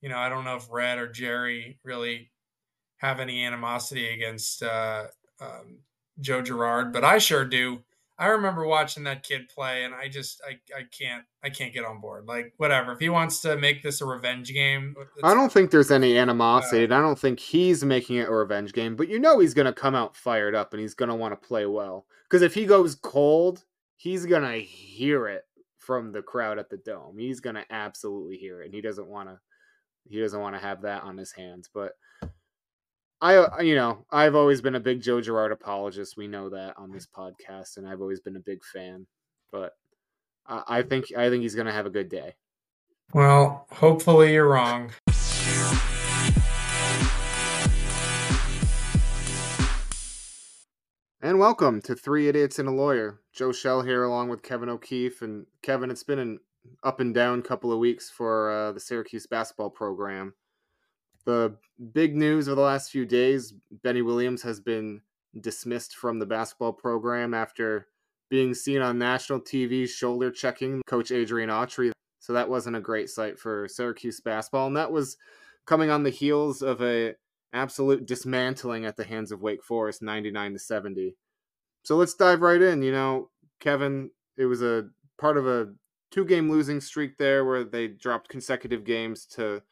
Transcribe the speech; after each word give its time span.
you 0.00 0.08
know, 0.08 0.18
I 0.18 0.28
don't 0.28 0.44
know 0.44 0.56
if 0.56 0.68
Red 0.70 0.98
or 0.98 1.08
Jerry 1.08 1.78
really 1.84 2.30
have 2.98 3.20
any 3.20 3.44
animosity 3.44 4.08
against 4.08 4.62
uh, 4.62 5.04
um, 5.40 5.78
Joe 6.20 6.42
Girard, 6.42 6.92
but 6.92 7.04
I 7.04 7.18
sure 7.18 7.44
do. 7.44 7.80
I 8.18 8.26
remember 8.26 8.66
watching 8.66 9.04
that 9.04 9.22
kid 9.22 9.48
play, 9.48 9.84
and 9.84 9.94
I 9.94 10.08
just 10.08 10.42
I, 10.46 10.58
I 10.78 10.82
can't 10.82 11.24
I 11.42 11.48
can't 11.48 11.72
get 11.72 11.86
on 11.86 12.02
board. 12.02 12.26
Like 12.26 12.52
whatever, 12.58 12.92
if 12.92 12.98
he 12.98 13.08
wants 13.08 13.40
to 13.40 13.56
make 13.56 13.82
this 13.82 14.02
a 14.02 14.04
revenge 14.04 14.52
game, 14.52 14.94
I 15.22 15.32
don't 15.32 15.50
think 15.50 15.70
there's 15.70 15.90
any 15.90 16.18
animosity. 16.18 16.92
Uh, 16.92 16.98
I 16.98 17.00
don't 17.00 17.18
think 17.18 17.40
he's 17.40 17.82
making 17.82 18.16
it 18.16 18.28
a 18.28 18.32
revenge 18.32 18.74
game, 18.74 18.94
but 18.94 19.08
you 19.08 19.18
know 19.18 19.38
he's 19.38 19.54
gonna 19.54 19.72
come 19.72 19.94
out 19.94 20.14
fired 20.14 20.54
up 20.54 20.74
and 20.74 20.82
he's 20.82 20.92
gonna 20.92 21.16
want 21.16 21.32
to 21.32 21.48
play 21.48 21.64
well. 21.64 22.04
Because 22.28 22.42
if 22.42 22.52
he 22.52 22.66
goes 22.66 22.94
cold, 22.94 23.64
he's 23.96 24.26
gonna 24.26 24.58
hear 24.58 25.26
it 25.26 25.44
from 25.78 26.12
the 26.12 26.20
crowd 26.20 26.58
at 26.58 26.68
the 26.68 26.76
dome. 26.76 27.16
He's 27.16 27.40
gonna 27.40 27.64
absolutely 27.70 28.36
hear 28.36 28.60
it, 28.60 28.66
and 28.66 28.74
he 28.74 28.82
doesn't 28.82 29.08
want 29.08 29.30
to 29.30 29.40
he 30.08 30.20
doesn't 30.20 30.40
want 30.40 30.54
to 30.54 30.60
have 30.60 30.82
that 30.82 31.02
on 31.02 31.16
his 31.16 31.32
hands. 31.32 31.68
But 31.72 31.92
I, 33.20 33.36
uh, 33.36 33.60
you 33.60 33.74
know, 33.74 34.06
I've 34.10 34.34
always 34.34 34.60
been 34.60 34.74
a 34.74 34.80
big 34.80 35.02
Joe 35.02 35.20
Girard 35.20 35.52
apologist. 35.52 36.16
We 36.16 36.26
know 36.26 36.50
that 36.50 36.74
on 36.76 36.90
this 36.90 37.06
podcast, 37.06 37.76
and 37.76 37.86
I've 37.86 38.00
always 38.00 38.20
been 38.20 38.36
a 38.36 38.40
big 38.40 38.60
fan. 38.64 39.06
But 39.52 39.72
I, 40.46 40.62
I 40.68 40.82
think 40.82 41.06
I 41.16 41.28
think 41.28 41.42
he's 41.42 41.54
going 41.54 41.66
to 41.66 41.72
have 41.72 41.86
a 41.86 41.90
good 41.90 42.08
day. 42.08 42.34
Well, 43.12 43.66
hopefully 43.70 44.32
you're 44.32 44.48
wrong. 44.48 44.92
And 51.22 51.38
welcome 51.38 51.82
to 51.82 51.94
Three 51.94 52.28
Idiots 52.28 52.58
and 52.58 52.66
a 52.66 52.72
Lawyer. 52.72 53.20
Joe 53.34 53.52
Shell 53.52 53.82
here, 53.82 54.04
along 54.04 54.30
with 54.30 54.42
Kevin 54.42 54.70
O'Keefe. 54.70 55.20
And 55.20 55.44
Kevin, 55.62 55.90
it's 55.90 56.02
been 56.02 56.18
an 56.18 56.40
up 56.82 57.00
and 57.00 57.14
down 57.14 57.42
couple 57.42 57.72
of 57.72 57.78
weeks 57.78 58.10
for 58.10 58.50
uh, 58.50 58.72
the 58.72 58.80
Syracuse 58.80 59.26
basketball 59.26 59.70
program. 59.70 60.34
The 61.24 61.56
big 61.92 62.16
news 62.16 62.48
of 62.48 62.56
the 62.56 62.62
last 62.62 62.90
few 62.90 63.04
days 63.04 63.54
Benny 63.70 64.02
Williams 64.02 64.42
has 64.42 64.60
been 64.60 65.02
dismissed 65.38 65.94
from 65.94 66.18
the 66.18 66.26
basketball 66.26 66.72
program 66.72 67.34
after 67.34 67.88
being 68.30 68.54
seen 68.54 68.80
on 68.80 68.98
national 68.98 69.40
TV 69.40 69.88
shoulder 69.88 70.30
checking 70.30 70.82
coach 70.86 71.10
Adrian 71.10 71.50
Autry. 71.50 71.92
So 72.20 72.32
that 72.32 72.48
wasn't 72.48 72.76
a 72.76 72.80
great 72.80 73.10
sight 73.10 73.38
for 73.38 73.66
Syracuse 73.68 74.20
basketball. 74.20 74.66
And 74.66 74.76
that 74.76 74.92
was 74.92 75.16
coming 75.66 75.90
on 75.90 76.02
the 76.02 76.10
heels 76.10 76.62
of 76.62 76.80
a 76.82 77.14
absolute 77.52 78.06
dismantling 78.06 78.84
at 78.84 78.96
the 78.96 79.04
hands 79.04 79.32
of 79.32 79.42
Wake 79.42 79.64
Forest 79.64 80.02
99 80.02 80.52
to 80.52 80.58
70. 80.58 81.16
So 81.82 81.96
let's 81.96 82.14
dive 82.14 82.40
right 82.40 82.60
in. 82.60 82.82
You 82.82 82.92
know, 82.92 83.30
Kevin, 83.58 84.10
it 84.36 84.46
was 84.46 84.62
a 84.62 84.88
part 85.18 85.36
of 85.36 85.46
a 85.46 85.72
two 86.10 86.24
game 86.24 86.50
losing 86.50 86.80
streak 86.80 87.16
there 87.16 87.44
where 87.44 87.64
they 87.64 87.88
dropped 87.88 88.28
consecutive 88.28 88.84
games 88.84 89.26
to 89.26 89.62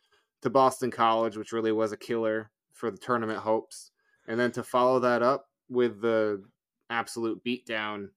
to 0.42 0.50
Boston 0.50 0.90
College, 0.90 1.36
which 1.36 1.52
really 1.52 1.72
was 1.72 1.92
a 1.92 1.96
killer 1.96 2.50
for 2.72 2.90
the 2.90 2.98
tournament 2.98 3.40
hopes, 3.40 3.90
and 4.28 4.38
then 4.38 4.52
to 4.52 4.62
follow 4.62 5.00
that 5.00 5.22
up 5.22 5.46
with 5.68 6.00
the 6.00 6.42
absolute 6.90 7.42
beatdown 7.44 8.08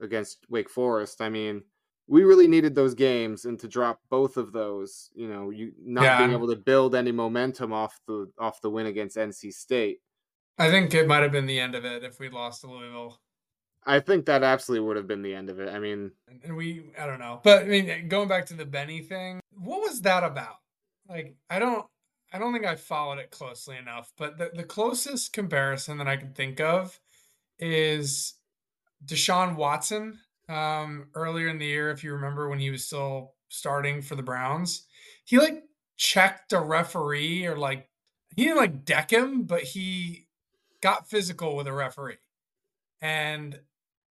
against 0.00 0.38
Wake 0.50 0.68
Forest. 0.68 1.20
I 1.20 1.28
mean, 1.28 1.62
we 2.08 2.24
really 2.24 2.48
needed 2.48 2.74
those 2.74 2.94
games, 2.94 3.44
and 3.44 3.58
to 3.60 3.68
drop 3.68 4.00
both 4.10 4.36
of 4.36 4.52
those, 4.52 5.10
you 5.14 5.28
know, 5.28 5.50
you 5.50 5.72
not 5.80 6.04
yeah. 6.04 6.18
being 6.18 6.32
able 6.32 6.48
to 6.48 6.56
build 6.56 6.94
any 6.94 7.12
momentum 7.12 7.72
off 7.72 8.00
the 8.06 8.30
off 8.38 8.60
the 8.60 8.70
win 8.70 8.86
against 8.86 9.16
NC 9.16 9.52
State. 9.52 10.00
I 10.58 10.70
think 10.70 10.92
it 10.94 11.06
might 11.06 11.22
have 11.22 11.32
been 11.32 11.46
the 11.46 11.60
end 11.60 11.74
of 11.74 11.84
it 11.84 12.04
if 12.04 12.18
we 12.18 12.28
lost 12.28 12.60
to 12.62 12.66
Louisville. 12.70 13.20
I 13.84 14.00
think 14.00 14.26
that 14.26 14.42
absolutely 14.42 14.86
would 14.86 14.96
have 14.96 15.08
been 15.08 15.22
the 15.22 15.34
end 15.34 15.50
of 15.50 15.58
it. 15.58 15.68
I 15.68 15.78
mean, 15.78 16.12
and 16.44 16.56
we, 16.56 16.92
I 16.98 17.06
don't 17.06 17.18
know, 17.18 17.40
but 17.42 17.62
I 17.62 17.66
mean, 17.66 18.08
going 18.08 18.28
back 18.28 18.46
to 18.46 18.54
the 18.54 18.64
Benny 18.64 19.00
thing, 19.00 19.40
what 19.50 19.80
was 19.80 20.02
that 20.02 20.22
about? 20.22 20.56
like 21.08 21.36
I 21.50 21.58
don't 21.58 21.86
I 22.32 22.38
don't 22.38 22.52
think 22.52 22.64
I 22.64 22.76
followed 22.76 23.18
it 23.18 23.30
closely 23.30 23.76
enough, 23.76 24.12
but 24.16 24.38
the, 24.38 24.50
the 24.54 24.64
closest 24.64 25.34
comparison 25.34 25.98
that 25.98 26.08
I 26.08 26.16
can 26.16 26.32
think 26.32 26.60
of 26.60 26.98
is 27.58 28.34
Deshaun 29.04 29.56
Watson 29.56 30.18
um, 30.48 31.08
earlier 31.14 31.48
in 31.48 31.58
the 31.58 31.66
year, 31.66 31.90
if 31.90 32.02
you 32.02 32.14
remember 32.14 32.48
when 32.48 32.58
he 32.58 32.70
was 32.70 32.86
still 32.86 33.34
starting 33.48 34.00
for 34.00 34.14
the 34.14 34.22
Browns. 34.22 34.86
He 35.24 35.38
like 35.38 35.62
checked 35.98 36.54
a 36.54 36.60
referee 36.60 37.46
or 37.46 37.56
like 37.56 37.90
he 38.34 38.44
didn't 38.44 38.56
like 38.56 38.84
deck 38.86 39.12
him, 39.12 39.42
but 39.42 39.62
he 39.62 40.26
got 40.80 41.10
physical 41.10 41.54
with 41.54 41.66
a 41.66 41.72
referee. 41.72 42.16
And 43.02 43.60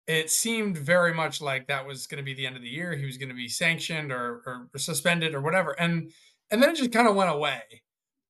it 0.09 0.31
seemed 0.31 0.75
very 0.75 1.14
much 1.14 1.40
like 1.40 1.68
that 1.68 1.86
was 1.86 2.08
going 2.08 2.18
to 2.18 2.24
be 2.24 2.34
the 2.34 2.47
end 2.47 2.56
of 2.56 2.64
the 2.64 2.68
year. 2.68 2.96
He 2.96 3.06
was 3.06 3.18
going 3.18 3.30
to 3.30 3.36
be 3.36 3.47
sanctioned 3.47 4.12
or, 4.12 4.42
or 4.74 4.80
suspended 4.80 5.36
or 5.36 5.42
whatever. 5.42 5.80
And 5.80 6.12
and 6.50 6.64
then 6.64 6.72
it 6.72 6.78
just 6.78 6.92
kind 6.92 7.08
of 7.08 7.16
went 7.16 7.30
away. 7.30 7.62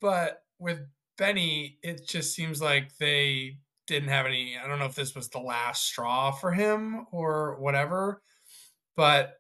But 0.01 0.43
with 0.59 0.81
Benny, 1.17 1.77
it 1.81 2.05
just 2.05 2.35
seems 2.35 2.61
like 2.61 2.97
they 2.97 3.59
didn't 3.87 4.09
have 4.09 4.25
any. 4.25 4.57
I 4.61 4.67
don't 4.67 4.79
know 4.79 4.87
if 4.87 4.95
this 4.95 5.15
was 5.15 5.29
the 5.29 5.39
last 5.39 5.85
straw 5.85 6.31
for 6.31 6.51
him 6.51 7.05
or 7.13 7.55
whatever, 7.61 8.21
but 8.97 9.35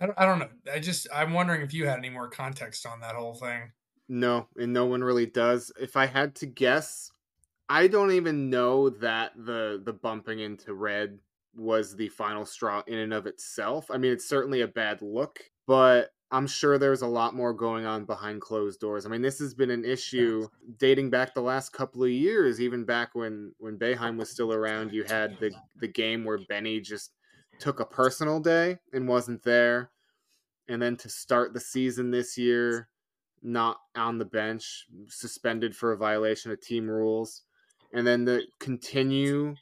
I 0.00 0.06
don't, 0.06 0.18
I 0.18 0.24
don't 0.24 0.38
know. 0.38 0.48
I 0.72 0.78
just 0.78 1.06
I'm 1.14 1.34
wondering 1.34 1.60
if 1.60 1.74
you 1.74 1.86
had 1.86 1.98
any 1.98 2.08
more 2.08 2.30
context 2.30 2.86
on 2.86 3.00
that 3.00 3.14
whole 3.14 3.34
thing. 3.34 3.72
No, 4.08 4.48
and 4.56 4.72
no 4.72 4.86
one 4.86 5.04
really 5.04 5.26
does. 5.26 5.70
If 5.78 5.98
I 5.98 6.06
had 6.06 6.34
to 6.36 6.46
guess, 6.46 7.12
I 7.68 7.88
don't 7.88 8.12
even 8.12 8.48
know 8.48 8.88
that 8.88 9.32
the 9.36 9.82
the 9.84 9.92
bumping 9.92 10.40
into 10.40 10.72
red 10.72 11.18
was 11.58 11.96
the 11.96 12.08
final 12.08 12.46
straw 12.46 12.82
in 12.86 12.98
and 12.98 13.12
of 13.12 13.26
itself. 13.26 13.90
I 13.90 13.98
mean, 13.98 14.12
it's 14.12 14.28
certainly 14.28 14.60
a 14.60 14.68
bad 14.68 15.02
look, 15.02 15.40
but 15.66 16.10
I'm 16.30 16.46
sure 16.46 16.78
there's 16.78 17.02
a 17.02 17.06
lot 17.06 17.34
more 17.34 17.54
going 17.54 17.86
on 17.86 18.04
behind 18.04 18.40
closed 18.40 18.80
doors. 18.80 19.06
I 19.06 19.08
mean, 19.08 19.22
this 19.22 19.38
has 19.38 19.54
been 19.54 19.70
an 19.70 19.84
issue 19.84 20.48
dating 20.78 21.10
back 21.10 21.34
the 21.34 21.40
last 21.40 21.72
couple 21.72 22.04
of 22.04 22.10
years, 22.10 22.60
even 22.60 22.84
back 22.84 23.14
when 23.14 23.52
when 23.58 23.78
Boeheim 23.78 24.18
was 24.18 24.30
still 24.30 24.52
around. 24.58 24.92
You 24.92 25.04
had 25.04 25.38
the 25.40 25.52
the 25.80 25.88
game 25.88 26.24
where 26.24 26.38
Benny 26.48 26.80
just 26.80 27.12
took 27.58 27.80
a 27.80 27.86
personal 27.86 28.40
day 28.40 28.78
and 28.92 29.08
wasn't 29.08 29.42
there, 29.42 29.90
and 30.68 30.80
then 30.80 30.96
to 30.98 31.08
start 31.08 31.54
the 31.54 31.60
season 31.60 32.10
this 32.10 32.36
year, 32.36 32.88
not 33.42 33.78
on 33.96 34.18
the 34.18 34.24
bench, 34.24 34.86
suspended 35.08 35.74
for 35.74 35.92
a 35.92 35.96
violation 35.96 36.52
of 36.52 36.60
team 36.60 36.88
rules, 36.90 37.42
and 37.92 38.06
then 38.06 38.26
to 38.26 38.42
continue 38.60 39.54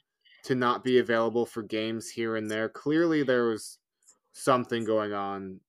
to 0.43 0.55
not 0.55 0.83
be 0.83 0.99
available 0.99 1.45
for 1.45 1.63
games 1.63 2.09
here 2.09 2.35
and 2.35 2.49
there. 2.49 2.69
Clearly, 2.69 3.23
there 3.23 3.45
was 3.45 3.79
something 4.31 4.83
going 4.85 5.13
on 5.13 5.59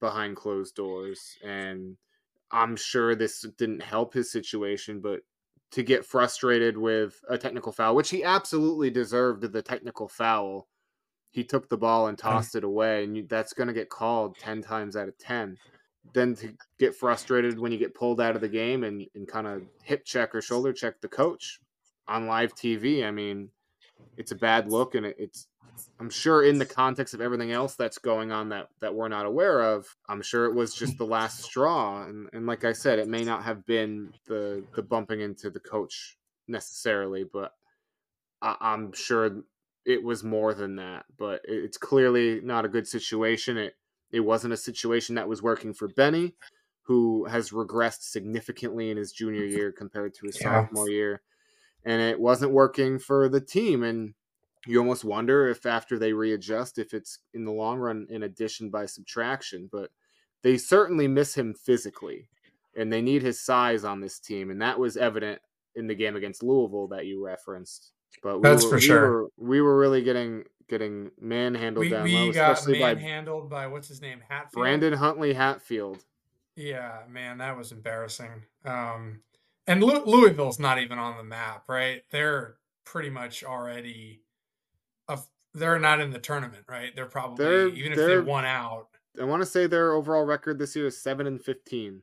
behind 0.00 0.36
closed 0.36 0.74
doors 0.74 1.38
and 1.44 1.96
I'm 2.50 2.76
sure 2.76 3.14
this 3.14 3.42
didn't 3.58 3.82
help 3.82 4.14
his 4.14 4.30
situation, 4.30 5.00
but 5.00 5.20
to 5.72 5.82
get 5.82 6.06
frustrated 6.06 6.78
with 6.78 7.20
a 7.28 7.36
technical 7.36 7.72
foul, 7.72 7.96
which 7.96 8.10
he 8.10 8.22
absolutely 8.22 8.90
deserved 8.90 9.52
the 9.52 9.62
technical 9.62 10.08
foul. 10.08 10.68
He 11.30 11.44
took 11.44 11.68
the 11.68 11.76
ball 11.76 12.06
and 12.06 12.16
tossed 12.16 12.54
it 12.54 12.64
away, 12.64 13.04
and 13.04 13.28
that's 13.28 13.52
going 13.52 13.66
to 13.66 13.74
get 13.74 13.90
called 13.90 14.38
10 14.38 14.62
times 14.62 14.96
out 14.96 15.08
of 15.08 15.18
10. 15.18 15.58
Then 16.14 16.34
to 16.36 16.54
get 16.78 16.94
frustrated 16.94 17.58
when 17.58 17.72
you 17.72 17.78
get 17.78 17.94
pulled 17.94 18.20
out 18.20 18.36
of 18.36 18.40
the 18.40 18.48
game 18.48 18.84
and, 18.84 19.04
and 19.14 19.26
kind 19.26 19.46
of 19.46 19.62
hip 19.82 20.04
check 20.04 20.34
or 20.34 20.40
shoulder 20.40 20.72
check 20.72 21.00
the 21.00 21.08
coach 21.08 21.58
on 22.06 22.26
live 22.26 22.54
TV, 22.54 23.04
I 23.04 23.10
mean, 23.10 23.50
it's 24.16 24.32
a 24.32 24.36
bad 24.36 24.70
look 24.70 24.94
and 24.94 25.06
it's 25.06 25.46
I'm 25.98 26.10
sure 26.10 26.44
in 26.44 26.58
the 26.58 26.66
context 26.66 27.14
of 27.14 27.20
everything 27.20 27.52
else 27.52 27.74
that's 27.74 27.98
going 27.98 28.32
on 28.32 28.50
that 28.50 28.68
that 28.80 28.94
we're 28.94 29.08
not 29.08 29.26
aware 29.26 29.74
of, 29.74 29.86
I'm 30.08 30.22
sure 30.22 30.46
it 30.46 30.54
was 30.54 30.74
just 30.74 30.98
the 30.98 31.06
last 31.06 31.42
straw. 31.42 32.04
And 32.04 32.28
and 32.32 32.46
like 32.46 32.64
I 32.64 32.72
said, 32.72 32.98
it 32.98 33.08
may 33.08 33.24
not 33.24 33.44
have 33.44 33.64
been 33.66 34.12
the 34.26 34.64
the 34.74 34.82
bumping 34.82 35.20
into 35.20 35.50
the 35.50 35.60
coach 35.60 36.16
necessarily, 36.48 37.24
but 37.24 37.52
I, 38.42 38.56
I'm 38.60 38.92
sure 38.92 39.42
it 39.84 40.02
was 40.02 40.24
more 40.24 40.54
than 40.54 40.76
that. 40.76 41.06
But 41.18 41.42
it's 41.44 41.78
clearly 41.78 42.40
not 42.42 42.64
a 42.64 42.70
good 42.70 42.86
situation. 42.86 43.56
It 43.56 43.74
it 44.10 44.20
wasn't 44.20 44.54
a 44.54 44.58
situation 44.58 45.14
that 45.16 45.28
was 45.28 45.42
working 45.42 45.74
for 45.74 45.88
Benny, 45.88 46.34
who 46.82 47.24
has 47.24 47.50
regressed 47.50 48.02
significantly 48.02 48.90
in 48.90 48.96
his 48.96 49.12
junior 49.12 49.44
year 49.44 49.72
compared 49.72 50.14
to 50.14 50.26
his 50.26 50.38
yeah. 50.40 50.62
sophomore 50.62 50.90
year, 50.90 51.22
and 51.86 52.02
it 52.02 52.20
wasn't 52.20 52.52
working 52.52 52.98
for 52.98 53.30
the 53.30 53.40
team. 53.40 53.84
And 53.84 54.12
you 54.66 54.78
almost 54.80 55.04
wonder 55.04 55.48
if 55.48 55.64
after 55.64 55.98
they 55.98 56.12
readjust, 56.12 56.78
if 56.78 56.92
it's 56.92 57.20
in 57.32 57.44
the 57.44 57.52
long 57.52 57.78
run 57.78 58.06
an 58.10 58.24
addition 58.24 58.68
by 58.68 58.84
subtraction. 58.84 59.70
But 59.72 59.90
they 60.42 60.58
certainly 60.58 61.08
miss 61.08 61.34
him 61.34 61.54
physically, 61.54 62.28
and 62.76 62.92
they 62.92 63.00
need 63.00 63.22
his 63.22 63.40
size 63.40 63.84
on 63.84 64.00
this 64.00 64.18
team, 64.18 64.50
and 64.50 64.60
that 64.60 64.78
was 64.78 64.96
evident 64.96 65.40
in 65.76 65.86
the 65.86 65.94
game 65.94 66.16
against 66.16 66.42
Louisville 66.42 66.88
that 66.88 67.06
you 67.06 67.24
referenced. 67.24 67.92
But 68.22 68.42
that's 68.42 68.64
were, 68.64 68.70
for 68.70 68.76
we 68.76 68.80
sure. 68.82 69.10
Were, 69.10 69.28
we 69.36 69.60
were 69.60 69.78
really 69.78 70.02
getting 70.02 70.44
getting 70.68 71.10
manhandled 71.20 71.84
we, 71.84 71.90
down 71.90 72.02
we 72.02 72.14
low, 72.14 72.32
got 72.32 72.52
especially 72.52 72.80
manhandled 72.80 73.48
by, 73.48 73.62
by 73.62 73.66
what's 73.68 73.86
his 73.86 74.00
name, 74.00 74.20
Hatfield. 74.28 74.52
Brandon 74.52 74.92
Huntley 74.92 75.32
Hatfield. 75.32 76.04
Yeah, 76.56 77.02
man, 77.08 77.38
that 77.38 77.56
was 77.56 77.70
embarrassing. 77.70 78.30
Um, 78.64 79.20
and 79.66 79.82
Louisville's 79.82 80.58
not 80.58 80.78
even 80.78 80.98
on 80.98 81.16
the 81.16 81.24
map, 81.24 81.64
right? 81.68 82.02
They're 82.10 82.56
pretty 82.84 83.10
much 83.10 83.44
already 83.44 84.22
they're 85.56 85.78
not 85.78 86.00
in 86.00 86.10
the 86.10 86.18
tournament, 86.18 86.64
right? 86.68 86.94
They're 86.94 87.06
probably 87.06 87.44
they're, 87.44 87.68
even 87.68 87.92
if 87.92 87.98
they 87.98 88.18
won 88.18 88.44
out. 88.44 88.88
I 89.20 89.24
want 89.24 89.42
to 89.42 89.46
say 89.46 89.66
their 89.66 89.92
overall 89.92 90.24
record 90.24 90.58
this 90.58 90.76
year 90.76 90.86
is 90.86 91.02
seven 91.02 91.26
and 91.26 91.42
fifteen. 91.42 92.02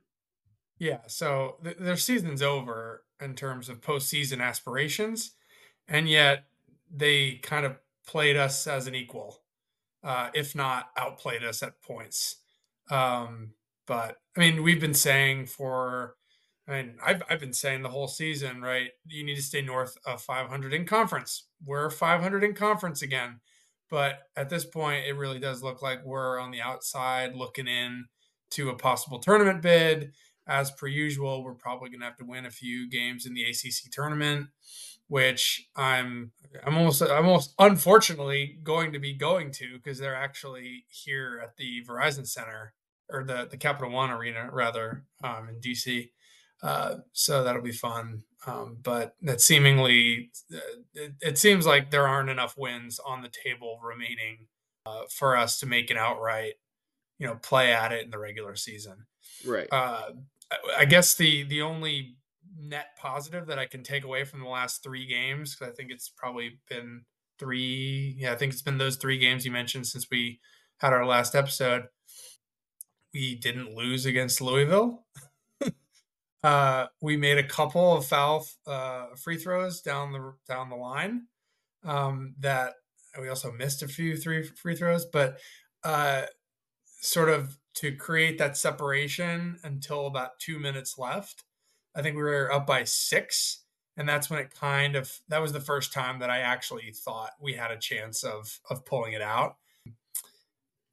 Yeah, 0.79 1.01
so 1.07 1.57
th- 1.63 1.77
their 1.77 1.95
season's 1.95 2.41
over 2.41 3.03
in 3.21 3.35
terms 3.35 3.69
of 3.69 3.79
postseason 3.79 4.41
aspirations, 4.41 5.31
and 5.87 6.09
yet 6.09 6.45
they 6.91 7.35
kind 7.43 7.65
of 7.65 7.77
played 8.07 8.35
us 8.35 8.65
as 8.65 8.87
an 8.87 8.95
equal, 8.95 9.41
uh, 10.03 10.29
if 10.33 10.55
not 10.55 10.89
outplayed 10.97 11.43
us 11.43 11.61
at 11.61 11.81
points. 11.81 12.37
Um, 12.89 13.51
but 13.85 14.17
I 14.35 14.39
mean, 14.39 14.63
we've 14.63 14.81
been 14.81 14.95
saying 14.95 15.45
for, 15.45 16.15
I 16.67 16.71
mean, 16.71 16.95
I've 17.03 17.21
I've 17.29 17.39
been 17.39 17.53
saying 17.53 17.81
the 17.81 17.89
whole 17.89 18.07
season, 18.07 18.61
right? 18.61 18.89
You 19.05 19.23
need 19.23 19.35
to 19.35 19.41
stay 19.41 19.61
north 19.61 19.97
of 20.05 20.21
500 20.21 20.73
in 20.73 20.85
conference. 20.85 21.47
We're 21.65 21.89
500 21.89 22.43
in 22.43 22.53
conference 22.53 23.01
again, 23.01 23.41
but 23.89 24.19
at 24.35 24.49
this 24.49 24.65
point, 24.65 25.05
it 25.05 25.17
really 25.17 25.39
does 25.39 25.61
look 25.61 25.81
like 25.81 26.05
we're 26.05 26.39
on 26.39 26.51
the 26.51 26.61
outside 26.61 27.35
looking 27.35 27.67
in 27.67 28.05
to 28.51 28.69
a 28.69 28.75
possible 28.75 29.19
tournament 29.19 29.61
bid. 29.61 30.13
As 30.47 30.71
per 30.71 30.87
usual, 30.87 31.43
we're 31.43 31.53
probably 31.53 31.89
going 31.89 32.01
to 32.01 32.05
have 32.05 32.17
to 32.17 32.25
win 32.25 32.45
a 32.45 32.51
few 32.51 32.89
games 32.89 33.25
in 33.25 33.33
the 33.33 33.43
ACC 33.43 33.91
tournament, 33.91 34.47
which 35.07 35.67
I'm 35.75 36.31
I'm 36.65 36.77
almost 36.77 37.01
I'm 37.01 37.25
almost 37.25 37.53
unfortunately 37.59 38.59
going 38.63 38.93
to 38.93 38.99
be 38.99 39.13
going 39.13 39.51
to 39.51 39.75
because 39.75 39.99
they're 39.99 40.15
actually 40.15 40.85
here 40.89 41.41
at 41.43 41.57
the 41.57 41.83
Verizon 41.87 42.27
Center 42.27 42.73
or 43.09 43.23
the 43.23 43.47
the 43.49 43.57
Capital 43.57 43.91
One 43.91 44.11
Arena 44.11 44.49
rather 44.51 45.03
um, 45.23 45.49
in 45.49 45.59
DC. 45.59 46.09
Uh, 46.63 46.95
so 47.11 47.43
that'll 47.43 47.61
be 47.61 47.73
fun. 47.73 48.23
Um, 48.47 48.77
but 48.81 49.15
that 49.21 49.41
seemingly 49.41 50.31
uh, 50.53 50.57
it, 50.93 51.13
it, 51.21 51.37
seems 51.37 51.65
like 51.65 51.91
there 51.91 52.07
aren't 52.07 52.29
enough 52.29 52.55
wins 52.57 52.99
on 52.99 53.21
the 53.21 53.29
table 53.29 53.79
remaining 53.81 54.47
uh, 54.85 55.03
for 55.09 55.37
us 55.37 55.59
to 55.59 55.65
make 55.65 55.89
an 55.89 55.97
outright, 55.97 56.53
you 57.19 57.27
know, 57.27 57.35
play 57.35 57.73
at 57.73 57.91
it 57.91 58.05
in 58.05 58.11
the 58.11 58.17
regular 58.17 58.55
season. 58.55 59.05
Right. 59.45 59.67
Uh, 59.71 60.11
I 60.77 60.85
guess 60.85 61.15
the 61.15 61.43
the 61.43 61.61
only 61.61 62.15
net 62.57 62.97
positive 62.97 63.47
that 63.47 63.59
I 63.59 63.65
can 63.65 63.83
take 63.83 64.03
away 64.03 64.23
from 64.23 64.41
the 64.41 64.47
last 64.47 64.83
three 64.83 65.05
games, 65.05 65.55
because 65.55 65.71
I 65.71 65.75
think 65.75 65.91
it's 65.91 66.09
probably 66.09 66.59
been 66.69 67.03
three. 67.39 68.15
Yeah, 68.17 68.33
I 68.33 68.35
think 68.35 68.53
it's 68.53 68.61
been 68.61 68.77
those 68.77 68.97
three 68.97 69.17
games 69.17 69.45
you 69.45 69.51
mentioned 69.51 69.87
since 69.87 70.07
we 70.09 70.39
had 70.79 70.93
our 70.93 71.05
last 71.05 71.35
episode. 71.35 71.83
We 73.13 73.35
didn't 73.35 73.75
lose 73.75 74.05
against 74.05 74.41
Louisville. 74.41 75.05
uh, 76.43 76.87
we 77.01 77.15
made 77.17 77.37
a 77.37 77.47
couple 77.47 77.97
of 77.97 78.05
foul 78.05 78.45
uh, 78.67 79.07
free 79.15 79.37
throws 79.37 79.81
down 79.81 80.11
the 80.11 80.33
down 80.47 80.69
the 80.69 80.75
line. 80.75 81.27
Um, 81.85 82.35
that 82.39 82.73
we 83.19 83.29
also 83.29 83.51
missed 83.51 83.83
a 83.83 83.87
few 83.87 84.15
three 84.17 84.43
free 84.43 84.75
throws, 84.75 85.05
but 85.05 85.39
uh, 85.83 86.23
sort 87.01 87.29
of 87.29 87.57
to 87.75 87.95
create 87.95 88.37
that 88.37 88.57
separation 88.57 89.59
until 89.63 90.07
about 90.07 90.39
two 90.39 90.59
minutes 90.59 90.97
left. 90.97 91.43
I 91.95 92.01
think 92.01 92.15
we 92.15 92.23
were 92.23 92.51
up 92.51 92.65
by 92.65 92.83
six. 92.83 93.59
And 93.95 94.09
that's 94.09 94.29
when 94.29 94.39
it 94.39 94.53
kind 94.59 94.95
of 94.95 95.11
that 95.27 95.41
was 95.41 95.53
the 95.53 95.59
first 95.59 95.93
time 95.93 96.19
that 96.19 96.29
I 96.29 96.39
actually 96.39 96.91
thought 96.91 97.31
we 97.39 97.53
had 97.53 97.69
a 97.69 97.77
chance 97.77 98.23
of 98.23 98.59
of 98.69 98.85
pulling 98.85 99.13
it 99.13 99.21
out. 99.21 99.57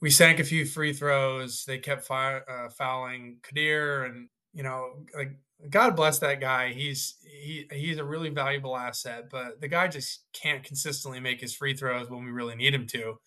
We 0.03 0.11
sank 0.11 0.39
a 0.39 0.45
few 0.45 0.67
free 0.67 0.93
throws. 0.93 1.65
They 1.65 1.79
kept 1.79 2.05
fi- 2.05 2.43
uh, 2.47 2.69
fouling 2.69 3.39
Quadir, 3.43 4.05
and 4.05 4.29
you 4.53 4.63
know, 4.63 5.05
like 5.17 5.33
God 5.69 5.97
bless 5.97 6.19
that 6.21 6.41
guy. 6.41 6.73
He's 6.73 7.17
he 7.23 7.67
he's 7.73 7.99
a 7.99 8.05
really 8.05 8.31
valuable 8.31 8.77
asset, 8.77 9.29
but 9.31 9.61
the 9.61 9.69
guy 9.69 9.89
just 9.89 10.25
can't 10.33 10.65
consistently 10.65 11.21
make 11.21 11.41
his 11.41 11.55
free 11.55 11.75
throws 11.75 12.09
when 12.11 12.25
we 12.25 12.31
really 12.31 12.57
need 12.57 12.75
him 12.75 12.87
to. 12.89 13.19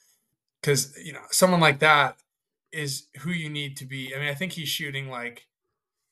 Because 0.61 0.97
you 1.03 1.13
know, 1.13 1.21
someone 1.31 1.59
like 1.59 1.79
that, 1.79 2.17
is 2.73 3.07
who 3.19 3.31
you 3.31 3.49
need 3.49 3.77
to 3.77 3.85
be. 3.85 4.13
I 4.13 4.19
mean, 4.19 4.27
I 4.27 4.33
think 4.33 4.53
he's 4.53 4.67
shooting 4.67 5.07
like 5.07 5.45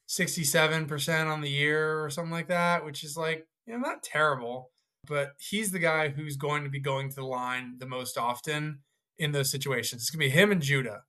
67% 0.08 1.28
on 1.28 1.42
the 1.42 1.50
year 1.50 2.04
or 2.04 2.10
something 2.10 2.31
like 2.31 2.48
that, 2.48 2.86
which 2.86 3.04
is 3.04 3.18
like, 3.18 3.48
you 3.66 3.74
know, 3.74 3.80
not 3.80 4.04
terrible, 4.04 4.69
but 5.08 5.31
he's 5.40 5.72
the 5.72 5.80
guy 5.80 6.10
who's 6.10 6.38
going 6.38 6.63
to 6.63 6.69
be 6.69 6.80
going 6.80 7.10
to 7.10 7.16
the 7.16 7.25
line 7.25 7.75
the 7.80 7.88
most 7.88 8.18
often 8.18 8.80
in 9.18 9.31
those 9.31 9.50
situations. 9.50 10.04
It's 10.04 10.12
going 10.12 10.22
to 10.22 10.34
be 10.34 10.40
him 10.40 10.52
and 10.52 10.62
Judah. 10.62 11.02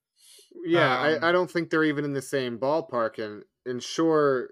Yeah, 0.65 0.99
um, 0.99 1.19
I, 1.23 1.29
I 1.29 1.33
don't 1.33 1.51
think 1.51 1.71
they're 1.71 1.85
even 1.85 2.05
in 2.05 2.13
the 2.13 2.23
same 2.23 2.59
ballpark. 2.59 3.19
And, 3.19 3.43
and 3.67 3.83
sure, 3.83 4.51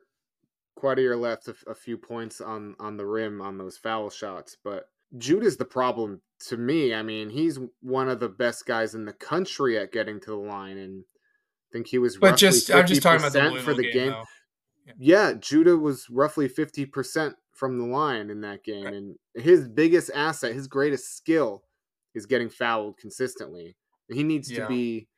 Quadir 0.78 1.18
left 1.18 1.48
a, 1.48 1.54
a 1.66 1.74
few 1.74 1.96
points 1.96 2.40
on, 2.40 2.74
on 2.78 2.96
the 2.96 3.06
rim 3.06 3.40
on 3.40 3.58
those 3.58 3.76
foul 3.76 4.10
shots, 4.10 4.56
but 4.62 4.88
Judah's 5.18 5.56
the 5.56 5.64
problem 5.64 6.20
to 6.48 6.56
me. 6.56 6.94
I 6.94 7.02
mean, 7.02 7.30
he's 7.30 7.58
one 7.80 8.08
of 8.08 8.20
the 8.20 8.28
best 8.28 8.66
guys 8.66 8.94
in 8.94 9.04
the 9.04 9.12
country 9.12 9.78
at 9.78 9.92
getting 9.92 10.20
to 10.20 10.30
the 10.30 10.36
line, 10.36 10.78
and 10.78 11.04
I 11.04 11.68
think 11.72 11.88
he 11.88 11.98
was. 11.98 12.16
But 12.16 12.36
just, 12.36 12.70
I'm 12.70 12.86
just 12.86 13.02
talking 13.02 13.26
about 13.26 13.32
the 13.32 13.60
for 13.60 13.74
the 13.74 13.90
game. 13.90 14.12
game. 14.12 14.24
Yeah. 14.86 14.92
yeah, 14.98 15.32
Judah 15.38 15.76
was 15.76 16.08
roughly 16.08 16.48
fifty 16.48 16.86
percent 16.86 17.34
from 17.52 17.78
the 17.78 17.86
line 17.86 18.30
in 18.30 18.40
that 18.42 18.64
game, 18.64 18.86
and 18.86 19.16
his 19.34 19.68
biggest 19.68 20.10
asset, 20.14 20.54
his 20.54 20.66
greatest 20.66 21.16
skill, 21.16 21.64
is 22.14 22.26
getting 22.26 22.48
fouled 22.48 22.96
consistently. 22.96 23.76
He 24.08 24.22
needs 24.22 24.50
yeah. 24.50 24.62
to 24.62 24.68
be 24.68 25.08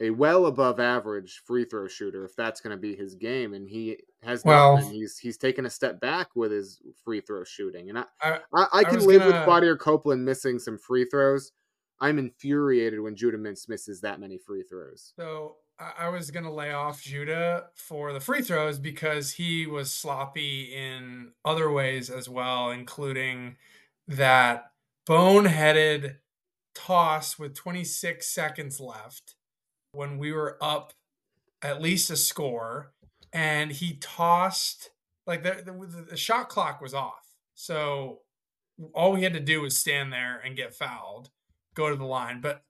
a 0.00 0.10
well 0.10 0.46
above 0.46 0.78
average 0.78 1.42
free 1.44 1.64
throw 1.64 1.88
shooter 1.88 2.24
if 2.24 2.36
that's 2.36 2.60
going 2.60 2.76
to 2.76 2.80
be 2.80 2.94
his 2.94 3.14
game, 3.14 3.54
and 3.54 3.68
he 3.68 3.96
has 4.22 4.44
well, 4.44 4.76
not 4.76 4.92
He's 4.92 5.18
he's 5.18 5.38
taken 5.38 5.66
a 5.66 5.70
step 5.70 6.00
back 6.00 6.28
with 6.34 6.52
his 6.52 6.80
free 7.04 7.20
throw 7.20 7.44
shooting, 7.44 7.88
and 7.88 7.98
I 7.98 8.04
I, 8.20 8.38
I, 8.54 8.66
I 8.72 8.84
can 8.84 9.04
live 9.06 9.20
gonna... 9.22 9.32
with 9.32 9.48
Quadir 9.48 9.78
Copeland 9.78 10.24
missing 10.24 10.58
some 10.58 10.78
free 10.78 11.06
throws. 11.06 11.52
I'm 11.98 12.18
infuriated 12.18 13.00
when 13.00 13.16
Judah 13.16 13.38
Mintz 13.38 13.68
misses 13.68 14.02
that 14.02 14.20
many 14.20 14.36
free 14.36 14.62
throws. 14.62 15.14
So 15.18 15.56
I 15.78 16.08
was 16.08 16.30
gonna 16.30 16.52
lay 16.52 16.72
off 16.72 17.02
Judah 17.02 17.68
for 17.74 18.12
the 18.12 18.20
free 18.20 18.42
throws 18.42 18.78
because 18.78 19.32
he 19.32 19.66
was 19.66 19.90
sloppy 19.90 20.74
in 20.74 21.32
other 21.44 21.70
ways 21.70 22.10
as 22.10 22.28
well, 22.28 22.70
including 22.70 23.56
that 24.06 24.72
boneheaded 25.08 26.16
toss 26.74 27.38
with 27.38 27.54
26 27.54 28.26
seconds 28.26 28.78
left 28.80 29.35
when 29.96 30.18
we 30.18 30.30
were 30.32 30.58
up 30.60 30.92
at 31.62 31.80
least 31.80 32.10
a 32.10 32.16
score 32.16 32.92
and 33.32 33.72
he 33.72 33.96
tossed 33.96 34.90
like 35.26 35.42
the, 35.42 35.62
the, 35.64 36.06
the 36.10 36.16
shot 36.16 36.48
clock 36.48 36.80
was 36.80 36.94
off. 36.94 37.34
So 37.54 38.20
all 38.94 39.12
we 39.12 39.22
had 39.22 39.32
to 39.32 39.40
do 39.40 39.62
was 39.62 39.76
stand 39.76 40.12
there 40.12 40.40
and 40.44 40.56
get 40.56 40.74
fouled 40.74 41.30
go 41.74 41.90
to 41.90 41.96
the 41.96 42.04
line. 42.04 42.40
But 42.40 42.62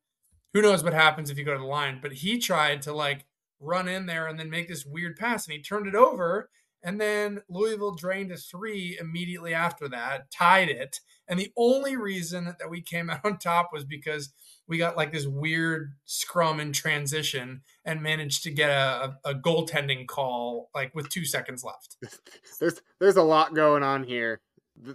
who 0.52 0.62
knows 0.62 0.82
what 0.82 0.92
happens 0.92 1.30
if 1.30 1.38
you 1.38 1.44
go 1.44 1.52
to 1.52 1.58
the 1.58 1.64
line. 1.64 1.98
But 2.00 2.12
he 2.12 2.38
tried 2.38 2.82
to 2.82 2.92
like 2.92 3.24
run 3.60 3.88
in 3.88 4.06
there 4.06 4.26
and 4.26 4.38
then 4.38 4.50
make 4.50 4.68
this 4.68 4.86
weird 4.86 5.16
pass 5.16 5.46
and 5.46 5.54
he 5.54 5.62
turned 5.62 5.86
it 5.86 5.94
over 5.94 6.50
and 6.82 7.00
then 7.00 7.42
Louisville 7.48 7.94
drained 7.94 8.32
a 8.32 8.36
three 8.36 8.96
immediately 9.00 9.54
after 9.54 9.88
that, 9.88 10.30
tied 10.30 10.68
it. 10.68 11.00
And 11.28 11.38
the 11.38 11.52
only 11.56 11.96
reason 11.96 12.44
that 12.44 12.70
we 12.70 12.80
came 12.80 13.10
out 13.10 13.24
on 13.24 13.38
top 13.38 13.70
was 13.72 13.84
because 13.84 14.32
we 14.68 14.78
got 14.78 14.96
like 14.96 15.12
this 15.12 15.26
weird 15.26 15.94
scrum 16.04 16.60
in 16.60 16.72
transition 16.72 17.62
and 17.84 18.02
managed 18.02 18.42
to 18.44 18.50
get 18.50 18.70
a, 18.70 19.16
a, 19.24 19.30
a 19.30 19.34
goaltending 19.34 20.06
call 20.06 20.70
like 20.74 20.94
with 20.94 21.08
two 21.08 21.24
seconds 21.24 21.64
left. 21.64 21.96
there's 22.60 22.80
there's 23.00 23.16
a 23.16 23.22
lot 23.22 23.54
going 23.54 23.82
on 23.82 24.04
here. 24.04 24.40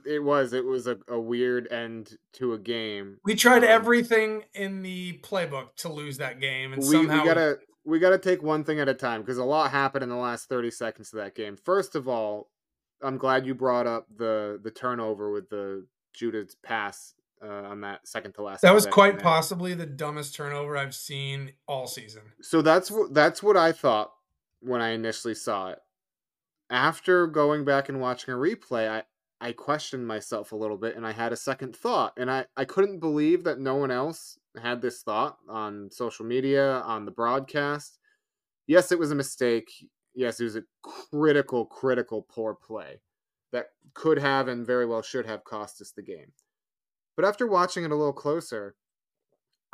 It 0.05 0.23
was 0.23 0.53
it 0.53 0.63
was 0.63 0.87
a, 0.87 0.97
a 1.07 1.19
weird 1.19 1.71
end 1.71 2.15
to 2.33 2.53
a 2.53 2.59
game. 2.59 3.17
We 3.25 3.33
tried 3.33 3.63
um, 3.63 3.69
everything 3.69 4.43
in 4.53 4.83
the 4.83 5.19
playbook 5.23 5.75
to 5.77 5.91
lose 5.91 6.17
that 6.17 6.39
game, 6.39 6.73
and 6.73 6.81
we, 6.81 6.87
somehow 6.87 7.21
we 7.21 7.27
gotta 7.27 7.57
we 7.83 7.99
got 7.99 8.11
to 8.11 8.17
take 8.17 8.43
one 8.43 8.63
thing 8.63 8.79
at 8.79 8.89
a 8.89 8.93
time 8.93 9.21
because 9.21 9.37
a 9.37 9.43
lot 9.43 9.71
happened 9.71 10.03
in 10.03 10.09
the 10.09 10.15
last 10.15 10.49
30 10.49 10.71
seconds 10.71 11.13
of 11.13 11.17
that 11.17 11.35
game. 11.35 11.57
First 11.57 11.95
of 11.95 12.07
all, 12.07 12.49
I'm 13.01 13.17
glad 13.17 13.45
you 13.45 13.55
brought 13.55 13.87
up 13.87 14.07
the 14.15 14.59
the 14.61 14.71
turnover 14.71 15.31
with 15.31 15.49
the 15.49 15.85
Judah's 16.13 16.55
pass 16.55 17.15
uh, 17.43 17.47
on 17.47 17.81
that 17.81 18.07
second 18.07 18.33
to 18.33 18.43
last. 18.43 18.61
That 18.61 18.73
was 18.73 18.85
quite 18.85 19.19
possibly 19.19 19.73
the 19.73 19.85
dumbest 19.85 20.35
turnover 20.35 20.77
I've 20.77 20.95
seen 20.95 21.53
all 21.67 21.87
season. 21.87 22.21
So 22.41 22.61
that's 22.61 22.91
what 22.91 23.13
that's 23.13 23.41
what 23.41 23.57
I 23.57 23.71
thought 23.71 24.13
when 24.61 24.81
I 24.81 24.89
initially 24.89 25.35
saw 25.35 25.69
it. 25.69 25.79
After 26.69 27.27
going 27.27 27.65
back 27.65 27.89
and 27.89 27.99
watching 27.99 28.33
a 28.33 28.37
replay, 28.37 28.89
I 28.89 29.03
I 29.39 29.53
questioned 29.53 30.07
myself 30.07 30.51
a 30.51 30.55
little 30.55 30.77
bit 30.77 30.95
and 30.95 31.05
I 31.05 31.11
had 31.13 31.33
a 31.33 31.37
second 31.37 31.75
thought 31.75 32.13
and 32.17 32.29
I 32.29 32.45
I 32.55 32.65
couldn't 32.65 32.99
believe 32.99 33.43
that 33.43 33.59
no 33.59 33.75
one 33.75 33.89
else 33.89 34.37
had 34.61 34.81
this 34.81 35.01
thought 35.03 35.37
on 35.49 35.89
social 35.91 36.25
media, 36.25 36.79
on 36.81 37.05
the 37.05 37.11
broadcast. 37.11 37.99
Yes, 38.67 38.91
it 38.91 38.99
was 38.99 39.11
a 39.11 39.15
mistake. 39.15 39.71
Yes, 40.13 40.39
it 40.39 40.45
was 40.45 40.55
a 40.55 40.63
critical, 40.83 41.65
critical 41.65 42.25
poor 42.29 42.53
play 42.53 43.01
that 43.51 43.67
could 43.93 44.17
have 44.17 44.47
and 44.47 44.65
very 44.65 44.85
well 44.85 45.01
should 45.01 45.25
have 45.25 45.43
cost 45.43 45.81
us 45.81 45.91
the 45.91 46.01
game. 46.01 46.31
But 47.15 47.25
after 47.25 47.47
watching 47.47 47.83
it 47.83 47.91
a 47.91 47.95
little 47.95 48.13
closer, 48.13 48.75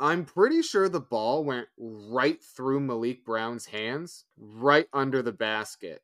I'm 0.00 0.24
pretty 0.24 0.62
sure 0.62 0.88
the 0.88 1.00
ball 1.00 1.44
went 1.44 1.66
right 1.76 2.42
through 2.42 2.80
Malik 2.80 3.24
Brown's 3.24 3.66
hands, 3.66 4.24
right 4.36 4.86
under 4.92 5.22
the 5.22 5.32
basket. 5.32 6.02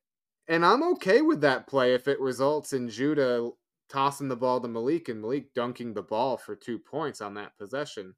And 0.48 0.64
I'm 0.64 0.82
okay 0.94 1.22
with 1.22 1.40
that 1.42 1.66
play 1.66 1.94
if 1.94 2.08
it 2.08 2.20
results 2.20 2.72
in 2.72 2.88
Judah 2.88 3.50
tossing 3.88 4.28
the 4.28 4.36
ball 4.36 4.60
to 4.60 4.68
Malik 4.68 5.08
and 5.08 5.20
Malik 5.20 5.54
dunking 5.54 5.94
the 5.94 6.02
ball 6.02 6.36
for 6.36 6.56
two 6.56 6.78
points 6.78 7.20
on 7.20 7.34
that 7.34 7.56
possession. 7.56 8.14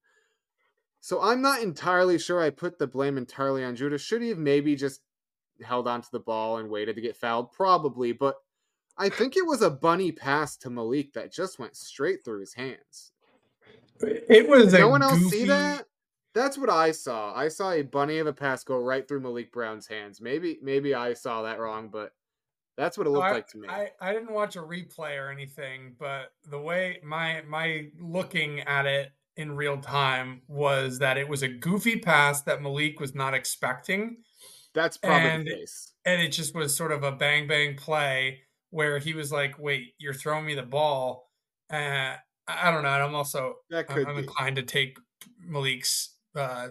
So 1.00 1.22
I'm 1.22 1.40
not 1.40 1.62
entirely 1.62 2.18
sure 2.18 2.40
I 2.40 2.50
put 2.50 2.78
the 2.78 2.86
blame 2.86 3.16
entirely 3.16 3.62
on 3.64 3.76
Judah. 3.76 3.98
Should 3.98 4.22
he 4.22 4.30
have 4.30 4.38
maybe 4.38 4.74
just 4.74 5.00
held 5.62 5.86
onto 5.86 6.08
the 6.10 6.20
ball 6.20 6.58
and 6.58 6.68
waited 6.68 6.96
to 6.96 7.02
get 7.02 7.16
fouled? 7.16 7.52
Probably, 7.52 8.12
but 8.12 8.36
I 8.98 9.08
think 9.08 9.36
it 9.36 9.46
was 9.46 9.62
a 9.62 9.70
bunny 9.70 10.10
pass 10.10 10.56
to 10.58 10.70
Malik 10.70 11.12
that 11.12 11.32
just 11.32 11.58
went 11.58 11.76
straight 11.76 12.24
through 12.24 12.40
his 12.40 12.54
hands. 12.54 13.12
It 14.00 14.48
was 14.48 14.72
no 14.72 14.88
one 14.88 15.02
else 15.02 15.18
goofy, 15.18 15.38
see 15.38 15.44
that? 15.46 15.86
That's 16.34 16.58
what 16.58 16.70
I 16.70 16.92
saw. 16.92 17.34
I 17.34 17.48
saw 17.48 17.72
a 17.72 17.82
bunny 17.82 18.18
of 18.18 18.26
a 18.26 18.32
pass 18.32 18.62
go 18.62 18.78
right 18.78 19.06
through 19.06 19.20
Malik 19.20 19.52
Brown's 19.52 19.86
hands. 19.86 20.20
Maybe 20.20 20.58
maybe 20.62 20.94
I 20.94 21.14
saw 21.14 21.42
that 21.42 21.58
wrong, 21.58 21.88
but 21.88 22.12
that's 22.76 22.98
what 22.98 23.06
it 23.06 23.10
looked 23.10 23.26
I, 23.26 23.32
like 23.32 23.48
to 23.48 23.58
me. 23.58 23.68
I, 23.68 23.90
I 24.00 24.12
didn't 24.12 24.32
watch 24.32 24.56
a 24.56 24.60
replay 24.60 25.18
or 25.18 25.30
anything, 25.30 25.94
but 25.98 26.32
the 26.50 26.60
way 26.60 27.00
my 27.02 27.42
my 27.48 27.88
looking 27.98 28.60
at 28.60 28.84
it 28.84 29.12
in 29.36 29.56
real 29.56 29.80
time 29.80 30.42
was 30.48 30.98
that 31.00 31.18
it 31.18 31.28
was 31.28 31.42
a 31.42 31.48
goofy 31.48 31.98
pass 32.00 32.42
that 32.42 32.62
Malik 32.62 33.00
was 33.00 33.14
not 33.14 33.34
expecting, 33.34 34.22
that's 34.74 34.96
probably 34.96 35.30
and 35.30 35.46
the 35.46 35.52
case. 35.52 35.94
and 36.04 36.22
it 36.22 36.28
just 36.30 36.54
was 36.54 36.74
sort 36.76 36.92
of 36.92 37.02
a 37.02 37.12
bang 37.12 37.46
bang 37.46 37.76
play 37.76 38.42
where 38.70 38.98
he 38.98 39.14
was 39.14 39.32
like, 39.32 39.58
"Wait, 39.58 39.94
you're 39.98 40.14
throwing 40.14 40.46
me 40.46 40.54
the 40.54 40.62
ball." 40.62 41.30
Uh, 41.70 42.16
I 42.48 42.70
don't 42.70 42.82
know. 42.82 42.94
And 42.94 43.02
I'm 43.02 43.14
also 43.14 43.56
I'm, 43.88 44.04
I'm 44.06 44.18
inclined 44.18 44.56
to 44.56 44.62
take 44.62 44.98
Malik's. 45.40 46.16
Uh, 46.34 46.68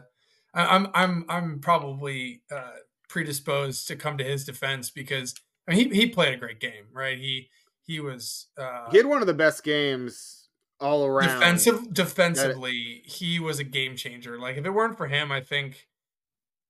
I- 0.54 0.76
I'm 0.76 0.88
I'm 0.94 1.26
I'm 1.30 1.60
probably 1.62 2.44
uh, 2.52 2.74
predisposed 3.10 3.88
to 3.88 3.96
come 3.96 4.18
to 4.18 4.24
his 4.24 4.46
defense 4.46 4.90
because 4.92 5.36
I 5.68 5.76
mean, 5.76 5.92
he 5.92 6.02
he 6.02 6.10
played 6.10 6.34
a 6.34 6.38
great 6.38 6.60
game, 6.60 6.88
right? 6.94 7.18
He 7.18 7.50
he 7.84 8.00
was 8.00 8.48
uh, 8.58 8.90
He 8.92 8.98
had 8.98 9.06
one 9.06 9.22
of 9.22 9.28
the 9.28 9.34
best 9.34 9.64
games 9.64 10.45
all 10.80 11.06
around. 11.06 11.40
defensive 11.40 11.94
defensively. 11.94 13.02
He 13.06 13.40
was 13.40 13.60
a 13.60 13.64
game 13.64 13.96
changer. 13.96 14.38
Like 14.40 14.58
if 14.58 14.66
it 14.66 14.70
weren't 14.72 14.98
for 14.98 15.08
him, 15.08 15.32
I 15.32 15.42
think 15.42 15.88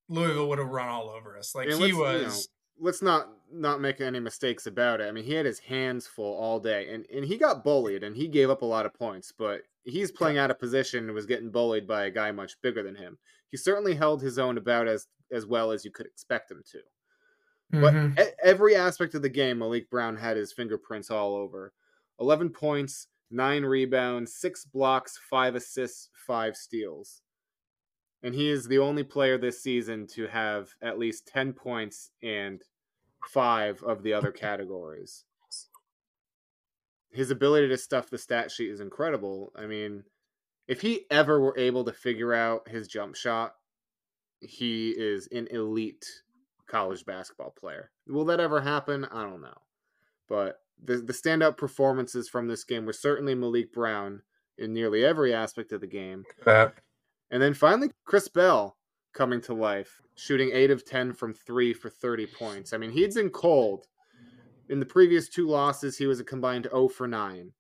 Louisville 0.10 0.48
would 0.50 0.60
have 0.60 0.68
run 0.70 0.88
all 0.88 1.10
over 1.10 1.38
us. 1.38 1.56
Like 1.56 1.68
And 1.70 1.76
he 1.78 1.92
let's, 1.92 1.94
you 1.94 1.98
know, 2.04 2.24
was. 2.26 2.50
let's 2.80 3.02
not 3.02 3.30
not 3.52 3.82
make 3.82 4.02
any 4.02 4.20
mistakes 4.20 4.66
about 4.68 5.02
it. 5.02 5.08
I 5.08 5.12
mean, 5.12 5.24
he 5.24 5.34
had 5.34 5.46
his 5.46 5.60
hands 5.60 6.08
full 6.08 6.36
all 6.36 6.60
day, 6.60 6.88
and 6.94 7.06
and 7.14 7.26
he 7.26 7.38
got 7.38 7.64
bullied, 7.64 8.04
and 8.04 8.16
he 8.16 8.28
gave 8.28 8.50
up 8.50 8.62
a 8.62 8.66
lot 8.66 8.86
of 8.86 8.94
points. 8.94 9.32
But 9.38 9.62
he's 9.84 10.12
playing 10.12 10.38
out 10.38 10.52
of 10.52 10.60
position 10.60 11.06
and 11.06 11.14
was 11.14 11.26
getting 11.26 11.52
bullied 11.52 11.88
by 11.88 12.06
a 12.06 12.12
guy 12.12 12.32
much 12.32 12.54
bigger 12.62 12.84
than 12.84 12.96
him. 12.96 13.18
He 13.52 13.58
certainly 13.58 13.96
held 13.96 14.22
his 14.22 14.38
own 14.40 14.58
about 14.58 14.88
as 14.88 15.08
as 15.32 15.46
well 15.46 15.72
as 15.72 15.84
you 15.86 15.92
could 15.92 16.06
expect 16.06 16.52
him 16.52 16.62
to. 16.72 16.80
But 17.72 17.94
Mhm. 17.96 18.20
e- 18.20 18.32
every 18.44 18.76
aspect 18.76 19.16
of 19.16 19.24
the 19.24 19.30
game, 19.30 19.58
Malik 19.58 19.90
Brown 19.90 20.18
had 20.18 20.38
his 20.38 20.54
fingerprints 20.54 21.10
all 21.10 21.36
over. 21.36 21.74
11 22.20 22.52
points, 22.52 23.08
9 23.32 23.64
rebounds, 23.64 24.34
6 24.36 24.66
blocks, 24.66 25.20
5 25.30 25.56
assists, 25.56 26.10
5 26.28 26.56
steals. 26.56 27.22
And 28.24 28.34
he 28.34 28.50
is 28.50 28.68
the 28.68 28.80
only 28.80 29.04
player 29.04 29.38
this 29.38 29.62
season 29.62 30.08
to 30.16 30.28
have 30.28 30.70
at 30.82 30.98
least 30.98 31.28
10 31.28 31.54
points 31.54 32.12
and 32.24 32.62
5 33.28 33.84
of 33.84 34.04
the 34.04 34.14
other 34.14 34.32
categories. 34.32 35.26
His 37.12 37.32
ability 37.32 37.70
to 37.70 37.78
stuff 37.78 38.10
the 38.10 38.18
stat 38.18 38.52
sheet 38.52 38.70
is 38.70 38.82
incredible. 38.82 39.52
I 39.56 39.68
mean, 39.68 40.04
if 40.68 40.82
he 40.82 41.06
ever 41.10 41.40
were 41.40 41.58
able 41.58 41.86
to 41.86 41.94
figure 41.94 42.34
out 42.34 42.68
his 42.68 42.88
jump 42.88 43.16
shot, 43.16 43.56
he 44.42 44.90
is 44.90 45.28
an 45.32 45.48
elite 45.52 46.06
college 46.68 47.06
basketball 47.06 47.52
player. 47.52 47.92
Will 48.08 48.26
that 48.26 48.40
ever 48.40 48.62
happen? 48.62 49.06
I 49.06 49.24
don't 49.24 49.42
know. 49.42 49.62
But 50.28 50.60
the 50.84 50.98
the 50.98 51.14
standout 51.14 51.58
performances 51.58 52.30
from 52.30 52.48
this 52.48 52.64
game 52.64 52.86
were 52.86 52.94
certainly 52.94 53.36
Malik 53.36 53.74
Brown 53.74 54.22
in 54.58 54.74
nearly 54.74 55.04
every 55.04 55.34
aspect 55.34 55.72
of 55.72 55.82
the 55.82 55.88
game. 55.88 56.24
And 57.32 57.42
then 57.42 57.54
finally 57.54 57.92
Chris 58.06 58.28
Bell 58.28 58.78
coming 59.14 59.42
to 59.42 59.54
life, 59.54 60.02
shooting 60.16 60.52
8 60.54 60.72
of 60.72 60.86
10 60.86 61.14
from 61.14 61.34
3 61.34 61.74
for 61.74 61.90
30 61.90 62.28
points. 62.28 62.74
I 62.74 62.78
mean, 62.78 62.92
he'd 62.92 63.14
been 63.14 63.30
cold. 63.30 63.88
In 64.70 64.80
the 64.80 64.86
previous 64.86 65.30
two 65.30 65.48
losses, 65.48 65.98
he 65.98 66.08
was 66.08 66.20
a 66.20 66.24
combined 66.24 66.68
0 66.72 66.90
for 66.90 67.08
9. 67.08 67.52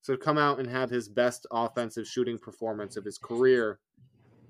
So 0.00 0.14
to 0.14 0.18
come 0.22 0.38
out 0.38 0.58
and 0.58 0.68
have 0.70 0.90
his 0.90 1.08
best 1.08 1.46
offensive 1.50 2.06
shooting 2.06 2.38
performance 2.38 2.96
of 2.96 3.04
his 3.04 3.18
career, 3.18 3.80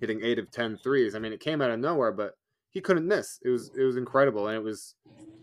hitting 0.00 0.22
8 0.22 0.38
of 0.38 0.50
10 0.50 0.78
threes. 0.78 1.14
I 1.14 1.18
mean, 1.18 1.32
it 1.32 1.40
came 1.40 1.62
out 1.62 1.70
of 1.70 1.80
nowhere, 1.80 2.12
but 2.12 2.34
he 2.70 2.80
couldn't 2.80 3.08
miss. 3.08 3.38
It 3.42 3.48
was 3.48 3.70
it 3.74 3.82
was 3.82 3.96
incredible, 3.96 4.48
and 4.48 4.56
it 4.56 4.62
was 4.62 4.94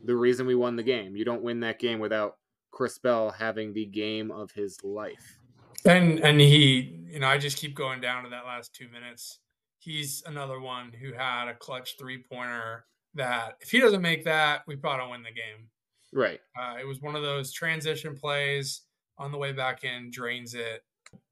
the 0.04 0.16
reason 0.16 0.46
we 0.46 0.56
won 0.56 0.76
the 0.76 0.84
game. 0.84 1.16
You 1.16 1.26
don't 1.26 1.42
win 1.42 1.62
that 1.62 1.80
game 1.80 2.00
without 2.00 2.38
Chris 2.74 2.98
Bell 2.98 3.30
having 3.30 3.72
the 3.72 3.86
game 3.86 4.32
of 4.32 4.52
his 4.52 4.84
life. 4.84 5.40
And 5.86 6.20
and 6.20 6.42
he, 6.42 7.06
you 7.08 7.20
know, 7.20 7.28
I 7.28 7.38
just 7.38 7.58
keep 7.58 7.76
going 7.76 8.02
down 8.02 8.24
to 8.24 8.30
that 8.32 8.46
last 8.46 8.74
two 8.74 8.88
minutes. 8.90 9.40
He's 9.78 10.24
another 10.26 10.60
one 10.60 10.92
who 10.92 11.14
had 11.14 11.50
a 11.50 11.54
clutch 11.54 11.98
three 12.00 12.24
pointer 12.24 12.86
that 13.16 13.58
if 13.62 13.70
he 13.70 13.80
doesn't 13.80 14.02
make 14.02 14.24
that, 14.26 14.62
we 14.66 14.76
probably 14.76 15.02
don't 15.02 15.12
win 15.12 15.24
the 15.24 15.30
game. 15.30 15.68
Right. 16.12 16.40
Uh, 16.58 16.76
it 16.80 16.88
was 16.88 17.02
one 17.02 17.16
of 17.16 17.22
those 17.22 17.52
transition 17.52 18.16
plays 18.16 18.82
on 19.18 19.32
the 19.32 19.38
way 19.38 19.52
back 19.52 19.84
in, 19.84 20.10
drains 20.10 20.56
it. 20.56 20.84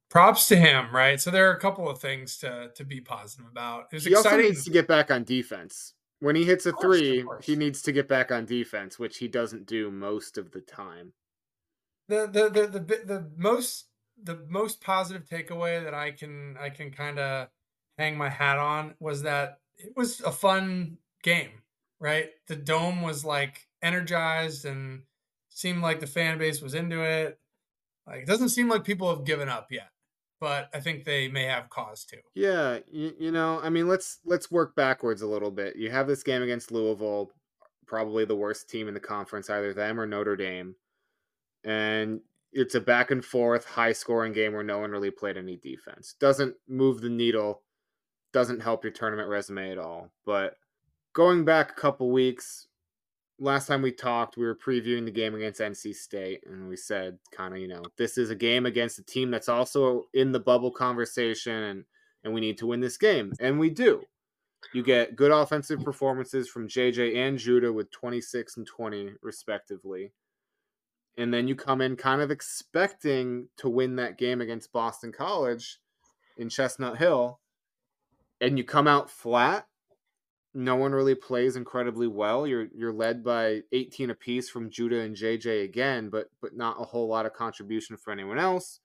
Props 0.10 0.48
to 0.50 0.58
him, 0.58 0.94
right? 0.94 1.20
So 1.20 1.32
there 1.32 1.50
are 1.50 1.54
a 1.54 1.60
couple 1.60 1.90
of 1.90 2.00
things 2.00 2.38
to 2.40 2.70
to 2.76 2.84
be 2.84 3.02
positive 3.02 3.46
about. 3.50 3.86
It 3.92 3.96
was 3.96 4.06
He 4.06 4.16
also 4.16 4.38
needs 4.38 4.64
to 4.66 4.70
get 4.70 4.88
back 4.88 5.10
on 5.10 5.24
defense. 5.24 5.94
When 6.20 6.36
he 6.36 6.44
hits 6.44 6.68
a 6.68 6.72
course, 6.74 7.00
three, 7.00 7.26
he 7.42 7.56
needs 7.56 7.82
to 7.84 7.92
get 7.92 8.08
back 8.08 8.32
on 8.32 8.46
defense, 8.46 9.00
which 9.00 9.18
he 9.18 9.28
doesn't 9.28 9.66
do 9.66 9.90
most 9.90 10.38
of 10.38 10.52
the 10.52 10.62
time. 10.62 11.14
The 12.12 12.28
the 12.28 12.50
the 12.50 12.68
the, 12.68 12.80
bit- 12.80 13.08
the 13.08 13.30
most 13.38 13.86
the 14.22 14.46
most 14.48 14.82
positive 14.82 15.26
takeaway 15.26 15.84
that 15.84 15.94
I 15.94 16.12
can 16.12 16.58
I 16.60 16.70
can 16.70 16.92
kind 16.92 17.20
of 17.20 17.48
hang 17.98 18.18
my 18.18 18.30
hat 18.30 18.58
on 18.58 18.96
was 19.00 19.24
that 19.24 19.60
it 19.78 19.94
was 19.96 20.22
a 20.22 20.32
fun 20.32 20.98
game, 21.24 21.50
right? 22.00 22.30
The 22.48 22.56
dome 22.56 23.02
was 23.02 23.26
like 23.26 23.68
energized 23.82 24.66
and 24.66 25.04
seemed 25.50 25.82
like 25.82 26.00
the 26.00 26.08
fan 26.08 26.38
base 26.38 26.62
was 26.62 26.74
into 26.74 27.02
it. 27.02 27.40
Like 28.08 28.22
it 28.22 28.28
doesn't 28.28 28.50
seem 28.50 28.70
like 28.70 28.84
people 28.84 29.10
have 29.14 29.26
given 29.26 29.50
up 29.50 29.68
yet, 29.72 29.90
but 30.40 30.70
I 30.74 30.80
think 30.80 31.04
they 31.04 31.28
may 31.28 31.46
have 31.46 31.70
cause 31.70 32.06
to. 32.06 32.18
Yeah, 32.36 32.80
you, 32.92 33.14
you 33.20 33.32
know, 33.32 33.60
I 33.62 33.70
mean, 33.70 33.88
let's 33.88 34.20
let's 34.26 34.52
work 34.52 34.76
backwards 34.76 35.22
a 35.22 35.28
little 35.28 35.52
bit. 35.52 35.76
You 35.76 35.90
have 35.92 36.08
this 36.08 36.24
game 36.24 36.42
against 36.42 36.72
Louisville, 36.72 37.32
probably 37.88 38.26
the 38.26 38.36
worst 38.36 38.70
team 38.70 38.88
in 38.88 38.94
the 38.94 39.00
conference, 39.00 39.50
either 39.50 39.74
them 39.74 40.00
or 40.00 40.06
Notre 40.06 40.36
Dame, 40.36 40.76
and 41.64 42.22
it's 42.54 42.76
a 42.76 42.82
back 42.82 43.12
and 43.12 43.24
forth, 43.24 43.66
high 43.66 43.94
scoring 43.94 44.34
game 44.34 44.54
where 44.54 44.64
no 44.64 44.80
one 44.80 44.92
really 44.92 45.12
played 45.12 45.38
any 45.38 45.58
defense. 45.58 46.16
Doesn't 46.20 46.56
move 46.68 47.02
the 47.02 47.10
needle, 47.10 47.62
doesn't 48.34 48.62
help 48.62 48.84
your 48.84 48.92
tournament 48.92 49.30
resume 49.30 49.72
at 49.72 49.78
all. 49.78 50.10
But 50.26 50.56
going 51.14 51.46
back 51.46 51.72
a 51.72 51.82
couple 51.82 52.12
weeks, 52.12 52.68
last 53.40 53.68
time 53.68 53.82
we 53.82 53.92
talked, 53.92 54.38
we 54.38 54.46
were 54.46 54.56
previewing 54.56 55.06
the 55.06 55.12
game 55.12 55.36
against 55.36 55.60
NC 55.60 55.96
State, 55.96 56.44
and 56.46 56.70
we 56.70 56.78
said, 56.78 57.18
kind 57.32 57.54
of, 57.54 57.60
you 57.60 57.68
know, 57.68 57.84
this 57.98 58.18
is 58.18 58.30
a 58.30 58.36
game 58.36 58.66
against 58.66 59.00
a 59.00 59.04
team 59.04 59.32
that's 59.32 59.50
also 59.50 60.06
in 60.14 60.32
the 60.32 60.40
bubble 60.40 60.72
conversation, 60.72 61.54
and 61.54 61.86
and 62.24 62.34
we 62.34 62.40
need 62.40 62.58
to 62.60 62.68
win 62.68 62.80
this 62.80 62.98
game, 62.98 63.34
and 63.40 63.60
we 63.60 63.70
do. 63.70 64.04
You 64.74 64.84
get 64.84 65.16
good 65.16 65.32
offensive 65.32 65.84
performances 65.84 66.48
from 66.48 66.68
JJ 66.68 67.16
and 67.16 67.38
Judah 67.38 67.74
with 67.74 67.92
26 67.92 68.58
and 68.58 68.68
20 68.68 69.14
respectively. 69.24 70.14
And 71.18 71.34
then 71.34 71.48
you 71.48 71.56
come 71.56 71.82
in 71.82 71.96
kind 71.98 72.22
of 72.22 72.32
expecting 72.32 73.50
to 73.58 73.70
win 73.70 73.98
that 73.98 74.18
game 74.18 74.42
against 74.42 74.72
Boston 74.72 75.12
College 75.12 75.80
in 76.38 76.50
Chestnut 76.50 76.98
Hill 76.98 77.42
and 78.42 78.58
you 78.58 78.64
come 78.64 78.88
out 78.88 79.10
flat. 79.10 79.68
No 80.54 80.76
one 80.76 80.92
really 80.92 81.16
plays 81.16 81.56
incredibly 81.56 82.08
well. 82.08 82.46
You're 82.46 82.68
you're 82.76 82.92
led 82.92 83.24
by 83.24 83.62
18 83.72 84.10
apiece 84.10 84.50
from 84.50 84.70
Judah 84.70 85.00
and 85.00 85.16
JJ 85.16 85.64
again, 85.64 86.10
but 86.10 86.28
but 86.42 86.58
not 86.58 86.82
a 86.82 86.84
whole 86.84 87.08
lot 87.08 87.26
of 87.26 87.34
contribution 87.34 87.96
for 87.96 88.12
anyone 88.12 88.40
else. 88.40 88.82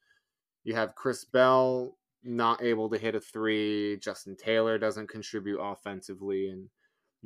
You 0.62 0.74
have 0.74 0.94
Chris 0.94 1.24
Bell 1.24 1.96
not 2.22 2.62
able 2.62 2.88
to 2.90 2.98
hit 2.98 3.16
a 3.16 3.20
three. 3.20 3.96
Justin 3.96 4.36
Taylor 4.36 4.78
doesn't 4.78 5.08
contribute 5.08 5.58
offensively, 5.58 6.50
and 6.50 6.68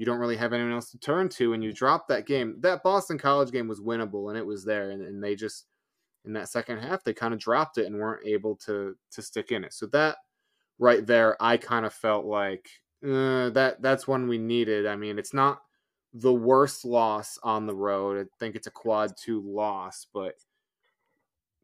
you 0.00 0.06
don't 0.06 0.18
really 0.18 0.36
have 0.36 0.54
anyone 0.54 0.72
else 0.72 0.90
to 0.90 0.98
turn 0.98 1.28
to. 1.28 1.52
And 1.52 1.62
you 1.62 1.74
drop 1.74 2.08
that 2.08 2.26
game. 2.26 2.56
That 2.60 2.82
Boston 2.82 3.18
College 3.18 3.52
game 3.52 3.68
was 3.68 3.82
winnable, 3.82 4.30
and 4.30 4.38
it 4.38 4.46
was 4.46 4.64
there. 4.64 4.92
And, 4.92 5.02
and 5.02 5.22
they 5.22 5.36
just 5.36 5.66
in 6.24 6.32
that 6.32 6.48
second 6.48 6.78
half 6.78 7.04
they 7.04 7.12
kind 7.12 7.34
of 7.34 7.40
dropped 7.40 7.76
it 7.76 7.84
and 7.84 7.98
weren't 7.98 8.26
able 8.26 8.56
to 8.64 8.96
to 9.10 9.20
stick 9.20 9.52
in 9.52 9.62
it. 9.62 9.74
So 9.74 9.84
that 9.88 10.16
right 10.78 11.06
there, 11.06 11.36
I 11.38 11.58
kind 11.58 11.84
of 11.84 11.92
felt 11.92 12.24
like 12.24 12.66
uh, 13.04 13.50
that 13.50 13.82
that's 13.82 14.08
one 14.08 14.26
we 14.26 14.38
needed. 14.38 14.86
I 14.86 14.96
mean, 14.96 15.18
it's 15.18 15.34
not 15.34 15.60
the 16.14 16.32
worst 16.32 16.86
loss 16.86 17.38
on 17.42 17.66
the 17.66 17.76
road. 17.76 18.26
I 18.26 18.28
think 18.38 18.56
it's 18.56 18.68
a 18.68 18.70
quad 18.70 19.12
two 19.22 19.42
loss, 19.44 20.06
but 20.14 20.32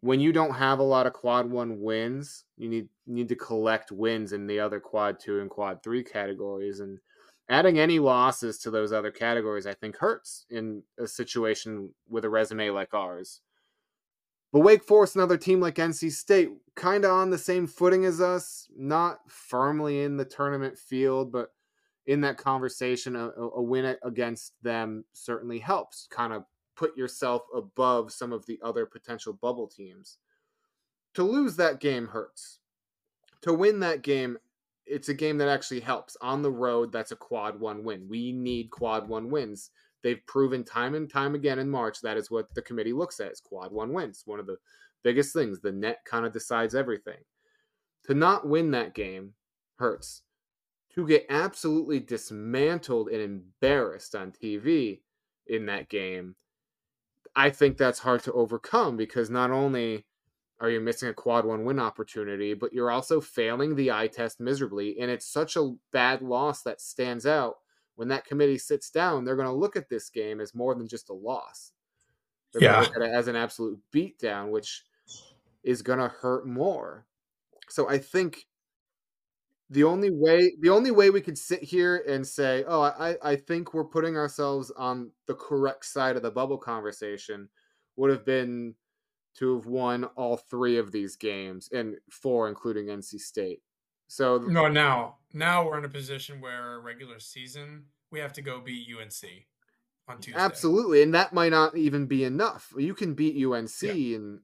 when 0.02 0.20
you 0.20 0.30
don't 0.30 0.52
have 0.52 0.78
a 0.78 0.82
lot 0.82 1.06
of 1.06 1.14
quad 1.14 1.50
one 1.50 1.80
wins, 1.80 2.44
you 2.58 2.68
need 2.68 2.90
need 3.06 3.30
to 3.30 3.34
collect 3.34 3.92
wins 3.92 4.34
in 4.34 4.46
the 4.46 4.60
other 4.60 4.78
quad 4.78 5.18
two 5.18 5.40
and 5.40 5.48
quad 5.48 5.82
three 5.82 6.04
categories. 6.04 6.80
And 6.80 6.98
adding 7.48 7.78
any 7.78 7.98
losses 7.98 8.58
to 8.58 8.70
those 8.70 8.92
other 8.92 9.10
categories, 9.10 9.66
I 9.66 9.74
think, 9.74 9.96
hurts 9.96 10.46
in 10.50 10.82
a 10.98 11.06
situation 11.06 11.90
with 12.08 12.24
a 12.24 12.30
resume 12.30 12.70
like 12.70 12.92
ours. 12.92 13.40
But 14.52 14.60
Wake 14.60 14.84
Forest, 14.84 15.16
another 15.16 15.36
team 15.36 15.60
like 15.60 15.76
NC 15.76 16.12
State, 16.12 16.50
kind 16.74 17.04
of 17.04 17.10
on 17.10 17.30
the 17.30 17.38
same 17.38 17.66
footing 17.66 18.04
as 18.04 18.20
us, 18.20 18.68
not 18.76 19.18
firmly 19.28 20.02
in 20.02 20.16
the 20.16 20.24
tournament 20.24 20.78
field, 20.78 21.30
but 21.32 21.50
in 22.06 22.20
that 22.22 22.38
conversation, 22.38 23.16
a, 23.16 23.30
a 23.30 23.62
win 23.62 23.96
against 24.02 24.54
them 24.62 25.04
certainly 25.12 25.58
helps 25.58 26.06
kind 26.10 26.32
of 26.32 26.44
put 26.76 26.96
yourself 26.96 27.42
above 27.54 28.12
some 28.12 28.32
of 28.32 28.46
the 28.46 28.58
other 28.62 28.86
potential 28.86 29.32
bubble 29.32 29.66
teams. 29.66 30.18
To 31.14 31.22
lose 31.22 31.56
that 31.56 31.80
game 31.80 32.08
hurts. 32.08 32.60
To 33.42 33.52
win 33.52 33.80
that 33.80 34.02
game, 34.02 34.38
it's 34.86 35.08
a 35.08 35.14
game 35.14 35.38
that 35.38 35.48
actually 35.48 35.80
helps. 35.80 36.16
On 36.20 36.42
the 36.42 36.50
road, 36.50 36.92
that's 36.92 37.12
a 37.12 37.16
quad 37.16 37.58
one 37.58 37.84
win. 37.84 38.06
We 38.08 38.32
need 38.32 38.70
quad 38.70 39.08
one 39.08 39.30
wins. 39.30 39.70
They've 40.02 40.24
proven 40.26 40.62
time 40.64 40.94
and 40.94 41.10
time 41.10 41.34
again 41.34 41.58
in 41.58 41.68
March 41.68 42.00
that 42.02 42.16
is 42.16 42.30
what 42.30 42.54
the 42.54 42.62
committee 42.62 42.92
looks 42.92 43.18
at 43.18 43.32
is 43.32 43.40
quad 43.40 43.72
one 43.72 43.92
wins. 43.92 44.22
One 44.24 44.38
of 44.38 44.46
the 44.46 44.56
biggest 45.02 45.32
things. 45.32 45.60
The 45.60 45.72
net 45.72 45.98
kind 46.04 46.24
of 46.24 46.32
decides 46.32 46.74
everything. 46.74 47.18
To 48.04 48.14
not 48.14 48.48
win 48.48 48.70
that 48.70 48.94
game 48.94 49.32
hurts. 49.76 50.22
To 50.94 51.06
get 51.06 51.26
absolutely 51.28 52.00
dismantled 52.00 53.08
and 53.08 53.20
embarrassed 53.20 54.14
on 54.14 54.32
TV 54.32 55.00
in 55.46 55.66
that 55.66 55.88
game, 55.88 56.36
I 57.34 57.50
think 57.50 57.76
that's 57.76 57.98
hard 57.98 58.22
to 58.24 58.32
overcome 58.32 58.96
because 58.96 59.28
not 59.28 59.50
only 59.50 60.06
are 60.60 60.70
you 60.70 60.80
missing 60.80 61.08
a 61.08 61.14
quad 61.14 61.44
one 61.44 61.64
win 61.64 61.78
opportunity, 61.78 62.54
but 62.54 62.72
you're 62.72 62.90
also 62.90 63.20
failing 63.20 63.76
the 63.76 63.92
eye 63.92 64.06
test 64.06 64.40
miserably. 64.40 64.98
And 64.98 65.10
it's 65.10 65.26
such 65.26 65.56
a 65.56 65.74
bad 65.92 66.22
loss 66.22 66.62
that 66.62 66.80
stands 66.80 67.26
out. 67.26 67.56
When 67.96 68.08
that 68.08 68.26
committee 68.26 68.58
sits 68.58 68.90
down, 68.90 69.24
they're 69.24 69.36
going 69.36 69.48
to 69.48 69.54
look 69.54 69.76
at 69.76 69.88
this 69.88 70.10
game 70.10 70.40
as 70.40 70.54
more 70.54 70.74
than 70.74 70.88
just 70.88 71.10
a 71.10 71.14
loss. 71.14 71.72
They're 72.52 72.62
yeah. 72.62 72.72
going 72.72 72.84
to 72.84 72.88
look 72.88 72.96
at 73.02 73.10
it 73.10 73.14
as 73.14 73.28
an 73.28 73.36
absolute 73.36 73.78
beatdown, 73.92 74.50
which 74.50 74.84
is 75.62 75.82
going 75.82 75.98
to 75.98 76.08
hurt 76.08 76.46
more. 76.46 77.06
So 77.68 77.88
I 77.88 77.98
think 77.98 78.46
the 79.68 79.84
only 79.84 80.10
way 80.10 80.52
the 80.60 80.70
only 80.70 80.92
way 80.92 81.10
we 81.10 81.20
could 81.20 81.36
sit 81.36 81.62
here 81.62 82.04
and 82.08 82.24
say, 82.24 82.64
"Oh, 82.68 82.82
I 82.82 83.16
I 83.22 83.36
think 83.36 83.74
we're 83.74 83.84
putting 83.84 84.16
ourselves 84.16 84.70
on 84.70 85.10
the 85.26 85.34
correct 85.34 85.84
side 85.86 86.16
of 86.16 86.22
the 86.22 86.30
bubble 86.30 86.58
conversation," 86.58 87.48
would 87.96 88.10
have 88.10 88.24
been 88.24 88.76
to 89.38 89.56
have 89.56 89.66
won 89.66 90.04
all 90.16 90.36
three 90.36 90.78
of 90.78 90.92
these 90.92 91.16
games 91.16 91.68
and 91.72 91.96
four, 92.10 92.48
including 92.48 92.86
NC 92.86 93.20
State. 93.20 93.62
So 94.08 94.38
no, 94.38 94.68
now 94.68 95.16
now 95.32 95.66
we're 95.66 95.78
in 95.78 95.84
a 95.84 95.90
position 95.90 96.40
where 96.40 96.80
regular 96.80 97.18
season 97.18 97.84
we 98.10 98.20
have 98.20 98.32
to 98.34 98.42
go 98.42 98.60
beat 98.60 98.86
UNC 98.88 99.30
on 100.08 100.20
Tuesday. 100.20 100.40
Absolutely, 100.40 101.02
and 101.02 101.14
that 101.14 101.32
might 101.32 101.50
not 101.50 101.76
even 101.76 102.06
be 102.06 102.24
enough. 102.24 102.72
You 102.78 102.94
can 102.94 103.14
beat 103.14 103.44
UNC 103.44 103.82
yeah. 103.82 104.16
and 104.16 104.40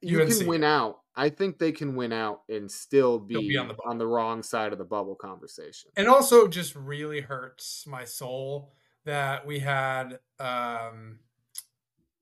you 0.00 0.20
UNC. 0.20 0.38
can 0.38 0.46
win 0.46 0.64
out. 0.64 1.00
I 1.16 1.28
think 1.28 1.58
they 1.58 1.72
can 1.72 1.96
win 1.96 2.12
out 2.12 2.42
and 2.48 2.70
still 2.70 3.18
be, 3.18 3.34
be 3.36 3.56
on, 3.56 3.68
the 3.68 3.76
on 3.84 3.98
the 3.98 4.06
wrong 4.06 4.42
side 4.42 4.72
of 4.72 4.78
the 4.78 4.84
bubble 4.84 5.16
conversation. 5.16 5.90
And 5.96 6.08
also, 6.08 6.46
just 6.46 6.74
really 6.76 7.20
hurts 7.20 7.84
my 7.86 8.04
soul 8.04 8.72
that 9.04 9.46
we 9.46 9.58
had 9.58 10.20
um, 10.38 11.18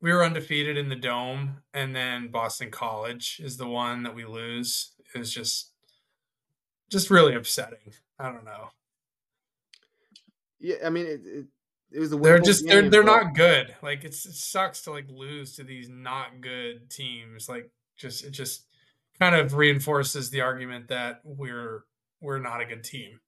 we 0.01 0.13
were 0.13 0.25
undefeated 0.25 0.77
in 0.77 0.89
the 0.89 0.97
dome, 0.97 1.59
and 1.75 1.95
then 1.95 2.29
Boston 2.29 2.71
College 2.71 3.41
is 3.43 3.57
the 3.57 3.67
one 3.67 4.05
that 4.05 4.15
we 4.15 4.25
lose. 4.25 4.93
It 5.15 5.19
was 5.19 5.33
just 5.33 5.73
just 6.91 7.11
really 7.11 7.35
upsetting. 7.35 7.93
I 8.19 8.31
don't 8.31 8.45
know. 8.45 8.71
Yeah, 10.61 10.77
I 10.85 10.91
mean 10.91 11.07
it. 11.07 11.21
it, 11.25 11.47
it 11.91 12.01
was 12.01 12.11
the 12.11 12.19
they're 12.19 12.39
just 12.39 12.67
game, 12.67 12.91
they're 12.91 12.91
they're 12.91 13.03
but... 13.03 13.25
not 13.25 13.35
good. 13.35 13.75
Like 13.83 14.05
it's 14.05 14.27
it 14.27 14.35
sucks 14.35 14.83
to 14.83 14.91
like 14.91 15.09
lose 15.11 15.57
to 15.57 15.65
these 15.65 15.89
not 15.89 16.41
good 16.41 16.91
teams. 16.91 17.49
Like 17.49 17.71
just 17.97 18.25
it 18.25 18.31
just 18.31 18.67
kind 19.19 19.35
of 19.35 19.55
reinforces 19.55 20.31
the 20.31 20.43
argument 20.43 20.89
that 20.89 21.21
we're 21.25 21.85
we're 22.21 22.39
not 22.39 22.61
a 22.61 22.67
good 22.67 22.85
team. 22.85 23.21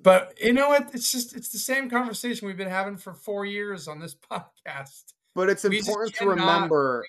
But 0.00 0.34
you 0.40 0.52
know 0.52 0.68
what? 0.68 0.90
It's 0.94 1.10
just 1.10 1.34
it's 1.34 1.48
the 1.48 1.58
same 1.58 1.88
conversation 1.90 2.46
we've 2.46 2.56
been 2.56 2.68
having 2.68 2.96
for 2.96 3.14
four 3.14 3.44
years 3.44 3.88
on 3.88 4.00
this 4.00 4.14
podcast. 4.30 5.14
But 5.34 5.48
it's 5.48 5.64
important 5.64 6.14
to 6.16 6.28
remember 6.28 7.06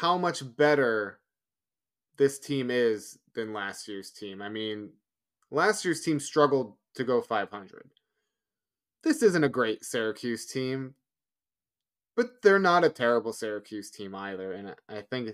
how 0.00 0.18
much 0.18 0.42
better 0.56 1.18
this 2.16 2.38
team 2.38 2.70
is 2.70 3.18
than 3.34 3.52
last 3.52 3.88
year's 3.88 4.10
team. 4.10 4.42
I 4.42 4.48
mean, 4.48 4.90
last 5.50 5.84
year's 5.84 6.02
team 6.02 6.20
struggled 6.20 6.76
to 6.94 7.04
go 7.04 7.22
500. 7.22 7.90
This 9.02 9.22
isn't 9.22 9.44
a 9.44 9.48
great 9.48 9.84
Syracuse 9.84 10.46
team, 10.46 10.94
but 12.14 12.42
they're 12.42 12.58
not 12.58 12.84
a 12.84 12.90
terrible 12.90 13.32
Syracuse 13.32 13.90
team 13.90 14.14
either. 14.14 14.52
And 14.52 14.74
I 14.88 15.00
think 15.00 15.30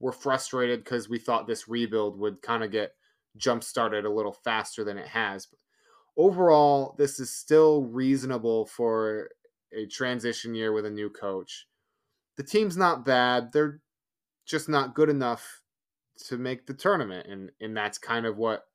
we're 0.00 0.12
frustrated 0.12 0.84
because 0.84 1.08
we 1.08 1.18
thought 1.18 1.46
this 1.46 1.68
rebuild 1.68 2.18
would 2.18 2.42
kind 2.42 2.62
of 2.62 2.70
get 2.70 2.92
jump 3.36 3.64
started 3.64 4.04
a 4.04 4.12
little 4.12 4.32
faster 4.32 4.84
than 4.84 4.98
it 4.98 5.08
has. 5.08 5.46
But 5.46 5.58
overall, 6.16 6.94
this 6.98 7.18
is 7.18 7.34
still 7.34 7.82
reasonable 7.84 8.66
for 8.66 9.30
a 9.72 9.86
transition 9.86 10.54
year 10.54 10.72
with 10.72 10.86
a 10.86 10.90
new 10.90 11.10
coach. 11.10 11.66
The 12.36 12.42
team's 12.42 12.76
not 12.76 13.04
bad. 13.04 13.52
They're 13.52 13.80
just 14.46 14.68
not 14.68 14.94
good 14.94 15.08
enough 15.08 15.62
to 16.26 16.38
make 16.38 16.66
the 16.66 16.74
tournament. 16.74 17.26
And 17.26 17.50
and 17.60 17.76
that's 17.76 17.98
kind 17.98 18.26
of 18.26 18.36
what 18.36 18.66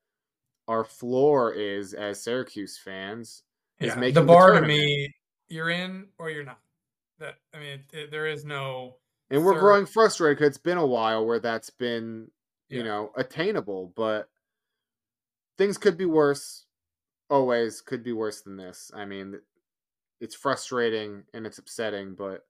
our 0.68 0.84
floor 0.84 1.54
is 1.54 1.94
as 1.94 2.24
Syracuse 2.24 2.78
fans. 2.78 3.44
Is 3.80 3.88
yeah, 3.90 3.96
making 3.96 4.16
the 4.16 4.22
bar 4.22 4.54
the 4.54 4.62
to 4.62 4.68
me, 4.68 5.14
you're 5.50 5.70
in 5.70 6.08
or 6.18 6.30
you're 6.30 6.44
not. 6.44 6.60
That 7.20 7.36
I 7.54 7.60
mean, 7.60 7.80
it, 7.92 8.12
there 8.12 8.28
is 8.28 8.46
no. 8.46 8.98
And 9.30 9.44
we're 9.44 9.54
third. 9.54 9.60
growing 9.62 9.86
frustrated 9.86 10.38
because 10.38 10.50
it's 10.50 10.58
been 10.58 10.78
a 10.78 10.86
while 10.86 11.26
where 11.26 11.40
that's 11.40 11.70
been, 11.70 12.30
you 12.70 12.80
yeah. 12.80 12.84
know, 12.84 13.12
attainable. 13.18 13.92
But 13.96 14.30
things 15.58 15.78
could 15.78 15.98
be 15.98 16.06
worse. 16.06 16.66
Always 17.30 17.82
could 17.82 18.04
be 18.04 18.14
worse 18.14 18.42
than 18.42 18.58
this. 18.58 18.92
I 18.94 19.06
mean, 19.06 19.40
it's 20.24 20.36
frustrating 20.36 21.24
and 21.34 21.46
it's 21.46 21.58
upsetting, 21.58 22.16
but 22.16 22.46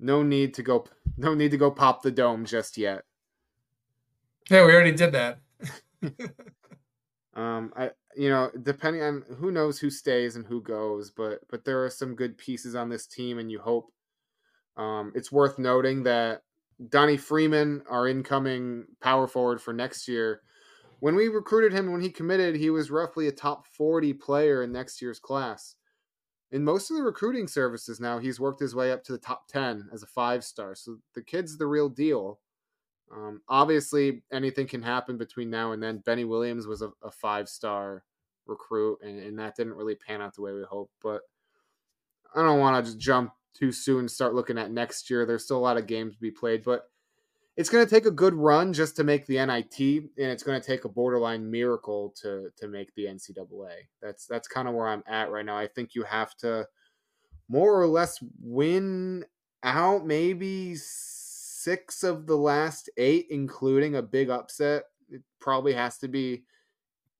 no 0.00 0.24
need 0.24 0.52
to 0.54 0.62
go 0.62 0.84
no 1.16 1.32
need 1.32 1.52
to 1.52 1.56
go 1.56 1.70
pop 1.70 2.02
the 2.02 2.10
dome 2.10 2.44
just 2.44 2.76
yet. 2.76 3.04
Yeah, 4.50 4.66
we 4.66 4.74
already 4.74 4.92
did 4.92 5.12
that. 5.12 5.38
um 7.34 7.72
I 7.76 7.90
you 8.16 8.28
know, 8.28 8.50
depending 8.62 9.02
on 9.02 9.22
who 9.38 9.50
knows 9.52 9.78
who 9.78 9.88
stays 9.88 10.34
and 10.36 10.44
who 10.44 10.60
goes, 10.60 11.12
but 11.12 11.40
but 11.48 11.64
there 11.64 11.84
are 11.84 11.90
some 11.90 12.16
good 12.16 12.36
pieces 12.36 12.74
on 12.74 12.88
this 12.88 13.06
team 13.06 13.38
and 13.38 13.50
you 13.50 13.60
hope 13.60 13.92
um 14.76 15.12
it's 15.14 15.30
worth 15.30 15.60
noting 15.60 16.02
that 16.02 16.42
Donnie 16.88 17.16
Freeman, 17.16 17.84
our 17.88 18.08
incoming 18.08 18.86
power 19.00 19.28
forward 19.28 19.62
for 19.62 19.72
next 19.72 20.08
year, 20.08 20.40
when 20.98 21.14
we 21.14 21.28
recruited 21.28 21.72
him 21.72 21.92
when 21.92 22.00
he 22.00 22.10
committed, 22.10 22.56
he 22.56 22.68
was 22.68 22.90
roughly 22.90 23.28
a 23.28 23.32
top 23.32 23.68
40 23.68 24.12
player 24.14 24.64
in 24.64 24.72
next 24.72 25.00
year's 25.00 25.20
class 25.20 25.76
in 26.54 26.62
most 26.62 26.88
of 26.88 26.96
the 26.96 27.02
recruiting 27.02 27.48
services 27.48 27.98
now, 27.98 28.20
he's 28.20 28.38
worked 28.38 28.60
his 28.60 28.76
way 28.76 28.92
up 28.92 29.02
to 29.02 29.12
the 29.12 29.18
top 29.18 29.48
10 29.48 29.88
as 29.92 30.04
a 30.04 30.06
five 30.06 30.44
star. 30.44 30.76
So 30.76 30.98
the 31.12 31.20
kid's 31.20 31.58
the 31.58 31.66
real 31.66 31.88
deal. 31.88 32.38
Um, 33.12 33.42
obviously, 33.48 34.22
anything 34.32 34.68
can 34.68 34.80
happen 34.80 35.18
between 35.18 35.50
now 35.50 35.72
and 35.72 35.82
then. 35.82 35.98
Benny 36.06 36.24
Williams 36.24 36.68
was 36.68 36.80
a, 36.80 36.92
a 37.02 37.10
five 37.10 37.48
star 37.48 38.04
recruit, 38.46 39.00
and, 39.02 39.18
and, 39.18 39.38
that 39.40 39.56
didn't 39.56 39.74
really 39.74 39.96
pan 39.96 40.22
out 40.22 40.36
the 40.36 40.42
way 40.42 40.52
we 40.52 40.62
hoped. 40.62 40.92
But 41.02 41.22
I 42.36 42.42
don't 42.42 42.60
want 42.60 42.84
to 42.84 42.88
just 42.88 43.02
jump 43.02 43.32
too 43.54 43.72
soon 43.72 44.00
and 44.00 44.10
start 44.10 44.34
looking 44.36 44.56
at 44.56 44.70
next 44.70 45.10
year. 45.10 45.26
There's 45.26 45.44
still 45.44 45.58
a 45.58 45.58
lot 45.58 45.76
of 45.76 45.88
games 45.88 46.14
to 46.14 46.20
be 46.20 46.30
played, 46.30 46.62
but 46.62 46.84
it's 47.56 47.70
going 47.70 47.84
to 47.84 47.90
take 47.90 48.06
a 48.06 48.10
good 48.10 48.34
run 48.34 48.72
just 48.72 48.96
to 48.96 49.04
make 49.04 49.26
the 49.26 49.44
NIT, 49.44 49.78
and 49.78 50.10
it's 50.16 50.42
going 50.42 50.60
to 50.60 50.66
take 50.66 50.84
a 50.84 50.88
borderline 50.88 51.50
miracle 51.50 52.12
to 52.22 52.50
to 52.56 52.68
make 52.68 52.94
the 52.94 53.04
NCAA. 53.04 53.74
That's 54.02 54.26
that's 54.26 54.48
kind 54.48 54.68
of 54.68 54.74
where 54.74 54.88
I'm 54.88 55.04
at 55.06 55.30
right 55.30 55.44
now. 55.44 55.56
I 55.56 55.68
think 55.68 55.94
you 55.94 56.02
have 56.04 56.36
to 56.38 56.66
more 57.48 57.80
or 57.80 57.86
less 57.86 58.18
win 58.42 59.24
out 59.62 60.06
maybe 60.06 60.74
six 60.76 62.02
of 62.02 62.26
the 62.26 62.36
last 62.36 62.90
eight, 62.96 63.26
including 63.30 63.94
a 63.94 64.02
big 64.02 64.30
upset. 64.30 64.84
It 65.08 65.22
probably 65.40 65.74
has 65.74 65.98
to 65.98 66.08
be 66.08 66.44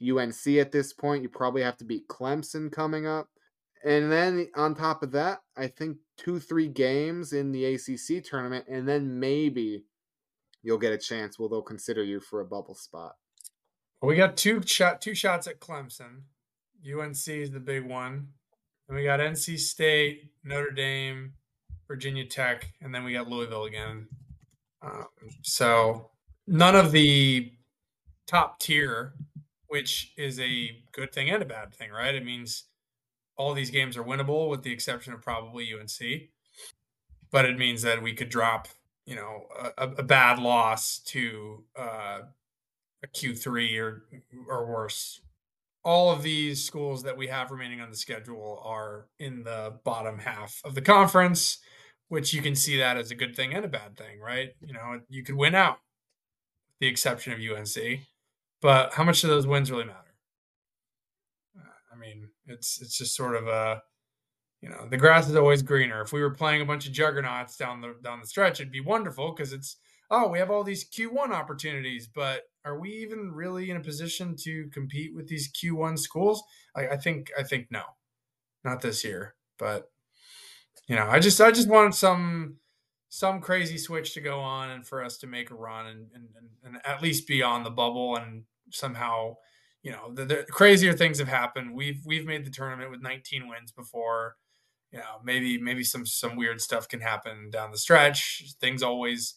UNC 0.02 0.46
at 0.58 0.72
this 0.72 0.92
point. 0.92 1.22
You 1.22 1.28
probably 1.28 1.62
have 1.62 1.76
to 1.78 1.84
beat 1.84 2.08
Clemson 2.08 2.72
coming 2.72 3.06
up. 3.06 3.28
And 3.84 4.10
then 4.10 4.48
on 4.56 4.74
top 4.74 5.02
of 5.02 5.12
that, 5.12 5.42
I 5.56 5.66
think 5.66 5.98
two, 6.16 6.40
three 6.40 6.68
games 6.68 7.32
in 7.34 7.52
the 7.52 7.66
ACC 7.66 8.24
tournament, 8.24 8.64
and 8.68 8.88
then 8.88 9.20
maybe 9.20 9.84
you'll 10.64 10.78
get 10.78 10.92
a 10.92 10.98
chance. 10.98 11.38
Well, 11.38 11.48
they'll 11.48 11.62
consider 11.62 12.02
you 12.02 12.18
for 12.18 12.40
a 12.40 12.44
bubble 12.44 12.74
spot. 12.74 13.14
Well, 14.00 14.08
we 14.08 14.16
got 14.16 14.36
two 14.36 14.62
shot 14.66 15.00
two 15.00 15.14
shots 15.14 15.46
at 15.46 15.60
Clemson. 15.60 16.22
UNC 16.84 17.28
is 17.28 17.50
the 17.50 17.60
big 17.60 17.86
one. 17.86 18.28
And 18.88 18.96
we 18.96 19.04
got 19.04 19.20
NC 19.20 19.58
State, 19.58 20.32
Notre 20.42 20.70
Dame, 20.70 21.34
Virginia 21.88 22.26
Tech, 22.26 22.70
and 22.82 22.94
then 22.94 23.04
we 23.04 23.14
got 23.14 23.28
Louisville 23.28 23.64
again. 23.64 24.08
Um, 24.82 25.06
so 25.42 26.10
none 26.46 26.76
of 26.76 26.92
the 26.92 27.52
top 28.26 28.60
tier, 28.60 29.14
which 29.68 30.12
is 30.18 30.38
a 30.38 30.82
good 30.92 31.12
thing 31.12 31.30
and 31.30 31.42
a 31.42 31.46
bad 31.46 31.74
thing, 31.74 31.90
right? 31.90 32.14
It 32.14 32.24
means 32.24 32.64
all 33.36 33.54
these 33.54 33.70
games 33.70 33.96
are 33.96 34.04
winnable 34.04 34.50
with 34.50 34.62
the 34.62 34.72
exception 34.72 35.14
of 35.14 35.22
probably 35.22 35.72
UNC. 35.72 36.28
But 37.30 37.46
it 37.46 37.58
means 37.58 37.82
that 37.82 38.02
we 38.02 38.12
could 38.12 38.28
drop 38.28 38.68
you 39.06 39.16
know 39.16 39.46
a, 39.76 39.88
a 39.98 40.02
bad 40.02 40.38
loss 40.38 40.98
to 41.06 41.64
uh, 41.78 42.20
a 43.02 43.06
Q 43.12 43.34
three 43.34 43.78
or 43.78 44.04
or 44.48 44.66
worse 44.66 45.20
all 45.84 46.10
of 46.10 46.22
these 46.22 46.64
schools 46.64 47.02
that 47.02 47.16
we 47.16 47.26
have 47.26 47.50
remaining 47.50 47.80
on 47.80 47.90
the 47.90 47.96
schedule 47.96 48.60
are 48.64 49.06
in 49.18 49.44
the 49.44 49.78
bottom 49.84 50.18
half 50.18 50.60
of 50.64 50.74
the 50.74 50.80
conference, 50.80 51.58
which 52.08 52.32
you 52.32 52.40
can 52.40 52.56
see 52.56 52.78
that 52.78 52.96
as 52.96 53.10
a 53.10 53.14
good 53.14 53.36
thing 53.36 53.52
and 53.52 53.64
a 53.64 53.68
bad 53.68 53.96
thing, 53.96 54.18
right? 54.18 54.50
You 54.60 54.72
know, 54.72 55.00
you 55.08 55.22
could 55.22 55.36
win 55.36 55.54
out, 55.54 55.78
the 56.80 56.86
exception 56.86 57.34
of 57.34 57.38
UNC, 57.38 58.00
but 58.62 58.94
how 58.94 59.04
much 59.04 59.20
do 59.20 59.28
those 59.28 59.46
wins 59.46 59.70
really 59.70 59.84
matter? 59.84 60.00
I 61.92 61.96
mean, 61.96 62.30
it's 62.46 62.80
it's 62.80 62.98
just 62.98 63.14
sort 63.14 63.36
of 63.36 63.46
a 63.46 63.82
you 64.64 64.70
know 64.70 64.86
the 64.88 64.96
grass 64.96 65.28
is 65.28 65.36
always 65.36 65.60
greener. 65.60 66.00
If 66.00 66.14
we 66.14 66.22
were 66.22 66.30
playing 66.30 66.62
a 66.62 66.64
bunch 66.64 66.86
of 66.86 66.92
juggernauts 66.92 67.58
down 67.58 67.82
the 67.82 67.96
down 68.02 68.20
the 68.20 68.26
stretch, 68.26 68.60
it'd 68.60 68.72
be 68.72 68.80
wonderful 68.80 69.34
because 69.36 69.52
it's 69.52 69.76
oh 70.10 70.26
we 70.26 70.38
have 70.38 70.50
all 70.50 70.64
these 70.64 70.88
Q1 70.88 71.32
opportunities, 71.32 72.06
but 72.06 72.44
are 72.64 72.80
we 72.80 72.88
even 72.88 73.30
really 73.30 73.68
in 73.70 73.76
a 73.76 73.80
position 73.80 74.34
to 74.36 74.70
compete 74.72 75.14
with 75.14 75.28
these 75.28 75.52
Q1 75.52 75.98
schools? 75.98 76.42
I, 76.74 76.88
I 76.88 76.96
think 76.96 77.30
I 77.38 77.42
think 77.42 77.66
no, 77.70 77.82
not 78.64 78.80
this 78.80 79.04
year. 79.04 79.34
But 79.58 79.90
you 80.88 80.96
know, 80.96 81.08
I 81.10 81.18
just 81.18 81.42
I 81.42 81.50
just 81.50 81.68
want 81.68 81.94
some 81.94 82.56
some 83.10 83.42
crazy 83.42 83.76
switch 83.76 84.14
to 84.14 84.22
go 84.22 84.40
on 84.40 84.70
and 84.70 84.86
for 84.86 85.04
us 85.04 85.18
to 85.18 85.26
make 85.26 85.50
a 85.50 85.54
run 85.54 85.88
and 85.88 86.06
and, 86.14 86.24
and 86.64 86.76
at 86.86 87.02
least 87.02 87.28
be 87.28 87.42
on 87.42 87.64
the 87.64 87.70
bubble 87.70 88.16
and 88.16 88.44
somehow 88.70 89.34
you 89.82 89.92
know 89.92 90.10
the, 90.14 90.24
the, 90.24 90.36
crazier 90.50 90.94
things 90.94 91.18
have 91.18 91.28
happened 91.28 91.74
we've 91.74 92.00
we've 92.06 92.26
made 92.26 92.46
the 92.46 92.50
tournament 92.50 92.90
with 92.90 93.02
19 93.02 93.46
wins 93.46 93.70
before 93.70 94.36
you 94.94 95.00
know 95.00 95.20
maybe 95.24 95.58
maybe 95.60 95.84
some 95.84 96.06
some 96.06 96.36
weird 96.36 96.60
stuff 96.60 96.88
can 96.88 97.00
happen 97.00 97.50
down 97.50 97.70
the 97.70 97.78
stretch 97.78 98.54
things 98.60 98.82
always 98.82 99.34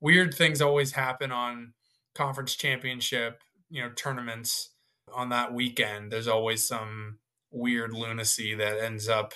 weird 0.00 0.32
things 0.32 0.62
always 0.62 0.92
happen 0.92 1.30
on 1.30 1.74
conference 2.14 2.54
championship, 2.54 3.42
you 3.68 3.82
know, 3.82 3.90
tournaments 3.90 4.70
on 5.12 5.28
that 5.30 5.52
weekend, 5.52 6.10
there's 6.10 6.28
always 6.28 6.66
some 6.66 7.18
weird 7.50 7.92
lunacy 7.92 8.54
that 8.54 8.78
ends 8.78 9.08
up, 9.08 9.34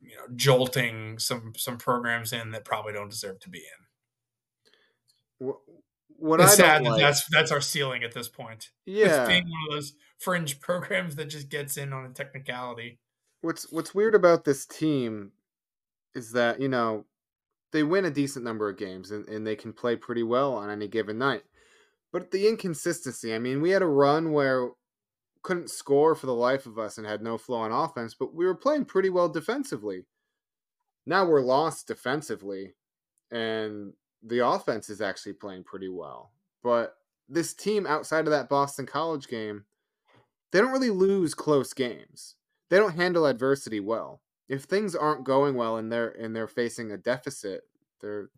you 0.00 0.16
know, 0.16 0.24
jolting 0.34 1.18
some 1.18 1.52
some 1.56 1.78
programs 1.78 2.32
in 2.32 2.50
that 2.50 2.64
probably 2.64 2.92
don't 2.92 3.10
deserve 3.10 3.38
to 3.40 3.48
be 3.48 3.58
in. 3.58 5.46
What, 5.46 5.56
what 6.16 6.40
it's 6.40 6.52
I 6.52 6.56
sad 6.56 6.82
like, 6.82 6.94
that 6.94 7.00
that's 7.00 7.24
that's 7.30 7.52
our 7.52 7.60
ceiling 7.60 8.04
at 8.04 8.14
this 8.14 8.28
point. 8.28 8.70
yeah, 8.86 9.20
It's 9.20 9.28
being 9.28 9.44
one 9.44 9.62
of 9.68 9.74
those 9.74 9.94
fringe 10.18 10.60
programs 10.60 11.16
that 11.16 11.26
just 11.26 11.48
gets 11.48 11.76
in 11.76 11.92
on 11.92 12.06
a 12.06 12.10
technicality. 12.10 12.98
What's 13.42 13.70
what's 13.70 13.94
weird 13.94 14.14
about 14.14 14.44
this 14.44 14.64
team 14.64 15.32
is 16.14 16.32
that 16.32 16.60
you 16.60 16.68
know 16.68 17.04
they 17.72 17.82
win 17.82 18.04
a 18.04 18.10
decent 18.10 18.44
number 18.44 18.68
of 18.68 18.78
games 18.78 19.10
and, 19.10 19.28
and 19.28 19.46
they 19.46 19.56
can 19.56 19.72
play 19.72 19.96
pretty 19.96 20.22
well 20.22 20.54
on 20.54 20.70
any 20.70 20.88
given 20.88 21.18
night. 21.18 21.42
But 22.12 22.30
the 22.30 22.46
inconsistency, 22.46 23.34
I 23.34 23.38
mean, 23.38 23.62
we 23.62 23.70
had 23.70 23.80
a 23.80 23.86
run 23.86 24.32
where 24.32 24.70
couldn't 25.42 25.70
score 25.70 26.14
for 26.14 26.26
the 26.26 26.34
life 26.34 26.66
of 26.66 26.78
us 26.78 26.98
and 26.98 27.06
had 27.06 27.22
no 27.22 27.36
flow 27.36 27.58
on 27.58 27.72
offense, 27.72 28.14
but 28.14 28.34
we 28.34 28.44
were 28.44 28.54
playing 28.54 28.84
pretty 28.84 29.10
well 29.10 29.28
defensively. 29.28 30.04
Now 31.04 31.24
we're 31.24 31.40
lost 31.40 31.88
defensively, 31.88 32.74
and 33.30 33.94
the 34.22 34.46
offense 34.46 34.88
is 34.88 35.00
actually 35.00 35.32
playing 35.32 35.64
pretty 35.64 35.88
well. 35.88 36.30
But 36.62 36.94
this 37.28 37.54
team 37.54 37.86
outside 37.86 38.26
of 38.26 38.30
that 38.30 38.48
Boston 38.48 38.86
College 38.86 39.26
game, 39.26 39.64
they 40.52 40.60
don't 40.60 40.70
really 40.70 40.90
lose 40.90 41.34
close 41.34 41.72
games. 41.72 42.36
They 42.72 42.78
don't 42.78 42.94
handle 42.94 43.26
adversity 43.26 43.80
well. 43.80 44.22
If 44.48 44.62
things 44.62 44.96
aren't 44.96 45.24
going 45.24 45.56
well 45.56 45.76
and 45.76 45.92
they're 45.92 46.08
and 46.08 46.34
they're 46.34 46.48
facing 46.48 46.90
a 46.90 46.96
deficit, 46.96 47.64
they're 48.00 48.30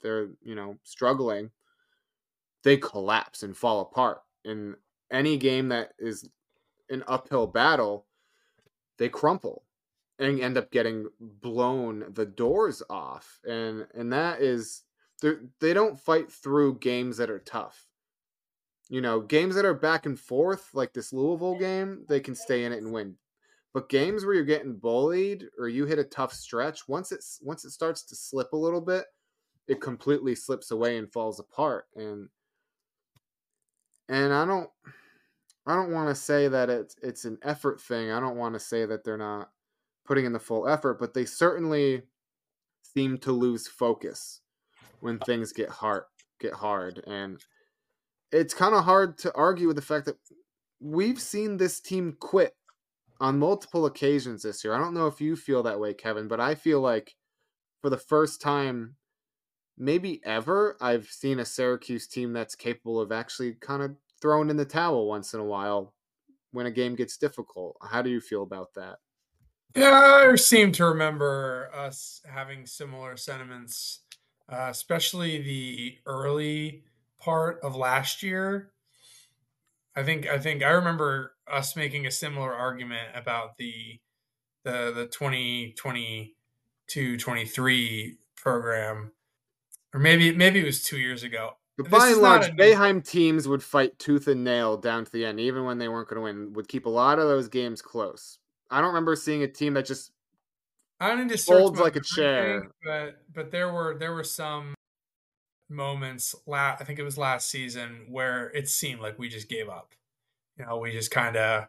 they're, 0.00 0.30
you 0.40 0.54
know, 0.54 0.78
struggling, 0.82 1.50
they 2.64 2.78
collapse 2.78 3.42
and 3.42 3.54
fall 3.54 3.80
apart. 3.80 4.22
In 4.46 4.76
any 5.10 5.36
game 5.36 5.68
that 5.68 5.92
is 5.98 6.26
an 6.88 7.04
uphill 7.06 7.46
battle, 7.46 8.06
they 8.96 9.10
crumple 9.10 9.62
and 10.18 10.40
end 10.40 10.56
up 10.56 10.70
getting 10.70 11.08
blown 11.20 12.14
the 12.14 12.24
doors 12.24 12.82
off. 12.88 13.40
And 13.46 13.86
and 13.94 14.10
that 14.10 14.40
is 14.40 14.84
they 15.20 15.32
they 15.60 15.74
don't 15.74 16.00
fight 16.00 16.32
through 16.32 16.78
games 16.78 17.18
that 17.18 17.28
are 17.28 17.40
tough. 17.40 17.86
You 18.88 19.02
know, 19.02 19.20
games 19.20 19.54
that 19.56 19.66
are 19.66 19.74
back 19.74 20.06
and 20.06 20.18
forth, 20.18 20.70
like 20.72 20.94
this 20.94 21.12
Louisville 21.12 21.58
game, 21.58 22.06
they 22.08 22.20
can 22.20 22.34
stay 22.34 22.64
in 22.64 22.72
it 22.72 22.80
and 22.80 22.90
win. 22.90 23.16
But 23.74 23.88
games 23.88 24.24
where 24.24 24.34
you're 24.34 24.44
getting 24.44 24.76
bullied 24.76 25.46
or 25.58 25.68
you 25.68 25.86
hit 25.86 25.98
a 25.98 26.04
tough 26.04 26.32
stretch, 26.32 26.86
once 26.88 27.10
it's 27.10 27.38
once 27.42 27.64
it 27.64 27.70
starts 27.70 28.02
to 28.04 28.16
slip 28.16 28.52
a 28.52 28.56
little 28.56 28.80
bit, 28.80 29.04
it 29.66 29.80
completely 29.80 30.34
slips 30.34 30.70
away 30.70 30.98
and 30.98 31.10
falls 31.12 31.40
apart. 31.40 31.86
And 31.96 32.28
and 34.08 34.32
I 34.32 34.44
don't 34.44 34.68
I 35.66 35.74
don't 35.74 35.92
want 35.92 36.08
to 36.08 36.14
say 36.14 36.48
that 36.48 36.68
it's 36.68 36.96
it's 37.02 37.24
an 37.24 37.38
effort 37.42 37.80
thing. 37.80 38.10
I 38.10 38.20
don't 38.20 38.36
want 38.36 38.54
to 38.54 38.60
say 38.60 38.84
that 38.84 39.04
they're 39.04 39.16
not 39.16 39.50
putting 40.04 40.26
in 40.26 40.32
the 40.32 40.38
full 40.40 40.68
effort, 40.68 40.98
but 40.98 41.14
they 41.14 41.24
certainly 41.24 42.02
seem 42.82 43.16
to 43.18 43.32
lose 43.32 43.66
focus 43.66 44.40
when 45.00 45.18
things 45.20 45.52
get 45.52 45.68
hard 45.68 46.04
get 46.38 46.52
hard 46.52 47.02
and 47.06 47.44
it's 48.32 48.54
kind 48.54 48.74
of 48.74 48.84
hard 48.84 49.16
to 49.18 49.32
argue 49.34 49.68
with 49.68 49.76
the 49.76 49.82
fact 49.82 50.06
that 50.06 50.16
we've 50.80 51.20
seen 51.20 51.56
this 51.56 51.78
team 51.78 52.16
quit 52.18 52.54
on 53.22 53.38
multiple 53.38 53.86
occasions 53.86 54.42
this 54.42 54.64
year. 54.64 54.74
I 54.74 54.78
don't 54.78 54.94
know 54.94 55.06
if 55.06 55.20
you 55.20 55.36
feel 55.36 55.62
that 55.62 55.78
way, 55.78 55.94
Kevin, 55.94 56.26
but 56.26 56.40
I 56.40 56.56
feel 56.56 56.80
like 56.80 57.14
for 57.80 57.88
the 57.88 57.96
first 57.96 58.40
time 58.40 58.96
maybe 59.78 60.20
ever 60.24 60.76
I've 60.80 61.06
seen 61.06 61.38
a 61.38 61.44
Syracuse 61.44 62.08
team 62.08 62.32
that's 62.32 62.56
capable 62.56 63.00
of 63.00 63.12
actually 63.12 63.54
kind 63.54 63.80
of 63.80 63.94
throwing 64.20 64.50
in 64.50 64.56
the 64.56 64.64
towel 64.64 65.06
once 65.06 65.34
in 65.34 65.40
a 65.40 65.44
while 65.44 65.94
when 66.50 66.66
a 66.66 66.70
game 66.70 66.96
gets 66.96 67.16
difficult. 67.16 67.76
How 67.80 68.02
do 68.02 68.10
you 68.10 68.20
feel 68.20 68.42
about 68.42 68.74
that? 68.74 68.96
Yeah, 69.76 70.26
I 70.28 70.34
seem 70.34 70.72
to 70.72 70.86
remember 70.86 71.70
us 71.72 72.22
having 72.28 72.66
similar 72.66 73.16
sentiments, 73.16 74.00
uh, 74.52 74.66
especially 74.68 75.40
the 75.40 75.98
early 76.06 76.82
part 77.20 77.60
of 77.62 77.76
last 77.76 78.24
year. 78.24 78.72
I 79.94 80.02
think 80.02 80.26
I 80.26 80.38
think 80.38 80.62
I 80.62 80.70
remember 80.70 81.34
us 81.50 81.76
making 81.76 82.06
a 82.06 82.10
similar 82.10 82.54
argument 82.54 83.08
about 83.14 83.58
the 83.58 84.00
the 84.64 84.92
the 84.94 85.06
2022 85.06 87.18
23 87.18 88.16
program 88.36 89.12
or 89.92 90.00
maybe 90.00 90.34
maybe 90.34 90.60
it 90.60 90.64
was 90.64 90.82
2 90.82 90.98
years 90.98 91.22
ago. 91.22 91.50
But 91.78 91.90
by 91.90 92.10
and 92.10 92.20
large, 92.20 92.50
Boeheim 92.50 93.06
teams 93.06 93.48
would 93.48 93.62
fight 93.62 93.98
tooth 93.98 94.28
and 94.28 94.44
nail 94.44 94.76
down 94.76 95.06
to 95.06 95.12
the 95.12 95.24
end, 95.24 95.40
even 95.40 95.64
when 95.64 95.78
they 95.78 95.88
weren't 95.88 96.08
going 96.08 96.16
to 96.16 96.22
win. 96.22 96.52
Would 96.52 96.68
keep 96.68 96.86
a 96.86 96.90
lot 96.90 97.18
of 97.18 97.28
those 97.28 97.48
games 97.48 97.80
close. 97.80 98.38
I 98.70 98.80
don't 98.80 98.88
remember 98.88 99.16
seeing 99.16 99.42
a 99.42 99.48
team 99.48 99.74
that 99.74 99.86
just 99.86 100.12
I 101.00 101.14
need 101.14 101.30
to 101.30 101.38
folds 101.38 101.80
like 101.80 101.96
a 101.96 102.00
chair. 102.00 102.60
bank, 102.60 102.72
but 102.84 103.22
but 103.34 103.50
there 103.50 103.72
were 103.72 103.96
there 103.98 104.12
were 104.12 104.24
some 104.24 104.74
moments 105.72 106.34
la- 106.46 106.76
I 106.78 106.84
think 106.84 106.98
it 106.98 107.04
was 107.04 107.18
last 107.18 107.50
season 107.50 108.06
where 108.08 108.50
it 108.50 108.68
seemed 108.68 109.00
like 109.00 109.18
we 109.18 109.28
just 109.28 109.48
gave 109.48 109.68
up. 109.68 109.94
You 110.58 110.66
know, 110.66 110.78
we 110.78 110.92
just 110.92 111.10
kind 111.10 111.36
of 111.36 111.68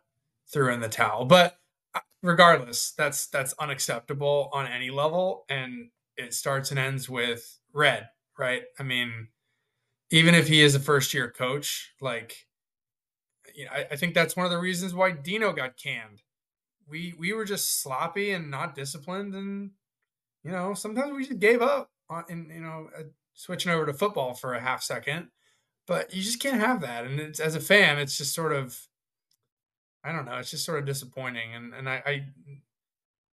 threw 0.51 0.73
in 0.73 0.81
the 0.81 0.89
towel. 0.89 1.25
But 1.25 1.57
uh, 1.95 2.01
regardless, 2.21 2.91
that's 2.91 3.27
that's 3.27 3.53
unacceptable 3.59 4.49
on 4.53 4.67
any 4.67 4.89
level 4.89 5.45
and 5.49 5.89
it 6.17 6.33
starts 6.33 6.71
and 6.71 6.79
ends 6.79 7.09
with 7.09 7.59
red, 7.73 8.09
right? 8.37 8.63
I 8.79 8.83
mean, 8.83 9.29
even 10.11 10.35
if 10.35 10.47
he 10.47 10.61
is 10.61 10.75
a 10.75 10.79
first 10.79 11.13
year 11.13 11.31
coach, 11.31 11.93
like 12.01 12.47
you 13.55 13.65
know, 13.65 13.71
I, 13.71 13.87
I 13.91 13.95
think 13.95 14.13
that's 14.13 14.35
one 14.35 14.45
of 14.45 14.51
the 14.51 14.59
reasons 14.59 14.93
why 14.93 15.11
Dino 15.11 15.53
got 15.53 15.77
canned. 15.77 16.21
We 16.87 17.13
we 17.17 17.33
were 17.33 17.45
just 17.45 17.81
sloppy 17.81 18.31
and 18.31 18.51
not 18.51 18.75
disciplined, 18.75 19.35
and 19.35 19.71
you 20.43 20.51
know 20.51 20.73
sometimes 20.73 21.13
we 21.13 21.25
just 21.25 21.39
gave 21.39 21.61
up 21.61 21.89
on 22.09 22.25
and 22.29 22.49
you 22.51 22.61
know 22.61 22.89
uh, 22.97 23.03
switching 23.33 23.71
over 23.71 23.85
to 23.85 23.93
football 23.93 24.33
for 24.33 24.53
a 24.53 24.61
half 24.61 24.83
second. 24.83 25.29
But 25.85 26.13
you 26.13 26.21
just 26.21 26.39
can't 26.39 26.61
have 26.61 26.81
that, 26.81 27.05
and 27.05 27.19
it's 27.19 27.39
as 27.41 27.55
a 27.55 27.59
fan, 27.59 27.99
it's 27.99 28.17
just 28.17 28.33
sort 28.33 28.53
of 28.53 28.87
I 30.03 30.11
don't 30.11 30.25
know, 30.25 30.37
it's 30.37 30.51
just 30.51 30.65
sort 30.65 30.79
of 30.79 30.85
disappointing, 30.85 31.53
and 31.53 31.73
and 31.73 31.89
I, 31.89 32.03
I 32.05 32.25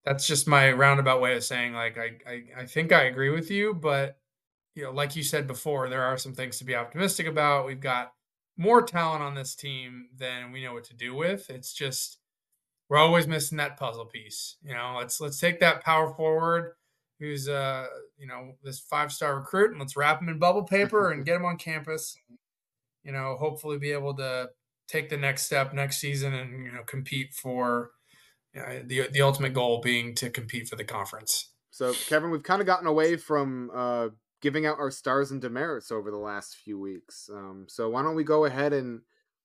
that's 0.05 0.27
just 0.27 0.49
my 0.49 0.73
roundabout 0.73 1.21
way 1.21 1.37
of 1.37 1.45
saying 1.45 1.75
like 1.75 1.99
I, 1.99 2.19
I 2.29 2.63
I 2.63 2.67
think 2.67 2.93
I 2.93 3.05
agree 3.05 3.31
with 3.31 3.51
you, 3.51 3.75
but 3.75 4.19
you 4.75 4.85
know, 4.85 4.93
like 4.93 5.17
you 5.17 5.23
said 5.23 5.47
before, 5.47 5.89
there 5.89 6.03
are 6.03 6.17
some 6.17 6.35
things 6.35 6.59
to 6.59 6.65
be 6.65 6.75
optimistic 6.75 7.27
about. 7.27 7.67
We've 7.67 7.81
got 7.81 8.13
more 8.57 8.83
talent 8.83 9.23
on 9.23 9.35
this 9.35 9.55
team 9.55 10.09
than 10.17 10.53
we 10.53 10.63
know 10.63 10.75
what 10.75 10.85
to 10.85 10.95
do 10.95 11.15
with. 11.15 11.51
It's 11.51 11.73
just 11.73 12.19
we're 12.89 12.99
always 12.99 13.27
missing 13.27 13.59
that 13.59 13.77
puzzle 13.77 14.07
piece. 14.07 14.57
You 14.63 14.75
know, 14.75 14.97
let's 14.99 15.21
let's 15.21 15.39
take 15.39 15.61
that 15.61 15.85
power 15.85 16.13
forward 16.15 16.73
who's 17.21 17.49
uh 17.49 17.87
you 18.19 18.27
know 18.27 18.55
this 18.65 18.81
five 18.81 19.13
star 19.13 19.37
recruit 19.37 19.71
and 19.71 19.79
let's 19.79 19.97
wrap 19.97 20.21
him 20.21 20.29
in 20.29 20.39
bubble 20.39 20.65
paper 20.65 21.11
and 21.11 21.25
get 21.27 21.37
him 21.37 21.45
on 21.45 21.57
campus. 21.57 22.17
You 23.05 23.13
know, 23.13 23.37
hopefully 23.39 23.79
be 23.79 23.93
able 23.93 24.15
to 24.17 24.51
take 24.89 25.09
the 25.09 25.17
next 25.17 25.45
step 25.45 25.73
next 25.73 25.99
season 25.99 26.35
and 26.35 26.65
you 26.65 26.73
know 26.73 26.83
compete 26.85 27.33
for 27.33 27.91
you 28.55 28.61
know, 28.61 28.83
the 28.85 29.09
the 29.13 29.23
ultimate 29.23 29.55
goal 29.55 29.81
being 29.81 30.15
to 30.17 30.31
compete 30.31 30.69
for 30.69 30.77
the 30.77 30.85
conference. 30.85 31.51
So, 31.71 31.93
Kevin, 32.09 32.31
we've 32.31 32.43
kind 32.43 32.61
of 32.61 32.67
gotten 32.67 32.87
away 32.87 33.17
from 33.17 33.71
uh, 33.75 34.09
giving 34.43 34.67
out 34.67 34.79
our 34.79 34.91
stars 34.91 35.31
and 35.31 35.41
demerits 35.41 35.91
over 35.91 36.11
the 36.11 36.19
last 36.19 36.57
few 36.57 36.79
weeks. 36.79 37.31
Um, 37.33 37.67
so, 37.69 37.89
why 37.89 38.03
don't 38.03 38.17
we 38.17 38.25
go 38.25 38.45
ahead 38.45 38.73
and 38.73 39.01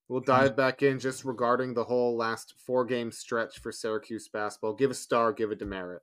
we'll 0.09 0.21
dive 0.21 0.55
back 0.55 0.81
in 0.81 0.99
just 0.99 1.23
regarding 1.23 1.73
the 1.73 1.83
whole 1.83 2.17
last 2.17 2.55
four 2.65 2.83
game 2.83 3.11
stretch 3.11 3.59
for 3.59 3.71
Syracuse 3.71 4.27
basketball. 4.27 4.73
Give 4.73 4.91
a 4.91 4.95
star, 4.95 5.33
give 5.33 5.51
a 5.51 5.55
demerit. 5.55 6.01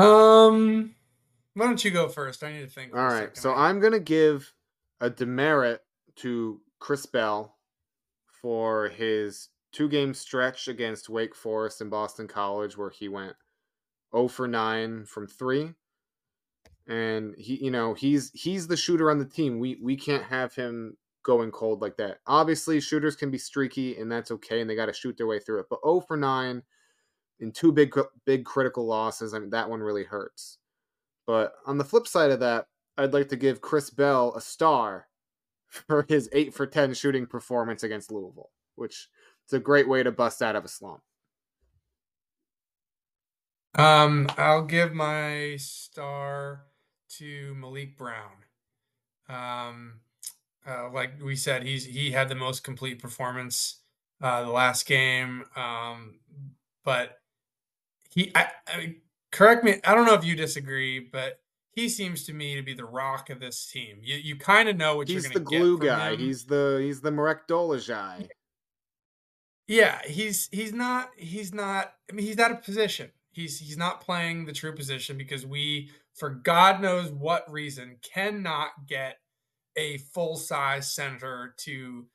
Um, 0.00 0.94
why 1.54 1.66
don't 1.66 1.84
you 1.84 1.90
go 1.90 2.08
first? 2.08 2.42
I 2.42 2.52
need 2.52 2.60
to 2.60 2.66
think. 2.66 2.94
All 2.94 3.04
right, 3.04 3.36
so 3.36 3.54
I'm 3.54 3.80
gonna 3.80 4.00
give 4.00 4.52
a 5.00 5.10
demerit 5.10 5.80
to 6.16 6.60
Chris 6.78 7.06
Bell 7.06 7.56
for 8.42 8.88
his 8.88 9.48
two 9.72 9.88
game 9.88 10.14
stretch 10.14 10.68
against 10.68 11.08
Wake 11.08 11.34
Forest 11.34 11.80
and 11.80 11.90
Boston 11.90 12.26
College, 12.28 12.76
where 12.76 12.90
he 12.90 13.08
went 13.08 13.34
0 14.14 14.28
for 14.28 14.48
9 14.48 15.04
from 15.04 15.26
three. 15.26 15.74
And 16.88 17.34
he, 17.38 17.64
you 17.64 17.70
know, 17.70 17.94
he's 17.94 18.30
he's 18.34 18.66
the 18.66 18.76
shooter 18.76 19.10
on 19.10 19.18
the 19.18 19.24
team. 19.24 19.58
We 19.58 19.78
we 19.80 19.96
can't 19.96 20.24
have 20.24 20.54
him 20.54 20.96
going 21.22 21.50
cold 21.50 21.82
like 21.82 21.96
that. 21.98 22.18
Obviously, 22.26 22.80
shooters 22.80 23.14
can 23.14 23.30
be 23.30 23.38
streaky, 23.38 23.96
and 23.96 24.10
that's 24.10 24.30
okay, 24.32 24.60
and 24.60 24.68
they 24.68 24.74
got 24.74 24.86
to 24.86 24.92
shoot 24.92 25.16
their 25.16 25.26
way 25.26 25.38
through 25.38 25.60
it. 25.60 25.66
But 25.70 25.80
0 25.84 26.00
for 26.00 26.16
9 26.16 26.62
in 27.40 27.52
two 27.52 27.72
big 27.72 27.94
big 28.26 28.44
critical 28.44 28.86
losses, 28.86 29.34
I 29.34 29.38
mean, 29.38 29.50
that 29.50 29.68
one 29.68 29.80
really 29.80 30.04
hurts. 30.04 30.58
But 31.26 31.54
on 31.66 31.78
the 31.78 31.84
flip 31.84 32.06
side 32.06 32.30
of 32.30 32.40
that, 32.40 32.66
I'd 32.96 33.12
like 33.12 33.28
to 33.28 33.36
give 33.36 33.60
Chris 33.60 33.90
Bell 33.90 34.34
a 34.36 34.40
star 34.40 35.06
for 35.68 36.04
his 36.08 36.28
8 36.32 36.52
for 36.54 36.66
10 36.66 36.94
shooting 36.94 37.26
performance 37.26 37.82
against 37.82 38.10
Louisville, 38.10 38.50
which 38.74 39.08
is 39.46 39.52
a 39.52 39.60
great 39.60 39.88
way 39.88 40.02
to 40.02 40.12
bust 40.12 40.42
out 40.42 40.56
of 40.56 40.64
a 40.64 40.68
slump. 40.68 41.02
Um, 43.76 44.28
I'll 44.36 44.64
give 44.64 44.92
my 44.92 45.56
star 45.58 46.64
to 47.18 47.54
Malik 47.54 47.96
Brown. 47.96 48.44
Um, 49.28 50.00
uh, 50.66 50.90
like 50.92 51.22
we 51.22 51.36
said, 51.36 51.62
he's 51.62 51.84
he 51.84 52.10
had 52.10 52.28
the 52.28 52.34
most 52.34 52.64
complete 52.64 53.00
performance 53.00 53.78
uh, 54.20 54.42
the 54.42 54.50
last 54.50 54.86
game. 54.86 55.44
Um, 55.54 56.18
but 56.84 57.19
he, 58.10 58.32
I, 58.34 58.48
I 58.72 58.78
mean, 58.78 58.96
correct 59.30 59.64
me. 59.64 59.80
I 59.84 59.94
don't 59.94 60.06
know 60.06 60.14
if 60.14 60.24
you 60.24 60.34
disagree, 60.34 60.98
but 61.00 61.40
he 61.72 61.88
seems 61.88 62.24
to 62.24 62.32
me 62.32 62.56
to 62.56 62.62
be 62.62 62.74
the 62.74 62.84
rock 62.84 63.30
of 63.30 63.40
this 63.40 63.66
team. 63.66 63.98
You 64.02 64.16
you 64.16 64.36
kind 64.36 64.68
of 64.68 64.76
know 64.76 64.96
what 64.96 65.08
he's 65.08 65.24
you're 65.24 65.32
gonna 65.32 65.44
do. 65.44 65.50
He's 65.50 65.60
the 65.60 65.64
glue 65.64 65.78
guy. 65.78 66.12
Him. 66.12 66.18
He's 66.18 66.44
the 66.44 66.80
he's 66.82 67.00
the 67.00 67.10
Marek 67.10 67.46
Dolezaj. 67.48 68.28
Yeah, 69.68 70.00
he's 70.04 70.48
he's 70.50 70.72
not 70.72 71.10
he's 71.16 71.54
not. 71.54 71.92
I 72.10 72.14
mean, 72.14 72.26
he's 72.26 72.38
out 72.38 72.50
of 72.50 72.62
position. 72.62 73.10
He's 73.30 73.58
he's 73.60 73.76
not 73.76 74.00
playing 74.00 74.46
the 74.46 74.52
true 74.52 74.74
position 74.74 75.16
because 75.16 75.46
we, 75.46 75.90
for 76.14 76.30
God 76.30 76.82
knows 76.82 77.12
what 77.12 77.50
reason, 77.50 77.96
cannot 78.02 78.70
get 78.88 79.18
a 79.76 79.98
full 79.98 80.36
size 80.36 80.92
center 80.92 81.54
to 81.58 82.06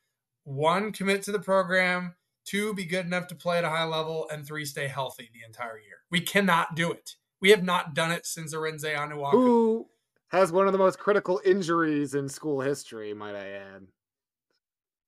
one 0.43 0.91
commit 0.91 1.23
to 1.23 1.31
the 1.31 1.39
program, 1.39 2.13
two 2.45 2.73
be 2.73 2.85
good 2.85 3.05
enough 3.05 3.27
to 3.27 3.35
play 3.35 3.57
at 3.57 3.63
a 3.63 3.69
high 3.69 3.85
level, 3.85 4.27
and 4.31 4.45
three 4.45 4.65
stay 4.65 4.87
healthy 4.87 5.29
the 5.33 5.45
entire 5.45 5.77
year. 5.77 5.97
We 6.09 6.21
cannot 6.21 6.75
do 6.75 6.91
it. 6.91 7.15
We 7.41 7.49
have 7.49 7.63
not 7.63 7.93
done 7.93 8.11
it 8.11 8.25
since 8.25 8.55
Arinze 8.55 8.95
Onuaku. 8.95 9.31
Who 9.31 9.87
has 10.29 10.51
one 10.51 10.67
of 10.67 10.73
the 10.73 10.79
most 10.79 10.99
critical 10.99 11.41
injuries 11.45 12.15
in 12.15 12.29
school 12.29 12.61
history, 12.61 13.13
might 13.13 13.35
I 13.35 13.49
add. 13.49 13.87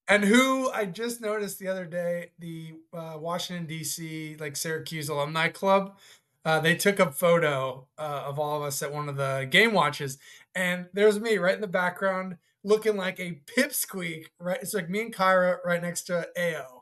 And 0.08 0.23
who 0.23 0.71
I 0.71 0.86
just 0.86 1.19
noticed 1.19 1.60
the 1.60 1.67
other 1.67 1.86
day, 1.86 2.32
the 2.39 2.76
uh, 2.93 3.17
Washington 3.19 3.65
D.C. 3.65 4.38
like 4.39 4.56
Syracuse 4.56 5.10
alumni 5.10 5.50
club, 5.50 5.97
uh, 6.45 6.62
they 6.62 6.76
took 6.76 7.00
a 7.00 7.12
photo 7.12 7.88
uh, 7.97 8.23
of 8.26 8.39
all 8.39 8.56
of 8.56 8.63
us 8.63 8.82
at 8.82 8.93
one 8.93 9.10
of 9.10 9.17
the 9.17 9.47
game 9.52 9.73
watches, 9.73 10.17
and 10.56 10.86
there's 10.93 11.19
me 11.19 11.38
right 11.38 11.56
in 11.56 11.62
the 11.62 11.67
background 11.67 12.38
looking 12.63 12.95
like 12.95 13.19
a 13.19 13.41
pipsqueak. 13.58 14.28
Right, 14.39 14.60
it's 14.62 14.73
like 14.73 14.89
me 14.89 15.02
and 15.02 15.13
Kyra 15.13 15.58
right 15.65 15.82
next 15.82 16.04
to 16.04 16.28
Ao, 16.38 16.77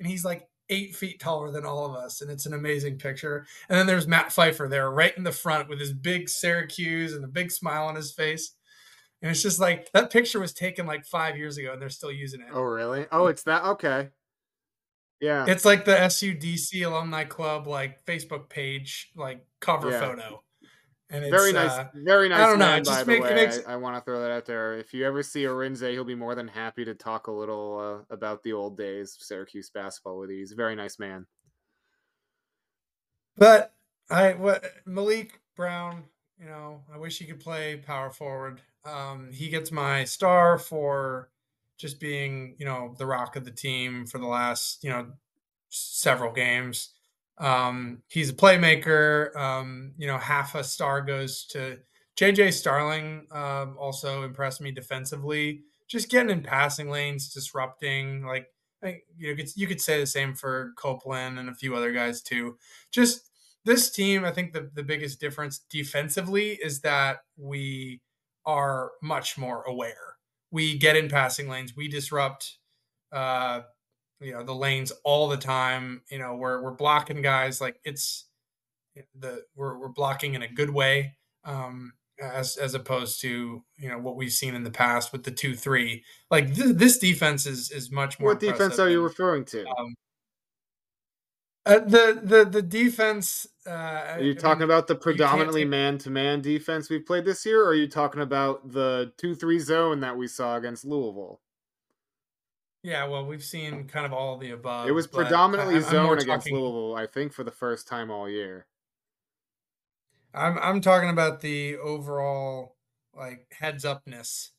and 0.00 0.08
he's 0.08 0.24
like 0.24 0.48
eight 0.70 0.96
feet 0.96 1.20
taller 1.20 1.50
than 1.50 1.66
all 1.66 1.84
of 1.84 1.94
us, 1.94 2.22
and 2.22 2.30
it's 2.30 2.46
an 2.46 2.54
amazing 2.54 2.96
picture. 2.98 3.46
And 3.68 3.78
then 3.78 3.86
there's 3.86 4.08
Matt 4.08 4.32
Pfeiffer 4.32 4.66
there, 4.68 4.90
right 4.90 5.16
in 5.16 5.24
the 5.24 5.32
front 5.32 5.68
with 5.68 5.78
his 5.78 5.92
big 5.92 6.28
Syracuse 6.28 7.12
and 7.12 7.24
a 7.24 7.28
big 7.28 7.52
smile 7.52 7.86
on 7.86 7.96
his 7.96 8.12
face. 8.12 8.54
And 9.20 9.30
it's 9.30 9.42
just 9.42 9.60
like 9.60 9.92
that 9.92 10.10
picture 10.10 10.40
was 10.40 10.54
taken 10.54 10.86
like 10.86 11.04
five 11.04 11.36
years 11.36 11.58
ago, 11.58 11.74
and 11.74 11.82
they're 11.82 11.90
still 11.90 12.12
using 12.12 12.40
it. 12.40 12.48
Oh, 12.52 12.62
really? 12.62 13.06
Oh, 13.12 13.26
it's 13.26 13.42
that. 13.42 13.64
Okay. 13.64 14.08
Yeah. 15.20 15.44
It's 15.46 15.66
like 15.66 15.84
the 15.84 15.96
SUDC 15.96 16.86
Alumni 16.86 17.24
Club 17.24 17.66
like 17.66 18.04
Facebook 18.06 18.48
page 18.48 19.10
like 19.14 19.44
cover 19.60 19.90
yeah. 19.90 20.00
photo. 20.00 20.42
And 21.12 21.24
it's, 21.24 21.30
very 21.30 21.52
nice, 21.52 21.72
uh, 21.72 21.88
very 21.94 22.28
nice. 22.28 22.40
I 22.40 22.46
don't 22.46 22.58
man, 22.60 22.82
know. 22.82 22.90
By 22.90 23.02
the 23.02 23.20
way, 23.20 23.34
makes... 23.34 23.58
I, 23.66 23.72
I 23.72 23.76
want 23.76 23.96
to 23.96 24.00
throw 24.00 24.20
that 24.20 24.30
out 24.30 24.46
there. 24.46 24.78
If 24.78 24.94
you 24.94 25.04
ever 25.04 25.24
see 25.24 25.42
Arinze, 25.42 25.90
he'll 25.90 26.04
be 26.04 26.14
more 26.14 26.36
than 26.36 26.46
happy 26.46 26.84
to 26.84 26.94
talk 26.94 27.26
a 27.26 27.32
little 27.32 28.04
uh, 28.08 28.14
about 28.14 28.44
the 28.44 28.52
old 28.52 28.76
days 28.76 29.16
of 29.16 29.22
Syracuse 29.22 29.70
basketball 29.70 30.18
with 30.18 30.30
you. 30.30 30.38
He's 30.38 30.52
a 30.52 30.56
very 30.56 30.76
nice 30.76 31.00
man. 31.00 31.26
But 33.36 33.74
I 34.08 34.34
what 34.34 34.64
Malik 34.86 35.40
Brown, 35.56 36.04
you 36.38 36.46
know, 36.46 36.82
I 36.92 36.98
wish 36.98 37.18
he 37.18 37.24
could 37.24 37.40
play 37.40 37.76
power 37.76 38.10
forward. 38.10 38.60
Um, 38.84 39.30
he 39.32 39.48
gets 39.48 39.72
my 39.72 40.04
star 40.04 40.58
for 40.58 41.30
just 41.76 41.98
being, 41.98 42.54
you 42.58 42.66
know, 42.66 42.94
the 42.98 43.06
rock 43.06 43.34
of 43.34 43.44
the 43.44 43.50
team 43.50 44.06
for 44.06 44.18
the 44.18 44.26
last, 44.26 44.84
you 44.84 44.90
know, 44.90 45.06
several 45.70 46.32
games. 46.32 46.90
Um, 47.38 48.02
he's 48.08 48.30
a 48.30 48.34
playmaker. 48.34 49.34
Um, 49.36 49.92
you 49.96 50.06
know, 50.06 50.18
half 50.18 50.54
a 50.54 50.64
star 50.64 51.00
goes 51.00 51.46
to 51.46 51.78
JJ 52.16 52.52
Starling. 52.52 53.26
Um, 53.32 53.76
also 53.78 54.24
impressed 54.24 54.60
me 54.60 54.70
defensively, 54.70 55.62
just 55.88 56.10
getting 56.10 56.30
in 56.30 56.42
passing 56.42 56.90
lanes, 56.90 57.32
disrupting. 57.32 58.24
Like, 58.26 58.48
you 58.82 59.34
know, 59.34 59.44
you 59.54 59.66
could 59.66 59.80
say 59.80 60.00
the 60.00 60.06
same 60.06 60.34
for 60.34 60.72
Copeland 60.76 61.38
and 61.38 61.48
a 61.48 61.54
few 61.54 61.74
other 61.74 61.92
guys 61.92 62.22
too. 62.22 62.56
Just 62.90 63.30
this 63.64 63.90
team, 63.90 64.24
I 64.24 64.32
think 64.32 64.52
the 64.52 64.70
the 64.74 64.82
biggest 64.82 65.20
difference 65.20 65.60
defensively 65.70 66.52
is 66.62 66.80
that 66.80 67.18
we 67.36 68.00
are 68.46 68.90
much 69.02 69.38
more 69.38 69.62
aware. 69.64 70.16
We 70.50 70.78
get 70.78 70.96
in 70.96 71.08
passing 71.08 71.48
lanes. 71.48 71.76
We 71.76 71.88
disrupt. 71.88 72.58
Uh, 73.12 73.62
you 74.20 74.32
know 74.32 74.42
the 74.42 74.54
lanes 74.54 74.92
all 75.04 75.28
the 75.28 75.36
time. 75.36 76.02
You 76.10 76.18
know 76.18 76.34
we're 76.34 76.62
we're 76.62 76.74
blocking 76.74 77.22
guys 77.22 77.60
like 77.60 77.80
it's 77.84 78.26
the 79.18 79.44
we're 79.56 79.78
we're 79.78 79.88
blocking 79.88 80.34
in 80.34 80.42
a 80.42 80.48
good 80.48 80.70
way 80.70 81.16
um, 81.44 81.92
as 82.20 82.56
as 82.56 82.74
opposed 82.74 83.20
to 83.22 83.62
you 83.76 83.88
know 83.88 83.98
what 83.98 84.16
we've 84.16 84.32
seen 84.32 84.54
in 84.54 84.64
the 84.64 84.70
past 84.70 85.12
with 85.12 85.24
the 85.24 85.30
two 85.30 85.54
three. 85.54 86.04
Like 86.30 86.54
th- 86.54 86.76
this 86.76 86.98
defense 86.98 87.46
is 87.46 87.70
is 87.70 87.90
much 87.90 88.20
more. 88.20 88.30
What 88.30 88.40
defense 88.40 88.78
are 88.78 88.90
you 88.90 89.02
referring 89.02 89.44
to? 89.46 89.66
Um, 89.66 89.94
uh, 91.66 91.78
the 91.80 92.20
the 92.22 92.44
the 92.44 92.62
defense. 92.62 93.46
Uh, 93.66 93.70
are 93.70 94.20
you 94.20 94.32
I 94.32 94.34
talking 94.34 94.60
mean, 94.60 94.70
about 94.70 94.86
the 94.86 94.94
predominantly 94.94 95.64
man 95.64 95.98
to 95.98 96.10
man 96.10 96.40
defense 96.40 96.88
we've 96.88 97.04
played 97.04 97.24
this 97.24 97.44
year, 97.44 97.62
or 97.62 97.68
are 97.68 97.74
you 97.74 97.88
talking 97.88 98.22
about 98.22 98.72
the 98.72 99.12
two 99.18 99.34
three 99.34 99.58
zone 99.58 100.00
that 100.00 100.16
we 100.16 100.26
saw 100.26 100.56
against 100.56 100.84
Louisville? 100.84 101.40
Yeah, 102.82 103.06
well, 103.08 103.26
we've 103.26 103.44
seen 103.44 103.86
kind 103.88 104.06
of 104.06 104.12
all 104.12 104.34
of 104.34 104.40
the 104.40 104.52
above. 104.52 104.88
It 104.88 104.92
was 104.92 105.06
predominantly 105.06 105.76
I, 105.76 105.80
zone 105.80 106.18
against 106.18 106.46
talking, 106.46 106.56
Louisville, 106.56 106.94
I 106.96 107.06
think, 107.06 107.32
for 107.32 107.44
the 107.44 107.50
first 107.50 107.86
time 107.86 108.10
all 108.10 108.28
year. 108.28 108.66
I'm 110.32 110.58
I'm 110.58 110.80
talking 110.80 111.10
about 111.10 111.40
the 111.40 111.76
overall 111.76 112.76
like 113.14 113.52
heads 113.58 113.84
upness 113.84 114.52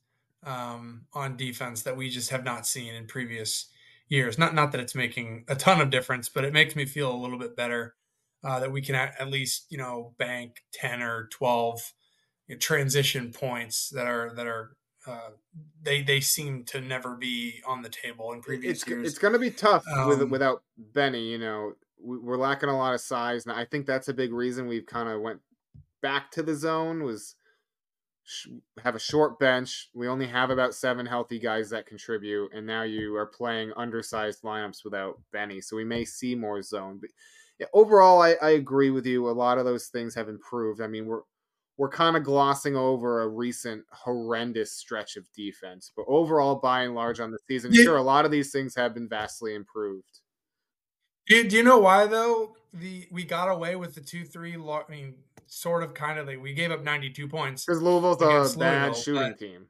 um, 0.45 1.05
on 1.13 1.37
defense 1.37 1.83
that 1.83 1.97
we 1.97 2.09
just 2.09 2.29
have 2.29 2.43
not 2.43 2.67
seen 2.67 2.93
in 2.93 3.07
previous 3.07 3.67
years. 4.07 4.37
Not 4.37 4.53
not 4.53 4.71
that 4.73 4.81
it's 4.81 4.95
making 4.95 5.45
a 5.47 5.55
ton 5.55 5.81
of 5.81 5.89
difference, 5.89 6.29
but 6.29 6.43
it 6.43 6.53
makes 6.53 6.75
me 6.75 6.85
feel 6.85 7.11
a 7.11 7.17
little 7.17 7.39
bit 7.39 7.55
better 7.55 7.95
uh, 8.43 8.59
that 8.59 8.71
we 8.71 8.81
can 8.81 8.95
at, 8.95 9.19
at, 9.19 9.29
least 9.29 9.65
you 9.69 9.77
know 9.77 10.13
bank 10.19 10.63
ten 10.73 11.01
or 11.01 11.27
twelve 11.31 11.93
you 12.47 12.55
know, 12.55 12.59
transition 12.59 13.31
points 13.31 13.89
that 13.89 14.07
are 14.07 14.33
that 14.35 14.45
are 14.45 14.75
uh, 15.07 15.31
they 15.81 16.01
they 16.01 16.19
seem 16.19 16.63
to 16.65 16.81
never 16.81 17.15
be 17.15 17.61
on 17.65 17.81
the 17.81 17.89
table 17.89 18.31
in 18.33 18.41
previous 18.41 18.81
it's, 18.81 18.87
years. 18.87 19.07
It's 19.07 19.17
going 19.17 19.33
to 19.33 19.39
be 19.39 19.51
tough 19.51 19.85
um, 19.87 20.07
with 20.07 20.23
without 20.29 20.63
Benny. 20.77 21.29
You 21.29 21.37
know, 21.37 21.73
we're 21.99 22.37
lacking 22.37 22.69
a 22.69 22.77
lot 22.77 22.93
of 22.93 23.01
size, 23.01 23.45
and 23.45 23.55
I 23.55 23.65
think 23.65 23.85
that's 23.85 24.07
a 24.07 24.13
big 24.13 24.33
reason 24.33 24.67
we've 24.67 24.85
kind 24.85 25.09
of 25.09 25.21
went 25.21 25.39
back 26.01 26.31
to 26.31 26.43
the 26.43 26.55
zone. 26.55 27.03
Was 27.03 27.35
sh- 28.23 28.47
have 28.83 28.95
a 28.95 28.99
short 28.99 29.39
bench. 29.39 29.89
We 29.93 30.07
only 30.07 30.27
have 30.27 30.49
about 30.49 30.75
seven 30.75 31.05
healthy 31.05 31.39
guys 31.39 31.69
that 31.71 31.87
contribute, 31.87 32.53
and 32.53 32.65
now 32.65 32.83
you 32.83 33.15
are 33.15 33.25
playing 33.25 33.73
undersized 33.75 34.43
lineups 34.43 34.83
without 34.83 35.19
Benny, 35.31 35.61
so 35.61 35.75
we 35.75 35.83
may 35.83 36.05
see 36.05 36.35
more 36.35 36.61
zone. 36.61 36.99
But 37.01 37.09
yeah, 37.59 37.67
overall, 37.73 38.21
I, 38.21 38.35
I 38.41 38.51
agree 38.51 38.89
with 38.89 39.05
you. 39.05 39.29
A 39.29 39.31
lot 39.31 39.57
of 39.57 39.65
those 39.65 39.87
things 39.87 40.15
have 40.15 40.29
improved. 40.29 40.81
I 40.81 40.87
mean, 40.87 41.05
we're 41.05 41.21
we're 41.77 41.89
kind 41.89 42.15
of 42.15 42.23
glossing 42.23 42.75
over 42.75 43.21
a 43.21 43.27
recent 43.27 43.83
horrendous 43.91 44.73
stretch 44.73 45.15
of 45.15 45.25
defense. 45.35 45.91
But 45.95 46.05
overall, 46.07 46.55
by 46.55 46.83
and 46.83 46.95
large, 46.95 47.19
on 47.19 47.31
the 47.31 47.39
season, 47.47 47.71
yeah. 47.73 47.83
sure, 47.83 47.97
a 47.97 48.03
lot 48.03 48.25
of 48.25 48.31
these 48.31 48.51
things 48.51 48.75
have 48.75 48.93
been 48.93 49.09
vastly 49.09 49.55
improved. 49.55 50.19
Do, 51.27 51.47
do 51.47 51.55
you 51.55 51.63
know 51.63 51.79
why 51.79 52.07
though? 52.07 52.55
The 52.73 53.07
we 53.11 53.23
got 53.23 53.49
away 53.49 53.75
with 53.75 53.95
the 53.95 54.01
two 54.01 54.25
three. 54.25 54.55
I 54.55 54.81
mean, 54.89 55.15
sort 55.47 55.83
of, 55.83 55.93
kind 55.93 56.19
of. 56.19 56.27
Like, 56.27 56.41
we 56.41 56.53
gave 56.53 56.71
up 56.71 56.83
ninety 56.83 57.09
two 57.09 57.27
points 57.27 57.65
because 57.65 57.81
Louisville's 57.81 58.55
a 58.55 58.59
bad 58.59 58.95
shooting 58.95 59.35
team. 59.35 59.65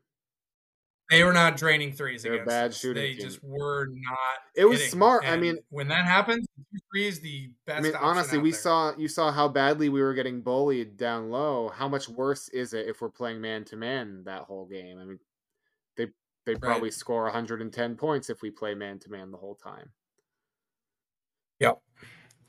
They 1.12 1.24
were 1.26 1.34
not 1.34 1.58
draining 1.58 1.92
3s 1.92 2.24
They're 2.24 2.34
against 2.36 2.48
bad 2.48 2.70
us. 2.72 2.80
shooting 2.80 3.04
They 3.04 3.14
team. 3.16 3.22
just 3.26 3.44
were 3.44 3.88
not. 3.92 4.18
It 4.56 4.64
was 4.66 4.80
hitting. 4.80 4.92
smart. 4.94 5.26
I 5.26 5.36
mean- 5.36 5.60
when 5.70 5.90
that 5.90 6.06
happens, 6.06 6.48
three 6.92 7.06
is 7.08 7.20
the 7.20 7.52
best. 7.68 7.80
I 7.80 7.82
mean, 7.82 7.96
honestly, 7.96 8.38
we 8.40 8.52
there. 8.52 8.60
saw 8.62 8.96
you 8.98 9.10
saw 9.10 9.30
how 9.32 9.48
badly 9.50 9.90
we 9.90 10.02
were 10.02 10.14
getting 10.14 10.42
bullied 10.42 10.96
down 10.98 11.30
low. 11.30 11.68
How 11.70 11.88
much 11.90 12.08
worse 12.08 12.48
is 12.50 12.74
it 12.74 12.88
if 12.88 13.02
we're 13.02 13.10
playing 13.10 13.42
man 13.42 13.66
to 13.66 13.76
man 13.76 14.24
that 14.24 14.44
whole 14.44 14.66
game? 14.66 14.98
I 15.00 15.04
mean, 15.04 15.20
they 15.98 16.08
they 16.46 16.56
probably 16.56 16.84
Right. 16.84 16.94
score 16.94 17.24
110 17.26 17.98
points 17.98 18.30
if 18.30 18.42
we 18.42 18.50
play 18.50 18.74
man 18.74 18.98
to 19.00 19.12
man 19.12 19.32
the 19.32 19.38
whole 19.38 19.56
time. 19.56 19.92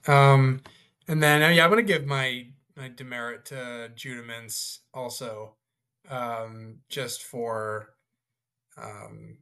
Um, 0.09 0.61
and 1.07 1.23
then 1.23 1.43
uh, 1.43 1.49
yeah, 1.49 1.65
I'm 1.65 1.71
gonna 1.71 1.83
give 1.83 2.07
my 2.07 2.47
my 2.77 2.89
demerit 2.89 3.45
to 3.47 3.91
Judah 3.95 4.23
Mintz 4.23 4.79
also, 4.93 5.55
um, 6.09 6.79
just 6.89 7.23
for 7.23 7.95
um, 8.77 9.39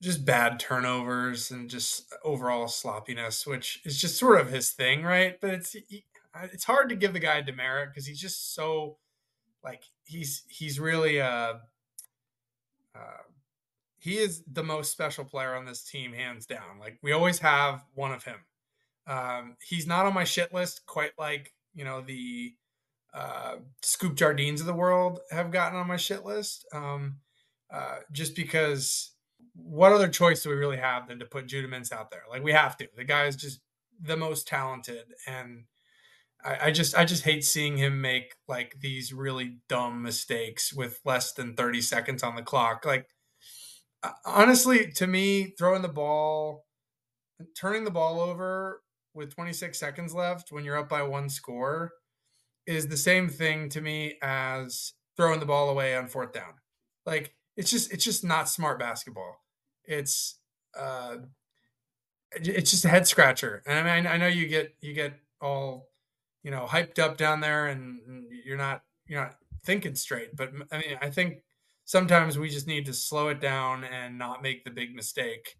just 0.00 0.24
bad 0.24 0.60
turnovers 0.60 1.50
and 1.50 1.68
just 1.68 2.14
overall 2.24 2.68
sloppiness, 2.68 3.46
which 3.46 3.80
is 3.84 4.00
just 4.00 4.18
sort 4.18 4.40
of 4.40 4.50
his 4.50 4.70
thing, 4.70 5.02
right? 5.02 5.40
But 5.40 5.50
it's 5.50 5.72
he- 5.72 6.04
it's 6.52 6.64
hard 6.64 6.88
to 6.90 6.96
give 6.96 7.12
the 7.12 7.18
guy 7.18 7.40
demerit 7.40 7.90
because 7.90 8.06
he's 8.06 8.20
just 8.20 8.54
so 8.54 8.98
like 9.64 9.82
he's 10.04 10.44
he's 10.48 10.78
really 10.78 11.20
uh, 11.20 11.54
uh 12.94 13.22
he 13.98 14.18
is 14.18 14.44
the 14.52 14.62
most 14.62 14.92
special 14.92 15.24
player 15.24 15.54
on 15.54 15.64
this 15.64 15.82
team, 15.82 16.12
hands 16.12 16.46
down. 16.46 16.78
Like 16.78 16.98
we 17.02 17.12
always 17.12 17.40
have 17.40 17.84
one 17.94 18.12
of 18.12 18.22
him. 18.22 18.38
Um, 19.08 19.56
he's 19.66 19.86
not 19.86 20.06
on 20.06 20.14
my 20.14 20.24
shit 20.24 20.54
list 20.54 20.86
quite 20.86 21.12
like 21.18 21.54
you 21.74 21.84
know 21.84 22.00
the 22.02 22.54
uh, 23.14 23.56
Scoop 23.82 24.14
Jardines 24.14 24.60
of 24.60 24.66
the 24.66 24.74
world 24.74 25.20
have 25.30 25.50
gotten 25.50 25.78
on 25.78 25.88
my 25.88 25.96
shit 25.96 26.24
list. 26.24 26.66
Um, 26.72 27.16
uh, 27.72 27.98
just 28.12 28.34
because, 28.34 29.12
what 29.54 29.92
other 29.92 30.08
choice 30.08 30.42
do 30.42 30.50
we 30.50 30.54
really 30.56 30.76
have 30.76 31.08
than 31.08 31.18
to 31.18 31.24
put 31.24 31.46
Judah 31.46 31.68
Mintz 31.68 31.92
out 31.92 32.10
there? 32.10 32.22
Like 32.30 32.42
we 32.42 32.52
have 32.52 32.76
to. 32.78 32.88
The 32.96 33.04
guy 33.04 33.26
is 33.26 33.36
just 33.36 33.60
the 34.00 34.16
most 34.16 34.46
talented, 34.46 35.04
and 35.26 35.64
I, 36.44 36.66
I 36.66 36.70
just 36.70 36.96
I 36.96 37.04
just 37.04 37.24
hate 37.24 37.44
seeing 37.44 37.76
him 37.76 38.00
make 38.00 38.34
like 38.46 38.76
these 38.80 39.12
really 39.12 39.58
dumb 39.68 40.02
mistakes 40.02 40.72
with 40.72 41.00
less 41.04 41.32
than 41.32 41.54
thirty 41.54 41.80
seconds 41.80 42.22
on 42.22 42.36
the 42.36 42.42
clock. 42.42 42.84
Like 42.84 43.06
uh, 44.02 44.12
honestly, 44.24 44.90
to 44.92 45.06
me, 45.06 45.54
throwing 45.58 45.82
the 45.82 45.88
ball, 45.88 46.66
turning 47.56 47.84
the 47.84 47.90
ball 47.90 48.20
over 48.20 48.82
with 49.14 49.34
26 49.34 49.78
seconds 49.78 50.14
left 50.14 50.52
when 50.52 50.64
you're 50.64 50.78
up 50.78 50.88
by 50.88 51.02
one 51.02 51.28
score 51.28 51.92
is 52.68 52.86
the 52.86 52.98
same 52.98 53.30
thing 53.30 53.70
to 53.70 53.80
me 53.80 54.18
as 54.20 54.92
throwing 55.16 55.40
the 55.40 55.46
ball 55.46 55.70
away 55.70 55.96
on 55.96 56.06
fourth 56.06 56.32
down. 56.32 56.52
Like 57.06 57.34
it's 57.56 57.70
just 57.70 57.90
it's 57.92 58.04
just 58.04 58.22
not 58.22 58.46
smart 58.46 58.78
basketball. 58.78 59.42
It's 59.84 60.38
uh 60.78 61.16
it's 62.32 62.70
just 62.70 62.84
a 62.84 62.90
head 62.90 63.08
scratcher. 63.08 63.62
And 63.66 63.88
I 63.88 63.96
mean 63.96 64.06
I 64.06 64.18
know 64.18 64.26
you 64.26 64.46
get 64.46 64.74
you 64.82 64.92
get 64.92 65.14
all 65.40 65.88
you 66.42 66.50
know 66.50 66.66
hyped 66.68 66.98
up 66.98 67.16
down 67.16 67.40
there 67.40 67.68
and 67.68 68.00
you're 68.44 68.58
not 68.58 68.82
you're 69.06 69.22
not 69.22 69.36
thinking 69.64 69.94
straight, 69.94 70.36
but 70.36 70.52
I 70.70 70.76
mean 70.76 70.98
I 71.00 71.08
think 71.08 71.38
sometimes 71.86 72.38
we 72.38 72.50
just 72.50 72.66
need 72.66 72.84
to 72.84 72.92
slow 72.92 73.28
it 73.28 73.40
down 73.40 73.82
and 73.84 74.18
not 74.18 74.42
make 74.42 74.64
the 74.64 74.70
big 74.70 74.94
mistake 74.94 75.56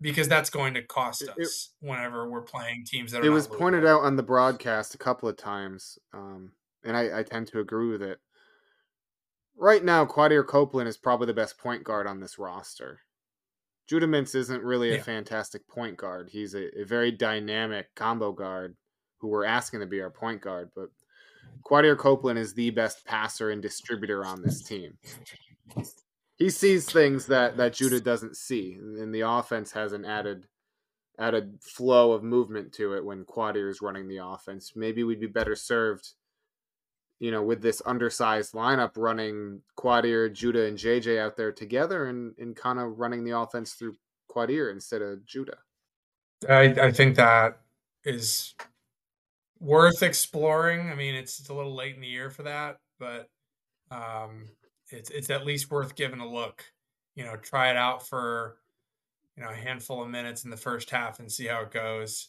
because 0.00 0.28
that's 0.28 0.50
going 0.50 0.74
to 0.74 0.82
cost 0.82 1.22
It- 1.22 1.38
us 1.38 1.70
whenever 1.80 2.28
we're 2.28 2.42
playing 2.42 2.84
teams 2.84 3.12
that 3.12 3.22
are 3.22 3.26
It 3.26 3.30
was 3.30 3.46
pointed 3.46 3.84
out 3.86 4.02
on 4.02 4.16
the 4.16 4.22
broadcast 4.22 4.94
a 4.94 4.98
couple 4.98 5.28
of 5.28 5.36
times, 5.36 5.98
um, 6.12 6.52
and 6.84 6.96
I, 6.96 7.20
I 7.20 7.22
tend 7.22 7.48
to 7.48 7.60
agree 7.60 7.88
with 7.88 8.02
it. 8.02 8.18
Right 9.56 9.82
now, 9.82 10.04
Quadir 10.06 10.46
Copeland 10.46 10.88
is 10.88 10.96
probably 10.96 11.26
the 11.26 11.34
best 11.34 11.58
point 11.58 11.82
guard 11.82 12.06
on 12.06 12.20
this 12.20 12.38
roster. 12.38 13.00
Judah 13.88 14.06
Mintz 14.06 14.34
isn't 14.34 14.62
really 14.62 14.90
a 14.90 14.96
Yeah. 14.96 15.02
fantastic 15.02 15.66
point 15.66 15.96
guard. 15.96 16.28
He's 16.30 16.54
a, 16.54 16.80
a 16.80 16.84
very 16.84 17.10
dynamic 17.10 17.92
combo 17.96 18.32
guard 18.32 18.76
who 19.18 19.28
we're 19.28 19.44
asking 19.46 19.80
to 19.80 19.86
be 19.86 20.00
our 20.00 20.10
point 20.10 20.40
guard, 20.42 20.70
but 20.76 20.90
Quadir 21.64 21.96
Copeland 21.98 22.38
is 22.38 22.54
the 22.54 22.70
best 22.70 23.04
passer 23.04 23.50
and 23.50 23.60
distributor 23.60 24.24
on 24.24 24.42
this 24.42 24.62
team. 24.62 24.96
He 26.38 26.50
sees 26.50 26.90
things 26.90 27.26
that, 27.26 27.56
that 27.56 27.72
Judah 27.72 28.00
doesn't 28.00 28.36
see, 28.36 28.78
and 28.80 29.12
the 29.12 29.22
offense 29.22 29.72
has 29.72 29.92
an 29.92 30.04
added 30.04 30.46
added 31.18 31.58
flow 31.60 32.12
of 32.12 32.22
movement 32.22 32.72
to 32.72 32.94
it 32.94 33.04
when 33.04 33.24
Quadir 33.24 33.68
is 33.68 33.82
running 33.82 34.06
the 34.06 34.18
offense. 34.18 34.74
Maybe 34.76 35.02
we'd 35.02 35.18
be 35.18 35.26
better 35.26 35.56
served, 35.56 36.10
you 37.18 37.32
know, 37.32 37.42
with 37.42 37.60
this 37.60 37.82
undersized 37.84 38.54
lineup 38.54 38.92
running 38.96 39.62
Quadir, 39.76 40.32
Judah, 40.32 40.66
and 40.66 40.78
JJ 40.78 41.18
out 41.18 41.36
there 41.36 41.50
together 41.50 42.06
and, 42.06 42.34
and 42.38 42.54
kind 42.54 42.78
of 42.78 43.00
running 43.00 43.24
the 43.24 43.36
offense 43.36 43.72
through 43.72 43.96
Quadir 44.30 44.70
instead 44.70 45.02
of 45.02 45.26
Judah. 45.26 45.58
I, 46.48 46.66
I 46.80 46.92
think 46.92 47.16
that 47.16 47.58
is 48.04 48.54
worth 49.58 50.04
exploring. 50.04 50.88
I 50.88 50.94
mean, 50.94 51.16
it's, 51.16 51.40
it's 51.40 51.48
a 51.48 51.54
little 51.54 51.74
late 51.74 51.96
in 51.96 52.00
the 52.00 52.06
year 52.06 52.30
for 52.30 52.44
that, 52.44 52.78
but 53.00 53.28
um, 53.90 54.48
it's 54.90 55.10
it's 55.10 55.30
at 55.30 55.46
least 55.46 55.70
worth 55.70 55.94
giving 55.94 56.20
a 56.20 56.28
look. 56.28 56.64
You 57.14 57.24
know, 57.24 57.36
try 57.36 57.70
it 57.70 57.76
out 57.76 58.06
for 58.06 58.58
you 59.36 59.42
know 59.42 59.50
a 59.50 59.54
handful 59.54 60.02
of 60.02 60.08
minutes 60.10 60.44
in 60.44 60.50
the 60.50 60.56
first 60.56 60.90
half 60.90 61.20
and 61.20 61.30
see 61.30 61.46
how 61.46 61.62
it 61.62 61.70
goes. 61.70 62.28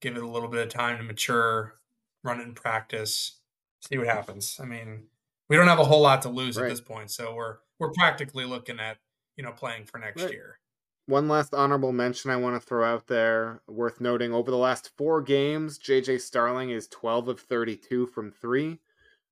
Give 0.00 0.16
it 0.16 0.22
a 0.22 0.28
little 0.28 0.48
bit 0.48 0.66
of 0.66 0.72
time 0.72 0.96
to 0.98 1.02
mature, 1.04 1.80
run 2.24 2.40
it 2.40 2.44
in 2.44 2.54
practice, 2.54 3.40
see 3.80 3.98
what 3.98 4.06
happens. 4.06 4.58
I 4.60 4.64
mean, 4.66 5.08
we 5.48 5.56
don't 5.56 5.68
have 5.68 5.78
a 5.78 5.84
whole 5.84 6.00
lot 6.02 6.22
to 6.22 6.28
lose 6.30 6.56
Right. 6.56 6.66
at 6.66 6.68
this 6.68 6.80
point, 6.80 7.10
so 7.10 7.34
we're 7.34 7.58
we're 7.78 7.92
practically 7.92 8.44
looking 8.44 8.80
at 8.80 8.98
you 9.36 9.44
know 9.44 9.52
playing 9.52 9.86
for 9.86 9.98
next 9.98 10.22
Right. 10.22 10.32
year. 10.32 10.58
One 11.06 11.28
last 11.28 11.54
honorable 11.54 11.92
mention 11.92 12.30
I 12.30 12.36
want 12.36 12.60
to 12.60 12.66
throw 12.66 12.84
out 12.84 13.06
there, 13.08 13.62
worth 13.66 14.00
noting 14.00 14.32
over 14.32 14.50
the 14.50 14.56
last 14.56 14.96
four 14.96 15.20
games, 15.22 15.78
JJ 15.78 16.18
Starling 16.18 16.70
is 16.70 16.88
12 16.88 17.28
of 17.28 17.40
32 17.40 18.06
from 18.06 18.30
three, 18.30 18.80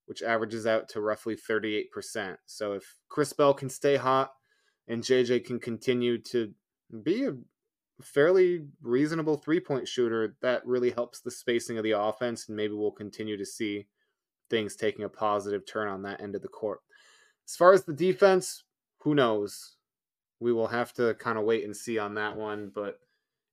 which 0.08 0.22
averages 0.22 0.66
out 0.66 0.88
to 0.88 1.02
roughly 1.02 1.36
38%. 1.36 2.36
So 2.46 2.72
if 2.72 2.96
Chris 3.10 3.34
Bell 3.34 3.52
can 3.52 3.68
stay 3.68 3.96
hot 3.96 4.32
and 4.88 5.02
JJ 5.02 5.44
can 5.44 5.60
continue 5.60 6.16
to 6.30 6.54
be 7.02 7.26
a 7.26 7.32
fairly 8.02 8.64
reasonable 8.80 9.36
three 9.36 9.60
point 9.60 9.86
shooter, 9.86 10.34
that 10.40 10.66
really 10.66 10.92
helps 10.92 11.20
the 11.20 11.30
spacing 11.30 11.76
of 11.76 11.84
the 11.84 11.90
offense, 11.90 12.48
and 12.48 12.56
maybe 12.56 12.72
we'll 12.72 12.90
continue 12.90 13.36
to 13.36 13.44
see 13.44 13.86
things 14.48 14.76
taking 14.76 15.04
a 15.04 15.10
positive 15.10 15.66
turn 15.66 15.88
on 15.88 16.00
that 16.02 16.22
end 16.22 16.34
of 16.34 16.40
the 16.40 16.48
court. 16.48 16.80
As 17.46 17.54
far 17.54 17.74
as 17.74 17.84
the 17.84 17.92
defense, 17.92 18.64
who 19.02 19.14
knows? 19.14 19.74
We 20.40 20.54
will 20.54 20.68
have 20.68 20.94
to 20.94 21.12
kind 21.16 21.36
of 21.36 21.44
wait 21.44 21.64
and 21.64 21.76
see 21.76 21.98
on 21.98 22.14
that 22.14 22.34
one. 22.34 22.72
But 22.74 22.98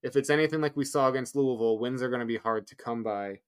if 0.02 0.16
it's 0.16 0.30
anything 0.30 0.62
like 0.62 0.74
we 0.74 0.86
saw 0.86 1.10
against 1.10 1.36
Louisville, 1.36 1.78
wins 1.78 2.00
are 2.00 2.08
going 2.08 2.20
to 2.20 2.26
be 2.26 2.38
hard 2.38 2.66
to 2.68 2.76
come 2.76 3.02
by 3.02 3.40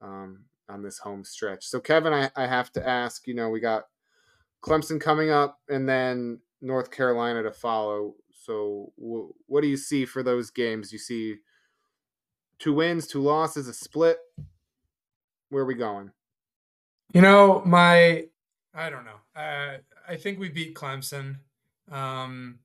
um, 0.00 0.44
on 0.68 0.82
this 0.82 0.98
home 0.98 1.24
stretch. 1.24 1.66
So, 1.66 1.80
Kevin, 1.80 2.12
I, 2.12 2.30
I 2.36 2.46
have 2.46 2.72
to 2.72 2.88
ask 2.88 3.26
you 3.26 3.34
know, 3.34 3.48
we 3.48 3.60
got 3.60 3.84
Clemson 4.62 5.00
coming 5.00 5.30
up 5.30 5.58
and 5.68 5.88
then 5.88 6.40
North 6.60 6.90
Carolina 6.90 7.42
to 7.42 7.52
follow. 7.52 8.14
So, 8.44 8.92
w- 8.98 9.32
what 9.46 9.62
do 9.62 9.68
you 9.68 9.76
see 9.76 10.04
for 10.04 10.22
those 10.22 10.50
games? 10.50 10.92
You 10.92 10.98
see 10.98 11.36
two 12.58 12.72
wins, 12.72 13.06
two 13.06 13.22
losses, 13.22 13.68
a 13.68 13.74
split? 13.74 14.18
Where 15.50 15.62
are 15.62 15.66
we 15.66 15.74
going? 15.74 16.12
You 17.14 17.22
know, 17.22 17.62
my 17.64 18.26
I 18.74 18.90
don't 18.90 19.04
know. 19.04 19.40
Uh, 19.40 19.78
I 20.06 20.16
think 20.16 20.38
we 20.38 20.48
beat 20.48 20.74
Clemson. 20.74 21.36
Um, 21.90 22.58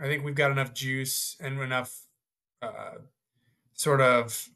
I 0.00 0.04
think 0.04 0.24
we've 0.24 0.34
got 0.34 0.50
enough 0.50 0.74
juice 0.74 1.36
and 1.40 1.60
enough 1.60 2.06
uh, 2.60 2.98
sort 3.74 4.00
of. 4.00 4.48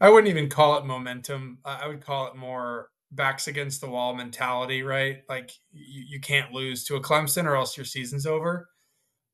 I 0.00 0.10
wouldn't 0.10 0.30
even 0.30 0.48
call 0.48 0.78
it 0.78 0.84
momentum. 0.84 1.58
I 1.64 1.86
would 1.86 2.04
call 2.04 2.26
it 2.26 2.36
more 2.36 2.88
backs 3.12 3.46
against 3.46 3.80
the 3.80 3.88
wall 3.88 4.14
mentality, 4.14 4.82
right? 4.82 5.22
Like 5.28 5.52
you, 5.72 6.04
you 6.08 6.20
can't 6.20 6.52
lose 6.52 6.84
to 6.84 6.96
a 6.96 7.00
Clemson 7.00 7.44
or 7.44 7.56
else 7.56 7.76
your 7.76 7.86
season's 7.86 8.26
over. 8.26 8.68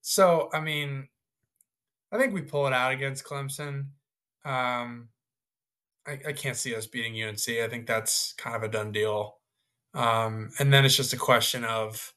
So, 0.03 0.51
I 0.53 0.61
mean, 0.61 1.09
I 2.12 2.18
think 2.18 2.34
we 2.34 2.43
pull 2.43 2.66
it 2.66 2.72
out 2.72 2.93
against 2.93 3.24
Clemson. 3.24 3.87
Um, 4.45 5.09
I, 6.07 6.18
I 6.28 6.32
can't 6.32 6.57
see 6.57 6.74
us 6.74 6.87
beating 6.87 7.20
UNC. 7.22 7.49
I 7.49 7.68
think 7.68 7.87
that's 7.87 8.34
kind 8.34 8.57
of 8.57 8.62
a 8.62 8.68
done 8.68 8.93
deal. 8.93 9.37
Um, 9.95 10.51
and 10.59 10.72
then 10.72 10.84
it's 10.84 10.97
just 10.97 11.12
a 11.12 11.18
question 11.18 11.64
of, 11.64 12.12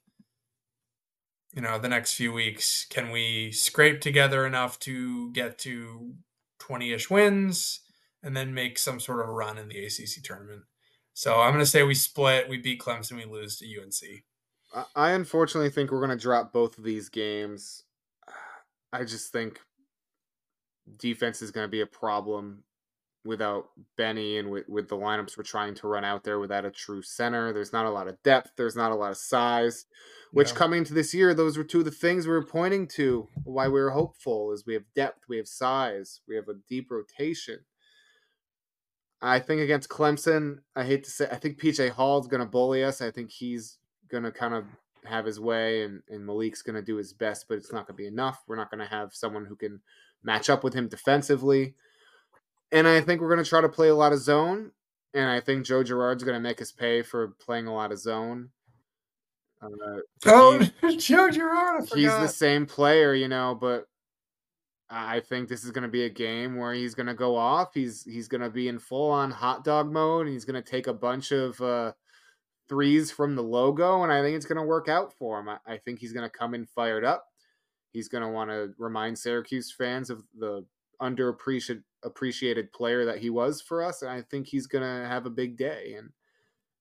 you 1.54 1.62
know, 1.62 1.78
the 1.78 1.90
next 1.90 2.16
few 2.16 2.34
weeks, 2.34 2.86
can 2.90 3.12
we 3.12 3.52
scrape 3.52 4.02
together 4.02 4.46
enough 4.46 4.80
to 4.80 5.32
get 5.32 5.58
to 5.60 6.14
20 6.60 6.94
ish 6.94 7.10
wins 7.10 7.82
and 8.24 8.36
then 8.36 8.54
make 8.54 8.78
some 8.80 9.00
sort 9.00 9.20
of 9.22 9.28
a 9.30 9.32
run 9.32 9.58
in 9.58 9.68
the 9.68 9.86
ACC 9.86 10.24
tournament? 10.24 10.64
So 11.14 11.40
I'm 11.42 11.52
going 11.52 11.60
to 11.64 11.70
say 11.70 11.84
we 11.84 11.94
split, 11.94 12.50
we 12.50 12.58
beat 12.58 12.80
Clemson, 12.82 13.18
we 13.18 13.26
lose 13.26 13.58
to 13.58 13.66
UNC. 13.68 14.24
I- 14.74 14.86
I 14.96 15.12
unfortunately 15.12 15.70
think 15.70 15.92
we're 15.92 16.00
going 16.06 16.18
to 16.18 16.22
drop 16.22 16.52
both 16.52 16.78
of 16.80 16.84
these 16.84 17.10
games. 17.10 17.84
I 18.92 19.04
just 19.04 19.32
think 19.32 19.60
defense 20.98 21.42
is 21.42 21.52
going 21.52 21.66
to 21.66 21.72
be 21.72 21.82
a 21.82 21.86
problem 21.86 22.64
without 23.26 23.70
Benny 23.96 24.38
and 24.38 24.50
with, 24.52 24.68
with 24.68 24.90
the 24.90 24.98
lineups 24.98 25.38
we're 25.38 25.44
trying 25.44 25.74
to 25.76 25.88
run 25.88 26.04
out 26.04 26.24
there 26.26 26.40
without 26.40 26.66
a 26.66 26.72
true 26.72 27.02
center. 27.02 27.54
There's 27.54 27.72
not 27.72 27.86
a 27.86 27.90
lot 27.90 28.08
of 28.10 28.22
depth. 28.24 28.52
There's 28.58 28.76
not 28.76 28.92
a 28.92 28.96
lot 28.96 29.12
of 29.12 29.18
size. 29.18 29.86
Which 30.34 30.50
Yeah. 30.50 30.56
coming 30.58 30.84
to 30.84 30.94
this 30.94 31.14
year, 31.14 31.34
those 31.34 31.58
were 31.58 31.64
two 31.64 31.80
of 31.80 31.86
the 31.86 31.92
things 31.92 32.26
we 32.26 32.34
were 32.34 32.46
pointing 32.46 32.88
to. 32.96 33.30
Why 33.44 33.68
we 33.68 33.80
were 33.80 33.92
hopeful 33.92 34.52
is 34.52 34.66
we 34.66 34.74
have 34.74 34.84
depth, 34.96 35.24
we 35.30 35.38
have 35.38 35.48
size, 35.48 36.20
we 36.28 36.36
have 36.36 36.50
a 36.50 36.56
deep 36.68 36.90
rotation. 36.92 37.60
I 39.26 39.40
think 39.40 39.62
against 39.62 39.90
Clemson, 39.90 40.60
I 40.76 40.84
hate 40.84 41.06
to 41.06 41.10
say, 41.10 41.28
I 41.32 41.36
think 41.38 41.58
PJ 41.58 41.92
Hall's 41.92 42.28
going 42.28 42.42
to 42.42 42.46
bully 42.46 42.84
us. 42.84 43.02
I 43.02 43.10
think 43.10 43.32
he's 43.32 43.78
going 44.10 44.24
to 44.24 44.32
kind 44.32 44.54
of 44.54 44.66
have 45.06 45.26
his 45.26 45.40
way, 45.40 45.84
and, 45.84 46.02
and 46.10 46.28
Maliq's 46.28 46.62
going 46.62 46.76
to 46.76 46.82
do 46.82 46.98
his 46.98 47.14
best, 47.14 47.48
but 47.48 47.58
it's 47.58 47.72
not 47.72 47.88
going 47.88 47.96
to 47.96 48.02
be 48.04 48.08
enough. 48.08 48.44
We're 48.48 48.58
not 48.58 48.70
going 48.70 48.80
to 48.86 48.86
have 48.94 49.14
someone 49.14 49.46
who 49.46 49.56
can 49.56 49.80
match 50.24 50.50
up 50.50 50.62
with 50.64 50.74
him 50.74 50.90
defensively. 50.90 51.74
And 52.74 52.86
I 52.86 53.00
think 53.02 53.22
we're 53.22 53.34
going 53.34 53.44
to 53.44 53.50
try 53.50 53.62
to 53.62 53.70
play 53.70 53.88
a 53.88 53.96
lot 53.96 54.12
of 54.12 54.20
zone. 54.20 54.72
And 55.14 55.30
I 55.30 55.40
think 55.40 55.66
Joe 55.66 55.84
Girard's 55.84 56.24
going 56.24 56.36
to 56.36 56.40
make 56.42 56.62
us 56.62 56.72
pay 56.72 57.02
for 57.02 57.30
playing 57.40 57.68
a 57.68 57.74
lot 57.74 57.92
of 57.92 58.00
zone. 58.00 58.50
Uh, 59.62 60.00
Oh, 60.26 60.60
he- 60.82 60.98
Joe 60.98 61.30
Girard, 61.30 61.84
I 61.92 61.96
he's 61.96 62.10
the 62.10 62.28
same 62.28 62.66
player, 62.66 63.14
you 63.14 63.28
know, 63.30 63.56
but 63.60 63.88
I 64.96 65.22
think 65.22 65.50
this 65.50 65.64
is 65.64 65.72
going 65.72 65.84
to 65.84 65.90
be 65.90 66.04
a 66.04 66.10
game 66.10 66.56
where 66.56 66.74
he's 66.74 66.94
going 66.94 67.08
to 67.08 67.16
go 67.16 67.36
off. 67.36 67.74
He's 67.74 68.04
he's 68.04 68.28
going 68.28 68.42
to 68.42 68.50
be 68.50 68.68
in 68.68 68.78
full 68.78 69.10
on 69.10 69.32
hot 69.32 69.64
dog 69.64 69.92
mode. 69.92 70.28
And 70.28 70.34
he's 70.34 70.46
going 70.46 70.62
to 70.62 70.70
take 70.70 70.86
a 70.86 70.94
bunch 70.94 71.32
of 71.32 71.60
uh, 71.60 71.94
threes 72.70 73.12
from 73.12 73.36
the 73.36 73.42
logo, 73.42 74.04
and 74.04 74.12
I 74.12 74.22
think 74.22 74.36
it's 74.36 74.46
going 74.46 74.58
to 74.58 74.64
work 74.64 74.88
out 74.88 75.14
for 75.14 75.40
him. 75.40 75.50
I, 75.50 75.58
I 75.66 75.78
think 75.78 76.00
he's 76.00 76.14
going 76.14 76.30
to 76.30 76.38
come 76.38 76.54
in 76.54 76.66
fired 76.66 77.04
up. 77.04 77.26
He's 77.92 78.08
going 78.08 78.24
to 78.24 78.30
want 78.30 78.50
to 78.50 78.74
remind 78.78 79.18
Syracuse 79.18 79.72
fans 79.72 80.10
of 80.10 80.24
the 80.38 80.66
underappreciated 81.02 81.84
appreciated 82.04 82.72
player 82.74 83.06
that 83.06 83.20
he 83.20 83.30
was 83.30 83.62
for 83.62 83.84
us, 83.84 84.02
and 84.02 84.12
I 84.12 84.22
think 84.22 84.48
he's 84.48 84.68
going 84.68 84.84
to 84.84 85.08
have 85.08 85.26
a 85.26 85.32
big 85.32 85.58
day. 85.58 85.96
And 85.98 86.10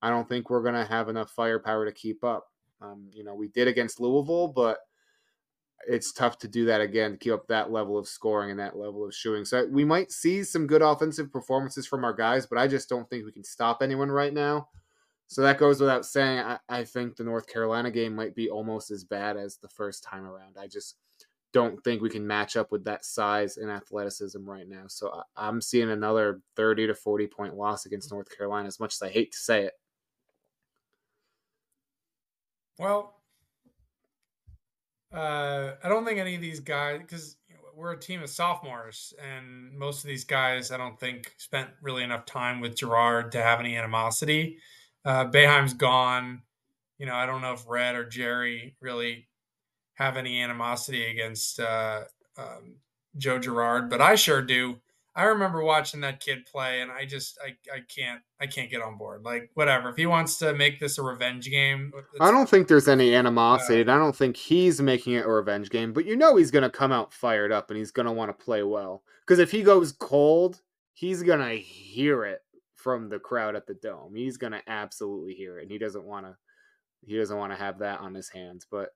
I 0.02 0.10
don't 0.10 0.28
think 0.28 0.50
we're 0.50 0.62
going 0.62 0.74
to 0.74 0.84
have 0.84 1.08
enough 1.08 1.30
firepower 1.30 1.86
to 1.86 1.92
keep 1.92 2.24
up. 2.24 2.48
Um, 2.80 3.08
you 3.12 3.22
know, 3.22 3.34
we 3.34 3.48
did 3.48 3.68
against 3.68 4.00
Louisville, 4.00 4.48
but 4.48 4.78
it's 5.89 6.12
tough 6.12 6.39
to 6.39 6.49
do 6.49 6.64
that 6.66 6.80
again 6.80 7.12
to 7.12 7.16
keep 7.16 7.33
up 7.33 7.47
that 7.49 7.72
level 7.72 7.99
of 7.99 8.09
scoring 8.09 8.51
and 8.51 8.61
that 8.61 8.76
level 8.76 9.05
of 9.05 9.14
shooting. 9.14 9.45
So 9.45 9.66
we 9.66 9.85
might 9.85 10.12
see 10.12 10.45
some 10.45 10.66
good 10.66 10.83
offensive 10.83 11.33
performances 11.33 11.87
from 11.87 12.05
our 12.05 12.12
guys, 12.12 12.47
but 12.47 12.59
I 12.59 12.68
just 12.68 12.89
don't 12.89 13.09
think 13.11 13.24
we 13.24 13.33
can 13.33 13.45
stop 13.45 13.83
anyone 13.83 14.11
right 14.11 14.33
now. 14.33 14.68
So 15.26 15.43
that 15.43 15.59
goes 15.59 15.80
without 15.80 16.05
saying. 16.05 16.41
I, 16.41 16.59
I 16.68 16.85
think 16.85 17.16
the 17.16 17.24
North 17.24 17.47
Carolina 17.47 17.91
game 17.91 18.14
might 18.14 18.35
be 18.35 18.51
almost 18.51 18.91
as 18.91 19.03
bad 19.03 19.37
as 19.37 19.57
the 19.57 19.68
first 19.68 20.05
time 20.05 20.26
around. 20.26 20.57
I 20.61 20.66
just 20.66 20.97
don't 21.53 21.83
think 21.85 22.03
we 22.03 22.11
can 22.11 22.26
match 22.26 22.57
up 22.57 22.70
with 22.70 22.85
that 22.85 23.05
size 23.05 23.57
and 23.57 23.70
athleticism 23.70 24.45
right 24.45 24.68
now. 24.68 24.85
So 24.89 25.11
I, 25.11 25.49
I'm 25.49 25.61
seeing 25.61 25.91
another 25.91 26.41
30 26.57 26.89
to 26.89 26.95
40 26.95 27.26
point 27.28 27.57
loss 27.57 27.87
against 27.87 28.12
North 28.12 28.28
Carolina, 28.37 28.68
as 28.68 28.80
much 28.80 28.95
as 28.95 29.03
I 29.03 29.11
hate 29.11 29.33
to 29.33 29.39
say 29.39 29.64
it. 29.64 29.72
Well, 32.78 33.14
uh, 35.12 35.72
I 35.82 35.88
don't 35.88 36.04
think 36.04 36.18
any 36.18 36.34
of 36.34 36.40
these 36.40 36.60
guys, 36.60 37.00
because 37.00 37.36
we're 37.74 37.92
a 37.92 37.98
team 37.98 38.22
of 38.22 38.30
sophomores, 38.30 39.14
and 39.22 39.76
most 39.76 40.04
of 40.04 40.08
these 40.08 40.24
guys, 40.24 40.70
I 40.70 40.76
don't 40.76 40.98
think, 40.98 41.32
spent 41.38 41.70
really 41.80 42.02
enough 42.02 42.26
time 42.26 42.60
with 42.60 42.76
Girard 42.76 43.32
to 43.32 43.42
have 43.42 43.60
any 43.60 43.76
animosity. 43.76 44.58
Uh, 45.04 45.24
Boeheim's 45.24 45.74
gone. 45.74 46.42
You 46.98 47.06
know, 47.06 47.14
I 47.14 47.26
don't 47.26 47.40
know 47.40 47.52
if 47.52 47.64
Red 47.66 47.96
or 47.96 48.04
Jerry 48.04 48.76
really 48.80 49.26
have 49.94 50.16
any 50.16 50.42
animosity 50.42 51.10
against 51.10 51.58
uh, 51.60 52.02
um, 52.36 52.76
Joe 53.16 53.38
Girard, 53.38 53.90
but 53.90 54.00
I 54.00 54.14
sure 54.14 54.42
do. 54.42 54.80
I 55.14 55.24
remember 55.24 55.62
watching 55.62 56.00
that 56.00 56.20
kid 56.20 56.46
play, 56.46 56.80
and 56.80 56.90
I 56.90 57.04
just 57.04 57.38
I, 57.44 57.50
I 57.74 57.80
can't 57.80 58.20
I 58.40 58.46
can't 58.46 58.70
get 58.70 58.80
on 58.80 58.96
board. 58.96 59.22
Like 59.22 59.50
whatever, 59.54 59.90
if 59.90 59.96
he 59.96 60.06
wants 60.06 60.38
to 60.38 60.54
make 60.54 60.80
this 60.80 60.96
a 60.96 61.02
revenge 61.02 61.50
game, 61.50 61.92
uh, 61.96 62.24
I 62.24 62.30
don't 62.30 62.48
think 62.48 62.66
there's 62.66 62.88
any 62.88 63.14
animosity, 63.14 63.82
and 63.82 63.90
I 63.90 63.98
don't 63.98 64.16
think 64.16 64.36
he's 64.36 64.80
making 64.80 65.14
it 65.14 65.26
a 65.26 65.30
revenge 65.30 65.68
game. 65.68 65.92
But 65.92 66.06
you 66.06 66.16
know 66.16 66.36
he's 66.36 66.50
going 66.50 66.62
to 66.62 66.70
come 66.70 66.92
out 66.92 67.12
fired 67.12 67.52
up, 67.52 67.70
and 67.70 67.78
he's 67.78 67.90
going 67.90 68.06
to 68.06 68.12
want 68.12 68.36
to 68.36 68.44
play 68.44 68.62
well. 68.62 69.02
Because 69.20 69.38
if 69.38 69.50
he 69.50 69.62
goes 69.62 69.92
cold, 69.92 70.62
he's 70.94 71.22
going 71.22 71.40
to 71.40 71.56
hear 71.56 72.24
it 72.24 72.40
from 72.74 73.10
the 73.10 73.18
crowd 73.18 73.54
at 73.54 73.66
the 73.66 73.74
dome. 73.74 74.14
He's 74.14 74.38
going 74.38 74.52
to 74.52 74.62
absolutely 74.66 75.34
hear 75.34 75.58
it, 75.58 75.62
and 75.62 75.70
he 75.70 75.78
doesn't 75.78 76.04
want 76.04 76.26
to. 76.26 76.36
He 77.04 77.18
doesn't 77.18 77.36
want 77.36 77.52
to 77.52 77.58
have 77.58 77.80
that 77.80 78.00
on 78.00 78.14
his 78.14 78.28
hands. 78.28 78.66
But 78.70 78.90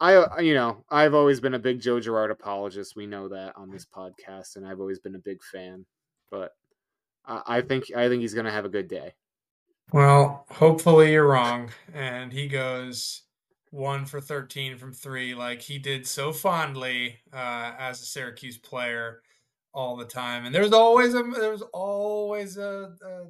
I, 0.00 0.40
you 0.40 0.54
know, 0.54 0.84
I've 0.90 1.14
always 1.14 1.40
been 1.40 1.54
a 1.54 1.58
big 1.58 1.80
Joe 1.80 2.00
Girard 2.00 2.30
apologist. 2.30 2.96
We 2.96 3.06
know 3.06 3.28
that 3.28 3.56
on 3.56 3.70
this 3.70 3.86
podcast, 3.86 4.56
and 4.56 4.66
I've 4.66 4.80
always 4.80 4.98
been 4.98 5.14
a 5.14 5.20
big 5.20 5.42
fan. 5.42 5.86
But 6.30 6.52
I, 7.24 7.42
I 7.46 7.60
think 7.60 7.94
I 7.96 8.08
think 8.08 8.22
he's 8.22 8.34
going 8.34 8.46
to 8.46 8.52
have 8.52 8.64
a 8.64 8.70
good 8.70 8.88
day. 8.88 9.14
Well, 9.92 10.46
hopefully 10.50 11.12
you're 11.12 11.28
wrong, 11.28 11.70
and 11.94 12.32
he 12.32 12.48
goes 12.48 13.22
one 13.70 14.04
for 14.06 14.20
thirteen 14.20 14.76
from 14.76 14.92
three, 14.92 15.34
like 15.34 15.62
he 15.62 15.78
did 15.78 16.06
so 16.06 16.32
fondly 16.32 17.20
uh, 17.32 17.72
as 17.78 18.00
a 18.00 18.06
Syracuse 18.06 18.58
player 18.58 19.20
all 19.72 19.96
the 19.96 20.04
time. 20.04 20.46
And 20.46 20.54
there's 20.54 20.72
always 20.72 21.14
a 21.14 21.22
there's 21.22 21.62
always 21.72 22.56
a, 22.56 22.94
a 23.02 23.22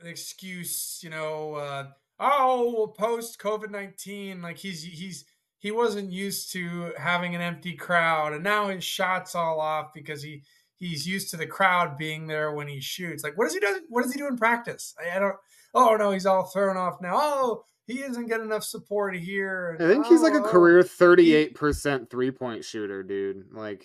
an 0.00 0.06
excuse, 0.06 1.00
you 1.02 1.10
know. 1.10 1.54
Uh, 1.54 1.86
oh, 2.20 2.94
post 2.98 3.38
COVID 3.38 3.70
nineteen, 3.70 4.42
like 4.42 4.58
he's 4.58 4.82
he's 4.82 5.24
he 5.58 5.70
wasn't 5.70 6.10
used 6.10 6.52
to 6.52 6.92
having 6.98 7.34
an 7.34 7.40
empty 7.40 7.74
crowd, 7.74 8.32
and 8.32 8.42
now 8.42 8.68
his 8.68 8.84
shots 8.84 9.34
all 9.34 9.60
off 9.60 9.92
because 9.94 10.22
he 10.22 10.42
he's 10.76 11.06
used 11.06 11.30
to 11.30 11.36
the 11.36 11.46
crowd 11.46 11.96
being 11.96 12.26
there 12.26 12.52
when 12.52 12.66
he 12.68 12.80
shoots. 12.80 13.22
Like, 13.22 13.38
what 13.38 13.44
does 13.44 13.54
he 13.54 13.60
do? 13.60 13.80
What 13.88 14.02
does 14.02 14.12
he 14.12 14.18
do 14.18 14.26
in 14.26 14.36
practice? 14.36 14.94
I, 15.00 15.16
I 15.16 15.18
don't. 15.20 15.36
Oh 15.74 15.96
no, 15.96 16.10
he's 16.10 16.26
all 16.26 16.44
thrown 16.44 16.76
off 16.76 17.00
now. 17.00 17.12
Oh, 17.14 17.64
he 17.86 18.00
isn't 18.00 18.28
getting 18.28 18.46
enough 18.46 18.64
support 18.64 19.16
here. 19.16 19.76
I 19.80 19.84
think 19.86 20.06
he's 20.06 20.22
like 20.22 20.34
a 20.34 20.38
Oh, 20.38 20.44
oh. 20.44 20.50
career 20.50 20.82
thirty-eight 20.82 21.54
percent 21.54 22.10
three-point 22.10 22.64
shooter, 22.64 23.02
dude. 23.02 23.46
Like, 23.52 23.84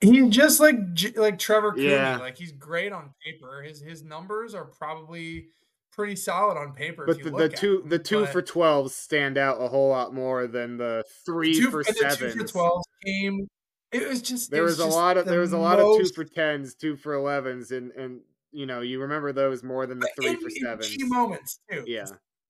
He's 0.00 0.28
just 0.28 0.60
like 0.60 0.76
like 1.16 1.38
Trevor 1.38 1.72
Cooney. 1.72 1.88
Yeah. 1.90 2.18
Like 2.18 2.36
he's 2.36 2.52
great 2.52 2.92
on 2.92 3.14
paper. 3.24 3.62
His 3.62 3.80
his 3.80 4.02
numbers 4.02 4.54
are 4.54 4.66
probably 4.66 5.48
pretty 5.96 6.16
solid 6.16 6.56
on 6.58 6.72
paper. 6.74 7.02
if 7.08 7.16
but 7.16 7.18
you 7.18 7.24
the, 7.24 7.30
the 7.36 7.44
at 7.44 7.56
two 7.56 7.78
them, 7.80 7.88
the 7.88 7.98
two 7.98 8.20
but 8.20 8.32
for 8.32 8.42
twelves 8.42 8.94
stand 8.94 9.38
out 9.38 9.60
a 9.60 9.68
whole 9.68 9.88
lot 9.88 10.14
more 10.14 10.46
than 10.46 10.76
the 10.76 11.04
three 11.24 11.54
two, 11.54 11.70
for 11.70 11.82
the 11.82 12.16
two 12.18 12.30
for 12.42 12.46
twelve 12.46 12.82
game. 13.04 13.48
It 13.92 14.06
was 14.08 14.20
just 14.20 14.50
There 14.50 14.62
was 14.64 14.78
a 14.78 14.84
just 14.84 14.96
lot 14.96 15.16
of 15.16 15.24
the 15.24 15.30
there 15.32 15.40
was 15.40 15.52
a 15.52 15.58
lot 15.58 15.78
of 15.80 15.96
two 15.98 16.08
for 16.14 16.24
tens, 16.24 16.74
two 16.74 16.96
for 16.96 17.14
elevens, 17.14 17.70
and 17.70 17.90
and 17.92 18.20
you 18.52 18.66
know 18.66 18.80
you 18.80 19.00
remember 19.00 19.32
those 19.32 19.62
more 19.62 19.86
than 19.86 19.98
the 19.98 20.08
three 20.16 20.30
in, 20.30 20.40
for 20.40 20.50
sevens. 20.50 20.88
key 20.88 21.04
moments 21.04 21.60
too. 21.70 21.84
Yeah, 21.86 22.04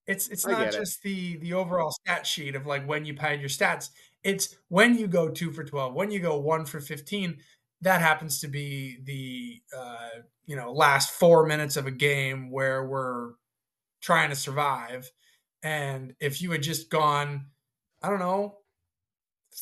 It's 0.06 0.28
it's 0.28 0.46
I 0.46 0.52
not 0.52 0.58
get 0.64 0.74
it. 0.74 0.78
just 0.78 1.02
the 1.02 1.36
the 1.38 1.52
overall 1.52 1.90
stat 1.92 2.26
sheet 2.26 2.54
of 2.54 2.66
like 2.66 2.86
when 2.86 3.04
you 3.04 3.14
pad 3.14 3.40
your 3.40 3.48
stats. 3.48 3.90
It's 4.24 4.56
when 4.68 4.98
you 4.98 5.06
go 5.06 5.28
two 5.28 5.52
for 5.52 5.62
twelve, 5.62 5.94
when 5.94 6.10
you 6.10 6.18
go 6.20 6.38
one 6.38 6.64
for 6.64 6.80
fifteen. 6.80 7.38
That 7.82 8.00
happens 8.00 8.40
to 8.40 8.48
be 8.48 8.98
the 9.04 9.60
uh, 9.76 10.20
you 10.46 10.56
know 10.56 10.72
last 10.72 11.10
four 11.10 11.46
minutes 11.46 11.76
of 11.76 11.86
a 11.86 11.90
game 11.90 12.50
where 12.50 12.86
we're 12.86 13.32
trying 14.00 14.30
to 14.30 14.36
survive. 14.36 15.10
And 15.62 16.14
if 16.20 16.40
you 16.40 16.52
had 16.52 16.62
just 16.62 16.90
gone, 16.90 17.46
I 18.02 18.08
don't 18.08 18.20
know, 18.20 18.58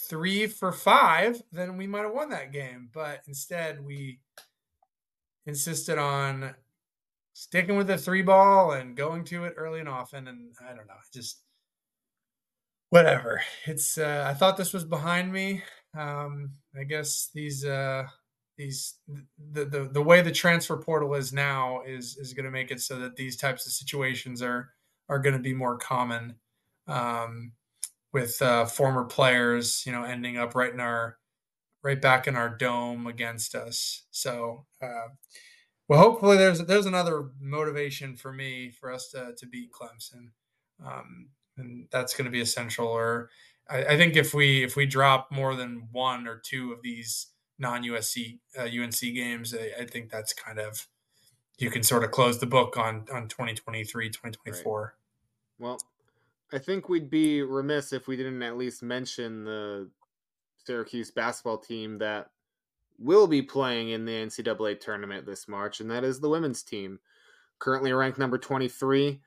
three 0.08 0.46
for 0.46 0.72
five, 0.72 1.42
then 1.52 1.76
we 1.76 1.86
might 1.86 2.02
have 2.02 2.12
won 2.12 2.30
that 2.30 2.52
game. 2.52 2.90
But 2.92 3.20
instead, 3.26 3.84
we 3.84 4.20
insisted 5.46 5.98
on 5.98 6.54
sticking 7.32 7.76
with 7.76 7.86
the 7.86 7.98
three 7.98 8.22
ball 8.22 8.72
and 8.72 8.96
going 8.96 9.24
to 9.24 9.44
it 9.44 9.54
early 9.56 9.80
and 9.80 9.88
often. 9.88 10.28
And 10.28 10.52
I 10.60 10.74
don't 10.74 10.86
know, 10.86 10.94
just 11.12 11.40
whatever. 12.90 13.42
It's 13.66 13.98
uh, 13.98 14.24
I 14.28 14.34
thought 14.34 14.56
this 14.56 14.72
was 14.72 14.84
behind 14.84 15.32
me. 15.32 15.62
Um, 15.96 16.52
I 16.78 16.84
guess 16.84 17.30
these 17.34 17.64
uh, 17.64 18.04
these 18.56 18.94
the, 19.52 19.64
the 19.64 19.88
the 19.92 20.02
way 20.02 20.22
the 20.22 20.32
transfer 20.32 20.76
portal 20.76 21.14
is 21.14 21.32
now 21.32 21.82
is 21.86 22.16
is 22.16 22.32
going 22.34 22.44
to 22.44 22.50
make 22.50 22.70
it 22.70 22.80
so 22.80 22.98
that 22.98 23.16
these 23.16 23.36
types 23.36 23.66
of 23.66 23.72
situations 23.72 24.42
are 24.42 24.70
are 25.08 25.18
going 25.18 25.34
to 25.34 25.42
be 25.42 25.54
more 25.54 25.76
common 25.76 26.36
um, 26.86 27.52
with 28.12 28.40
uh, 28.42 28.64
former 28.64 29.04
players, 29.04 29.84
you 29.86 29.92
know, 29.92 30.04
ending 30.04 30.38
up 30.38 30.54
right 30.54 30.72
in 30.72 30.80
our 30.80 31.18
right 31.82 32.00
back 32.00 32.26
in 32.26 32.36
our 32.36 32.48
dome 32.48 33.06
against 33.06 33.54
us. 33.54 34.04
So, 34.10 34.66
uh, 34.82 35.08
well, 35.88 36.00
hopefully 36.00 36.36
there's 36.36 36.60
there's 36.60 36.86
another 36.86 37.30
motivation 37.40 38.16
for 38.16 38.32
me 38.32 38.70
for 38.70 38.92
us 38.92 39.10
to 39.10 39.34
to 39.36 39.46
beat 39.46 39.70
Clemson, 39.72 40.30
um, 40.84 41.28
and 41.56 41.88
that's 41.90 42.14
going 42.14 42.24
to 42.26 42.30
be 42.30 42.40
essential. 42.40 42.86
Or 42.86 43.30
I, 43.68 43.84
I 43.84 43.96
think 43.96 44.16
if 44.16 44.34
we 44.34 44.62
if 44.62 44.76
we 44.76 44.86
drop 44.86 45.30
more 45.30 45.54
than 45.54 45.88
one 45.92 46.26
or 46.26 46.38
two 46.38 46.72
of 46.72 46.82
these 46.82 47.28
non 47.58 47.82
USC 47.82 48.38
uh, 48.58 48.62
UNC 48.62 49.00
games, 49.00 49.54
I, 49.54 49.82
I 49.82 49.86
think 49.86 50.10
that's 50.10 50.32
kind 50.32 50.58
of 50.58 50.86
you 51.58 51.70
can 51.70 51.82
sort 51.82 52.04
of 52.04 52.10
close 52.10 52.40
the 52.40 52.46
book 52.46 52.76
on 52.76 53.06
on 53.12 53.28
2023 53.28 54.08
2024 54.08 54.94
well, 55.58 55.80
I 56.52 56.58
think 56.58 56.88
we'd 56.88 57.10
be 57.10 57.42
remiss 57.42 57.92
if 57.92 58.06
we 58.06 58.16
didn't 58.16 58.42
at 58.42 58.56
least 58.56 58.82
mention 58.82 59.44
the 59.44 59.90
Syracuse 60.64 61.10
basketball 61.10 61.58
team 61.58 61.98
that 61.98 62.30
will 62.98 63.26
be 63.26 63.42
playing 63.42 63.90
in 63.90 64.04
the 64.04 64.12
NCAA 64.12 64.80
tournament 64.80 65.26
this 65.26 65.48
March, 65.48 65.80
and 65.80 65.90
that 65.90 66.04
is 66.04 66.20
the 66.20 66.28
women's 66.28 66.62
team, 66.62 67.00
currently 67.58 67.92
ranked 67.92 68.18
number 68.18 68.38
23. 68.38 69.20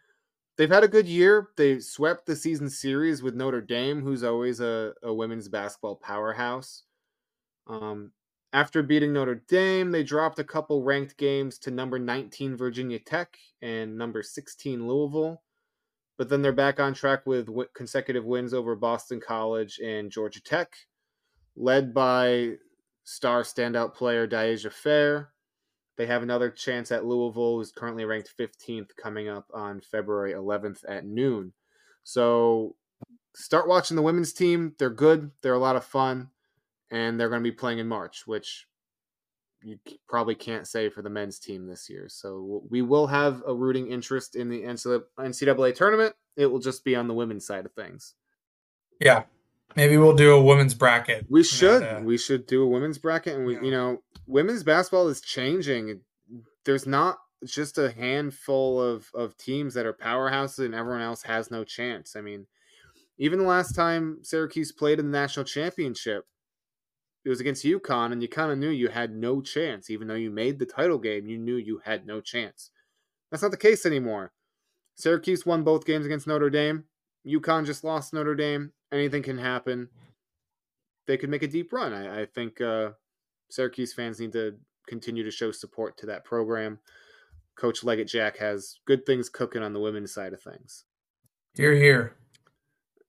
They've 0.58 0.70
had 0.70 0.84
a 0.84 0.88
good 0.88 1.08
year. 1.08 1.50
They 1.56 1.80
swept 1.80 2.26
the 2.26 2.36
season 2.36 2.70
series 2.70 3.22
with 3.22 3.36
Notre 3.36 3.62
Dame, 3.62 4.02
who's 4.02 4.24
always 4.24 4.60
a, 4.60 4.94
a 5.04 5.14
women's 5.14 5.50
basketball 5.50 5.96
powerhouse. 5.96 6.84
Um, 7.68 8.12
after 8.54 8.82
beating 8.82 9.14
Notre 9.14 9.44
Dame, 9.48 9.92
they 9.92 10.04
dropped 10.04 10.40
a 10.40 10.44
couple 10.44 10.84
ranked 10.84 11.18
games 11.18 11.60
to 11.60 11.72
number 11.72 12.00
19 12.00 12.58
Virginia 12.58 12.98
Tech 12.98 13.38
and 13.62 13.98
number 13.98 14.24
16 14.24 14.88
Louisville. 14.88 15.44
But 16.18 16.30
then 16.30 16.42
they're 16.42 16.52
back 16.52 16.80
on 16.80 16.96
track 16.96 17.28
with 17.28 17.50
consecutive 17.76 18.26
wins 18.26 18.54
over 18.54 18.76
Boston 18.76 19.20
College 19.20 19.80
and 19.84 20.12
Georgia 20.12 20.42
Tech, 20.42 20.74
led 21.56 21.94
by 21.94 22.54
star 23.04 23.44
standout 23.44 23.94
player 23.94 24.28
Dyaisha 24.28 24.72
Fair. 24.72 25.30
They 25.98 26.06
have 26.06 26.24
another 26.24 26.50
chance 26.50 26.92
at 26.92 27.06
Louisville, 27.06 27.58
who's 27.58 27.72
currently 27.72 28.06
ranked 28.06 28.34
15th, 28.38 28.96
coming 28.96 29.28
up 29.28 29.48
on 29.54 29.82
February 29.82 30.34
11th 30.34 30.84
at 30.88 31.06
noon. 31.06 31.54
So 32.04 32.76
start 33.36 33.68
watching 33.68 33.96
the 33.96 34.04
women's 34.04 34.32
team. 34.32 34.74
They're 34.80 34.90
good. 34.90 35.32
They're 35.42 35.54
a 35.54 35.60
lot 35.60 35.76
of 35.76 35.84
fun 35.84 36.30
and 36.90 37.20
they're 37.20 37.30
going 37.30 37.44
to 37.44 37.50
be 37.50 37.56
playing 37.56 37.80
in 37.80 37.88
March, 37.88 38.26
which 38.26 38.68
you 39.64 39.80
probably 40.08 40.36
can't 40.36 40.68
say 40.68 40.90
for 40.90 41.02
the 41.02 41.10
men's 41.10 41.40
team 41.40 41.66
this 41.68 41.90
year. 41.90 42.06
So 42.10 42.62
we 42.70 42.82
will 42.82 43.08
have 43.08 43.44
a 43.46 43.54
rooting 43.54 43.92
interest 43.92 44.36
in 44.36 44.50
the 44.50 44.62
NCAA 44.62 45.76
tournament. 45.76 46.16
It 46.36 46.46
will 46.46 46.60
just 46.60 46.86
be 46.86 46.96
on 46.96 47.08
the 47.08 47.14
women's 47.14 47.46
side 47.46 47.66
of 47.66 47.74
things. 47.74 48.14
Yeah. 49.02 49.24
Maybe 49.78 49.96
we'll 49.96 50.16
do 50.16 50.34
a 50.34 50.42
women's 50.42 50.74
bracket. 50.74 51.28
We 51.30 51.44
should. 51.44 51.84
And, 51.84 51.98
uh, 52.00 52.02
we 52.04 52.18
should 52.18 52.48
do 52.48 52.64
a 52.64 52.68
women's 52.68 52.98
bracket. 52.98 53.36
And 53.36 53.46
we, 53.46 53.54
yeah. 53.54 53.62
you 53.62 53.70
know, 53.70 54.00
women's 54.26 54.64
basketball 54.64 55.08
is 55.08 55.22
changing. 55.22 56.02
There's 56.66 56.88
not 56.88 57.20
just 57.46 57.78
a 57.78 57.92
handful 57.92 58.82
of, 58.82 59.12
of 59.14 59.38
teams 59.38 59.76
that 59.76 59.86
are 59.86 59.94
powerhouses 59.94 60.66
and 60.66 60.74
everyone 60.74 61.04
else 61.04 61.22
has 61.22 61.52
no 61.52 61.64
chance. 61.64 62.16
I 62.16 62.22
mean, 62.22 62.48
even 63.20 63.38
the 63.38 63.46
last 63.46 63.76
time 63.76 64.18
Syracuse 64.24 64.72
played 64.72 64.98
in 64.98 65.12
the 65.12 65.18
national 65.18 65.46
championship, 65.46 66.26
it 67.24 67.30
was 67.30 67.40
against 67.40 67.64
UConn, 67.64 68.12
and 68.12 68.22
you 68.22 68.28
kind 68.28 68.52
of 68.52 68.58
knew 68.58 68.70
you 68.70 68.88
had 68.88 69.14
no 69.14 69.42
chance. 69.42 69.92
Even 69.92 70.08
though 70.08 70.16
you 70.16 70.32
made 70.32 70.58
the 70.58 70.66
title 70.66 70.98
game, 70.98 71.28
you 71.28 71.38
knew 71.38 71.56
you 71.56 71.82
had 71.86 72.08
no 72.08 72.20
chance. 72.20 72.72
That's 73.30 73.44
not 73.44 73.52
the 73.52 73.58
case 73.58 73.86
anymore. 73.86 74.32
Syracuse 74.96 75.46
won 75.46 75.64
both 75.64 75.86
games 75.86 76.08
against 76.08 76.26
Notre 76.26 76.50
Dame. 76.50 76.86
UConn 77.28 77.66
just 77.66 77.84
lost 77.84 78.14
Notre 78.14 78.36
Dame. 78.36 78.72
Anything 78.92 79.24
can 79.24 79.38
happen. 79.38 79.90
They 81.06 81.18
could 81.18 81.30
make 81.30 81.44
a 81.44 81.48
deep 81.48 81.72
run. 81.74 81.94
I, 81.94 82.22
I 82.22 82.26
think 82.26 82.62
uh, 82.62 82.92
Syracuse 83.50 83.94
fans 83.94 84.20
need 84.20 84.34
to 84.34 84.56
continue 84.88 85.24
to 85.24 85.32
show 85.32 85.52
support 85.52 85.98
to 85.98 86.06
that 86.08 86.26
program. 86.26 86.80
Coach 87.56 87.82
Legette-Jack 87.82 88.38
has 88.38 88.80
good 88.86 89.06
things 89.06 89.30
cooking 89.30 89.64
on 89.64 89.74
the 89.74 89.80
women's 89.80 90.14
side 90.14 90.34
of 90.34 90.42
things. 90.42 90.86
Here, 91.56 91.76
here. 91.76 92.16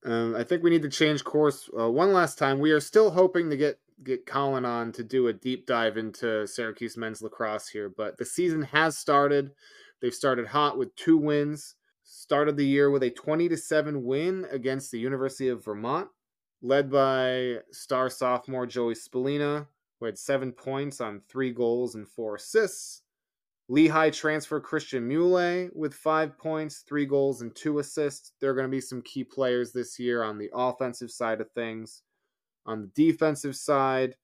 Um, 0.05 0.35
I 0.35 0.45
think 0.45 0.63
we 0.63 0.71
need 0.71 0.83
to 0.83 0.89
change 0.89 1.25
course 1.25 1.69
uh, 1.79 1.91
one 1.91 2.13
last 2.13 2.39
time. 2.39 2.61
We 2.61 2.71
are 2.71 2.81
still 2.81 3.11
hoping 3.11 3.51
to 3.51 3.57
get 3.57 3.79
get 4.05 4.27
Colin 4.27 4.65
on 4.65 4.93
to 4.93 5.03
do 5.03 5.27
a 5.27 5.33
deep 5.33 5.67
dive 5.67 5.97
into 5.97 6.47
Syracuse 6.47 6.97
men's 6.97 7.21
lacrosse 7.21 7.69
here, 7.69 7.89
but 7.89 8.17
the 8.17 8.25
season 8.25 8.63
has 8.63 8.97
started. 8.97 9.51
They've 10.01 10.15
started 10.15 10.47
hot 10.47 10.79
with 10.79 10.95
two 10.95 11.19
wins. 11.19 11.75
Started 12.11 12.57
the 12.57 12.67
year 12.67 12.91
with 12.91 13.03
a 13.03 13.11
20 13.11 13.51
to 13.51 13.57
7 13.59 14.03
win 14.03 14.47
against 14.51 14.91
the 14.91 14.99
University 14.99 15.49
of 15.49 15.63
Vermont, 15.63 16.09
led 16.63 16.91
by 16.91 17.59
star 17.71 18.09
sophomore 18.09 18.65
Joey 18.65 18.95
Spallina, 18.95 19.67
who 20.01 20.07
had 20.07 20.17
seven 20.17 20.53
points 20.53 21.03
on 21.03 21.21
three 21.29 21.53
goals 21.53 21.97
and 21.97 22.09
four 22.09 22.37
assists. 22.37 23.03
Lehigh 23.69 24.09
transfer 24.09 24.59
Christian 24.59 25.07
Mule 25.07 25.69
with 25.75 25.93
five 25.93 26.39
points, 26.39 26.83
three 26.89 27.05
goals, 27.05 27.43
and 27.43 27.55
two 27.55 27.79
assists. 27.79 28.33
There 28.41 28.51
are 28.51 28.55
going 28.55 28.67
to 28.67 28.75
be 28.75 28.81
some 28.81 29.03
key 29.03 29.23
players 29.23 29.73
this 29.73 29.99
year 29.99 30.23
on 30.23 30.39
the 30.39 30.49
offensive 30.55 31.11
side 31.11 31.43
of 31.43 31.51
things. 31.51 32.05
On 32.65 32.81
the 32.81 32.91
defensive 32.95 33.55
side, 33.55 34.17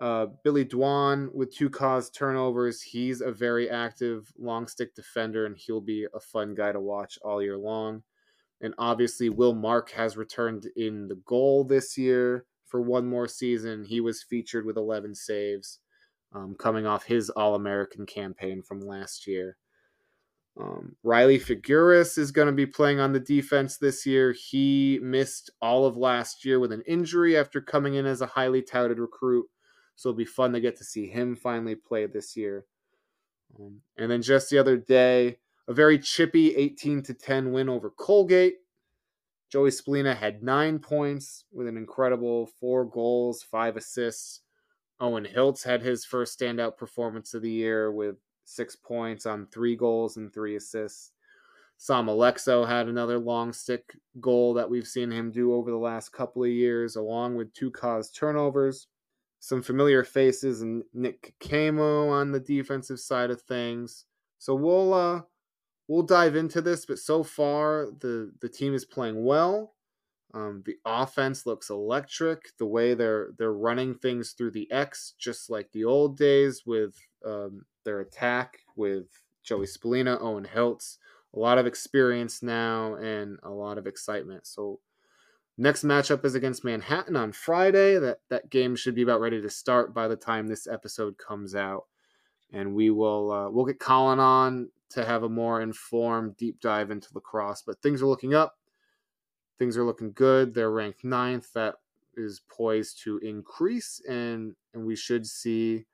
uh, 0.00 0.26
Billy 0.44 0.64
Dwan 0.64 1.32
with 1.34 1.54
two 1.54 1.68
caused 1.68 2.14
turnovers. 2.14 2.82
He's 2.82 3.20
a 3.20 3.32
very 3.32 3.68
active 3.68 4.32
long 4.38 4.68
stick 4.68 4.94
defender, 4.94 5.44
and 5.46 5.56
he'll 5.56 5.80
be 5.80 6.06
a 6.14 6.20
fun 6.20 6.54
guy 6.54 6.72
to 6.72 6.80
watch 6.80 7.18
all 7.22 7.42
year 7.42 7.58
long. 7.58 8.02
And 8.60 8.74
obviously, 8.78 9.28
Will 9.28 9.54
Mark 9.54 9.90
has 9.92 10.16
returned 10.16 10.66
in 10.76 11.08
the 11.08 11.20
goal 11.26 11.64
this 11.64 11.96
year 11.96 12.44
for 12.66 12.80
one 12.80 13.06
more 13.06 13.28
season. 13.28 13.84
He 13.84 14.00
was 14.00 14.22
featured 14.22 14.64
with 14.64 14.76
11 14.76 15.14
saves, 15.14 15.80
um, 16.32 16.54
coming 16.58 16.86
off 16.86 17.04
his 17.04 17.30
All 17.30 17.54
American 17.54 18.06
campaign 18.06 18.62
from 18.62 18.80
last 18.80 19.26
year. 19.26 19.56
Um, 20.60 20.96
Riley 21.04 21.38
Figueiras 21.38 22.18
is 22.18 22.32
going 22.32 22.46
to 22.46 22.52
be 22.52 22.66
playing 22.66 22.98
on 22.98 23.12
the 23.12 23.20
defense 23.20 23.78
this 23.78 24.04
year. 24.04 24.32
He 24.32 24.98
missed 25.02 25.50
all 25.62 25.86
of 25.86 25.96
last 25.96 26.44
year 26.44 26.58
with 26.58 26.72
an 26.72 26.82
injury 26.86 27.36
after 27.36 27.60
coming 27.60 27.94
in 27.94 28.06
as 28.06 28.20
a 28.20 28.26
highly 28.26 28.62
touted 28.62 28.98
recruit. 28.98 29.46
So 29.98 30.10
it'll 30.10 30.16
be 30.16 30.24
fun 30.24 30.52
to 30.52 30.60
get 30.60 30.76
to 30.76 30.84
see 30.84 31.08
him 31.08 31.34
finally 31.34 31.74
play 31.74 32.06
this 32.06 32.36
year. 32.36 32.66
Um, 33.58 33.80
and 33.96 34.08
then 34.08 34.22
just 34.22 34.48
the 34.48 34.56
other 34.56 34.76
day, 34.76 35.38
a 35.66 35.74
very 35.74 35.98
chippy 35.98 36.54
18 36.54 37.02
to 37.02 37.14
10 37.14 37.50
win 37.50 37.68
over 37.68 37.90
Colgate. 37.90 38.58
Joey 39.50 39.70
Spallina 39.70 40.16
had 40.16 40.40
nine 40.40 40.78
points 40.78 41.46
with 41.52 41.66
an 41.66 41.76
incredible 41.76 42.46
four 42.60 42.84
goals, 42.84 43.42
five 43.42 43.76
assists. 43.76 44.42
Owen 45.00 45.26
Hiltz 45.26 45.64
had 45.64 45.82
his 45.82 46.04
first 46.04 46.38
standout 46.38 46.76
performance 46.76 47.34
of 47.34 47.42
the 47.42 47.50
year 47.50 47.90
with 47.90 48.18
six 48.44 48.76
points 48.76 49.26
on 49.26 49.46
three 49.46 49.74
goals 49.74 50.16
and 50.16 50.32
three 50.32 50.54
assists. 50.54 51.10
Saam 51.76 52.06
Olexo 52.06 52.68
had 52.68 52.86
another 52.86 53.18
long 53.18 53.52
stick 53.52 53.96
goal 54.20 54.54
that 54.54 54.70
we've 54.70 54.86
seen 54.86 55.10
him 55.10 55.32
do 55.32 55.52
over 55.54 55.72
the 55.72 55.76
last 55.76 56.12
couple 56.12 56.44
of 56.44 56.50
years, 56.50 56.94
along 56.94 57.34
with 57.34 57.52
two 57.52 57.72
caused 57.72 58.14
turnovers. 58.14 58.86
Some 59.40 59.62
familiar 59.62 60.04
faces 60.04 60.62
and 60.62 60.82
Nick 60.92 61.34
Camo 61.40 62.08
on 62.08 62.32
the 62.32 62.40
defensive 62.40 62.98
side 62.98 63.30
of 63.30 63.42
things. 63.42 64.04
So 64.38 64.54
we'll 64.54 64.92
uh, 64.92 65.22
we'll 65.86 66.02
dive 66.02 66.36
into 66.36 66.60
this, 66.60 66.86
but 66.86 66.98
so 66.98 67.22
far 67.22 67.88
the 68.00 68.32
the 68.40 68.48
team 68.48 68.74
is 68.74 68.84
playing 68.84 69.24
well. 69.24 69.74
Um, 70.34 70.62
the 70.66 70.76
offense 70.84 71.46
looks 71.46 71.70
electric. 71.70 72.56
The 72.58 72.66
way 72.66 72.94
they're 72.94 73.30
they're 73.38 73.52
running 73.52 73.94
things 73.94 74.32
through 74.32 74.52
the 74.52 74.70
X, 74.70 75.14
just 75.18 75.50
like 75.50 75.70
the 75.72 75.84
old 75.84 76.16
days 76.16 76.64
with 76.66 76.94
um, 77.24 77.62
their 77.84 78.00
attack 78.00 78.58
with 78.76 79.06
Joey 79.42 79.66
Spallina, 79.66 80.20
Owen 80.20 80.46
Hiltz. 80.52 80.98
A 81.34 81.38
lot 81.38 81.58
of 81.58 81.66
experience 81.66 82.42
now 82.42 82.94
and 82.94 83.38
a 83.42 83.50
lot 83.50 83.78
of 83.78 83.86
excitement. 83.86 84.46
So 84.46 84.80
next 85.58 85.84
matchup 85.84 86.24
is 86.24 86.34
against 86.34 86.64
Manhattan 86.64 87.16
on 87.16 87.32
Friday. 87.32 87.98
That 87.98 88.20
that 88.30 88.48
game 88.48 88.76
should 88.76 88.94
be 88.94 89.02
about 89.02 89.20
ready 89.20 89.42
to 89.42 89.50
start 89.50 89.92
by 89.92 90.08
the 90.08 90.16
time 90.16 90.46
this 90.46 90.66
episode 90.66 91.18
comes 91.18 91.54
out, 91.54 91.86
and 92.52 92.74
we 92.74 92.90
will 92.90 93.30
uh, 93.30 93.50
we'll 93.50 93.66
get 93.66 93.80
Colin 93.80 94.20
on 94.20 94.70
to 94.90 95.04
have 95.04 95.24
a 95.24 95.28
more 95.28 95.60
informed 95.60 96.36
deep 96.36 96.60
dive 96.60 96.90
into 96.90 97.08
lacrosse. 97.12 97.62
But 97.66 97.82
things 97.82 98.00
are 98.00 98.06
looking 98.06 98.34
up. 98.34 98.56
Things 99.58 99.76
are 99.76 99.84
looking 99.84 100.12
good. 100.12 100.54
They're 100.54 100.70
ranked 100.70 101.04
ninth. 101.04 101.52
That 101.52 101.74
is 102.16 102.40
poised 102.48 103.02
to 103.02 103.18
increase, 103.18 104.00
and 104.08 104.54
and 104.72 104.86
we 104.86 104.96
should 104.96 105.26
see 105.26 105.84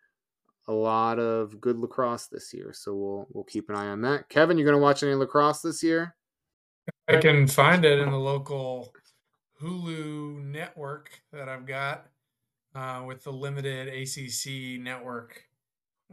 a 0.68 0.72
lot 0.72 1.18
of 1.18 1.60
good 1.60 1.78
lacrosse 1.78 2.26
this 2.26 2.52
year. 2.54 2.72
So 2.74 2.94
we'll 2.94 3.26
we'll 3.32 3.44
keep 3.44 3.70
an 3.70 3.76
eye 3.76 3.88
on 3.88 4.02
that. 4.02 4.28
Kevin, 4.28 4.58
you 4.58 4.64
are 4.64 4.70
going 4.70 4.78
to 4.78 4.82
watch 4.82 5.02
any 5.02 5.14
lacrosse 5.14 5.62
this 5.62 5.82
year? 5.82 6.14
I 7.08 7.16
can 7.16 7.46
find 7.46 7.84
it 7.84 7.98
in 7.98 8.10
the 8.10 8.18
local 8.18 8.92
Hulu 9.64 10.44
network 10.44 11.22
that 11.32 11.48
I've 11.48 11.66
got 11.66 12.06
uh, 12.74 13.02
with 13.06 13.24
the 13.24 13.32
limited 13.32 13.88
ACC 13.88 14.80
network. 14.80 15.42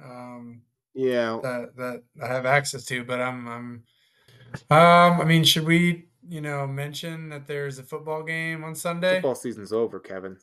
Um, 0.02 0.62
yeah, 0.94 1.40
that 1.44 1.76
that 1.76 2.04
I 2.24 2.28
have 2.28 2.46
access 2.46 2.86
to. 2.86 3.04
But 3.04 3.20
I'm 3.22 3.48
I'm 3.48 3.84
um 4.70 5.22
I 5.22 5.26
mean, 5.26 5.44
should 5.44 5.66
we 5.66 6.08
you 6.28 6.42
know 6.42 6.68
mention 6.68 7.30
that 7.30 7.48
there's 7.48 7.80
a 7.80 7.84
football 7.84 8.24
game 8.24 8.64
on 8.64 8.76
Sunday? 8.76 9.16
Football 9.16 9.36
season's 9.36 9.74
over, 9.74 10.00
Kevin. 10.00 10.38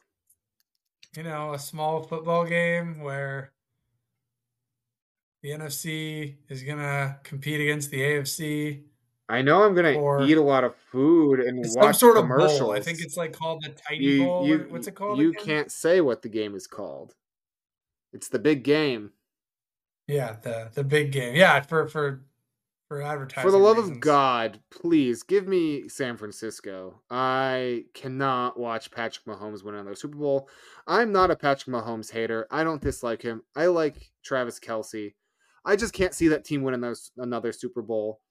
You 1.17 1.23
know, 1.23 1.55
a 1.55 1.59
small 1.59 2.03
football 2.03 2.45
game 2.45 3.01
where 3.01 3.53
the 5.43 5.51
NFC 5.51 6.37
is 6.49 6.63
gonna 6.63 7.19
compete 7.23 7.61
against 7.61 7.91
the 7.91 8.01
AFC. 8.01 8.83
I 9.29 9.43
know 9.43 9.63
I'm 9.63 9.75
gonna 9.75 10.25
eat 10.25 10.39
a 10.39 10.43
lot 10.43 10.65
of 10.65 10.75
food 10.91 11.41
and 11.41 11.59
watch 11.59 11.97
some 11.97 12.15
sort 12.15 12.17
of 12.17 12.29
bowl. 12.29 12.73
I 12.73 12.81
think 12.81 13.01
it's 13.01 13.17
like 13.17 13.33
called 13.33 13.63
the 13.63 13.71
Tiny 13.71 14.03
you, 14.03 14.25
Bowl. 14.25 14.47
You, 14.47 14.67
What's 14.71 14.87
it 14.87 14.95
called? 14.95 15.19
You 15.19 15.31
again? 15.31 15.45
can't 15.45 15.73
say 15.73 16.01
what 16.01 16.23
the 16.23 16.31
game 16.31 16.55
is 16.55 16.67
called. 16.67 17.15
It's 18.13 18.29
the 18.29 18.39
big 18.39 18.65
game. 18.65 19.13
Yeah, 20.07 20.37
the 20.41 20.71
the 20.73 20.83
big 20.83 21.13
game. 21.13 21.35
Yeah, 21.35 21.61
for 21.61 21.87
for 21.89 22.25
for 22.89 23.03
advertising. 23.03 23.47
For 23.47 23.51
the 23.51 23.63
love 23.63 23.77
reasons. 23.77 23.99
of 23.99 24.01
God, 24.01 24.61
please 24.71 25.23
give 25.23 25.47
me 25.47 25.91
San 25.91 26.17
Francisco. 26.17 27.03
I 27.11 27.85
cannot 27.93 28.59
watch 28.59 28.91
Patrick 28.91 29.27
Mahomes 29.27 29.63
win 29.63 29.75
another 29.75 29.95
Super 29.95 30.17
Bowl. 30.17 30.49
I'm 30.87 31.13
not 31.13 31.31
a 31.31 31.37
Patrick 31.37 31.75
Mahomes 31.75 32.11
hater. 32.11 32.47
I 32.51 32.65
don't 32.65 32.81
dislike 32.81 33.21
him. 33.21 33.43
I 33.55 33.67
like 33.67 34.11
Travis 34.25 34.59
Kelce. 34.59 35.13
I 35.67 35.77
just 35.77 35.93
can't 35.93 36.15
see 36.15 36.29
that 36.29 36.47
team 36.47 36.63
win 36.63 36.73
another, 36.73 36.97
another 37.19 37.53
Super 37.53 37.83
Bowl. 37.83 38.23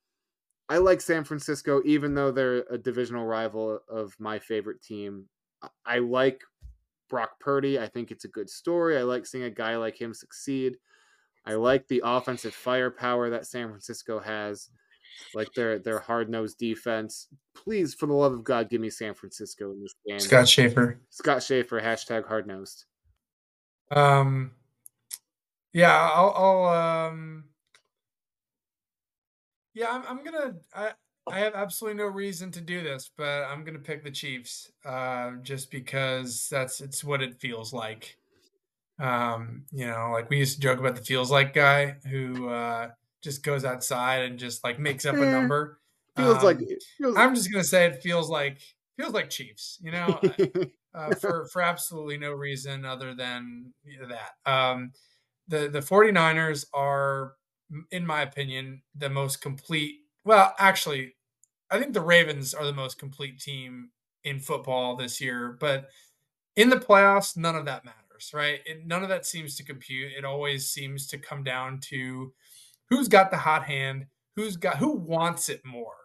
I 0.69 0.77
like 0.79 1.01
San 1.01 1.23
Francisco, 1.23 1.81
even 1.85 2.13
though 2.13 2.31
they're 2.31 2.65
a 2.69 2.77
divisional 2.77 3.25
rival 3.25 3.79
of 3.89 4.15
my 4.19 4.37
favorite 4.39 4.81
team. 4.81 5.25
I 5.85 5.99
like 5.99 6.43
Brock 7.09 7.39
Purdy. 7.39 7.79
I 7.79 7.87
think 7.87 8.11
it's 8.11 8.25
a 8.25 8.29
good 8.29 8.49
story. 8.49 8.97
I 8.97 9.03
like 9.03 9.25
seeing 9.25 9.45
a 9.45 9.49
guy 9.49 9.77
like 9.77 9.99
him 9.99 10.13
succeed. 10.13 10.77
I 11.45 11.53
like 11.53 11.87
the 11.87 12.01
offensive 12.03 12.53
firepower 12.53 13.29
that 13.29 13.47
San 13.47 13.69
Francisco 13.69 14.19
has, 14.19 14.69
like 15.33 15.47
their 15.55 15.79
their 15.79 15.99
hard 15.99 16.29
nosed 16.29 16.57
defense. 16.57 17.27
Please, 17.55 17.93
for 17.93 18.05
the 18.05 18.13
love 18.13 18.33
of 18.33 18.43
God, 18.43 18.69
give 18.69 18.81
me 18.81 18.89
San 18.89 19.13
Francisco 19.13 19.71
in 19.71 19.81
this 19.81 19.95
game. 20.05 20.19
Scott 20.19 20.49
Shafer. 20.49 20.99
Scott 21.09 21.41
Shafer. 21.41 21.79
Hashtag 21.79 22.27
hard 22.27 22.47
nosed. 22.47 22.83
Um, 23.89 24.51
yeah, 25.71 26.09
I'll, 26.13 26.33
I'll 26.35 27.07
um, 27.07 27.45
yeah, 29.77 29.89
I'm, 29.91 30.03
I'm 30.19 30.23
gonna. 30.23 30.55
I 30.73 30.93
I 31.29 31.39
have 31.39 31.55
absolutely 31.55 31.97
no 31.97 32.07
reason 32.07 32.51
to 32.51 32.61
do 32.61 32.81
this, 32.83 33.09
but 33.15 33.43
I'm 33.45 33.63
gonna 33.63 33.79
pick 33.79 34.03
the 34.03 34.11
Chiefs, 34.11 34.71
uh, 34.85 35.33
just 35.41 35.71
because 35.71 36.49
that's 36.49 36.81
it's 36.81 37.03
what 37.03 37.21
it 37.21 37.39
feels 37.39 37.73
like. 37.73 38.17
Um, 38.99 39.65
you 39.71 39.87
know, 39.87 40.11
like 40.11 40.29
we 40.29 40.39
used 40.39 40.55
to 40.55 40.61
joke 40.61 40.79
about 40.79 40.95
the 40.95 41.03
feels 41.03 41.31
like 41.31 41.53
guy 41.53 41.91
who 42.09 42.49
uh, 42.49 42.91
just 43.21 43.43
goes 43.43 43.65
outside 43.65 44.23
and 44.23 44.39
just 44.39 44.63
like 44.63 44.79
makes 44.79 45.05
up 45.05 45.21
a 45.21 45.25
Eh, 45.25 45.27
number. 45.27 45.81
Feels 46.15 46.41
Um, 46.41 46.43
like 46.43 46.59
feels, 46.97 47.15
I'm 47.15 47.35
just 47.35 47.51
gonna 47.51 47.63
say 47.63 47.87
it 47.87 48.01
feels 48.03 48.29
like 48.29 48.61
feels 48.97 49.13
like 49.13 49.29
Chiefs. 49.29 49.79
You 49.81 49.91
know, 49.91 50.21
uh, 50.93 51.13
for 51.13 51.47
for 51.47 51.61
absolutely 51.61 52.17
no 52.17 52.33
reason 52.33 52.85
other 52.85 53.15
than 53.15 53.73
that. 54.09 54.51
Um, 54.51 54.93
the 55.47 55.69
the 55.69 55.81
49ers 55.81 56.65
are, 56.73 57.36
in 57.91 58.05
my 58.05 58.21
opinion, 58.21 58.81
the 58.95 59.09
most 59.09 59.41
complete. 59.41 59.95
Well, 60.23 60.53
actually, 60.59 61.15
I 61.69 61.79
think 61.79 61.93
the 61.93 62.01
Ravens 62.01 62.53
are 62.53 62.65
the 62.65 62.73
most 62.73 62.97
complete 62.97 63.39
team 63.39 63.89
in 64.23 64.39
football 64.39 64.95
this 64.95 65.21
year, 65.21 65.57
but 65.59 65.89
in 66.55 66.69
the 66.69 66.77
playoffs, 66.77 67.37
none 67.37 67.55
of 67.55 67.65
that 67.65 67.85
matters, 67.85 68.31
right? 68.33 68.59
It, 68.65 68.85
none 68.85 69.03
of 69.03 69.09
that 69.09 69.25
seems 69.25 69.55
to 69.57 69.63
compute. 69.63 70.11
It 70.17 70.25
always 70.25 70.69
seems 70.69 71.07
to 71.07 71.17
come 71.17 71.43
down 71.43 71.79
to 71.89 72.33
who's 72.89 73.07
got 73.07 73.31
the 73.31 73.37
hot 73.37 73.63
hand, 73.63 74.07
who's 74.35 74.57
got 74.57 74.77
who 74.77 74.91
wants 74.91 75.49
it 75.49 75.61
more, 75.65 75.95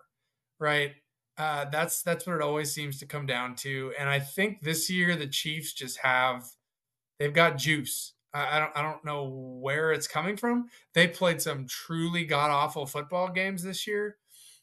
right? 0.59 0.93
Uh, 1.39 1.65
that's 1.71 2.03
that's 2.03 2.27
what 2.27 2.37
it 2.37 2.43
always 2.43 2.73
seems 2.73 2.99
to 2.99 3.07
come 3.07 3.27
down 3.27 3.55
to. 3.57 3.93
And 3.99 4.09
I 4.09 4.21
think 4.21 4.61
this 4.61 4.91
year 4.91 5.17
the 5.17 5.27
Chiefs 5.27 5.73
just 5.73 5.99
have 5.99 6.45
they've 7.19 7.33
got 7.33 7.57
juice. 7.57 8.13
I, 8.35 8.59
don't 8.59 8.73
I 8.75 8.83
don't 8.83 9.05
know 9.05 9.25
where 9.25 9.93
it's 9.93 10.07
coming 10.07 10.37
from. 10.37 10.69
They 10.95 11.07
played 11.07 11.43
some 11.43 11.67
truly 11.67 12.25
god 12.25 12.51
awful 12.51 12.87
football 12.87 13.29
games 13.29 13.63
this 13.63 13.87
year. 13.87 14.17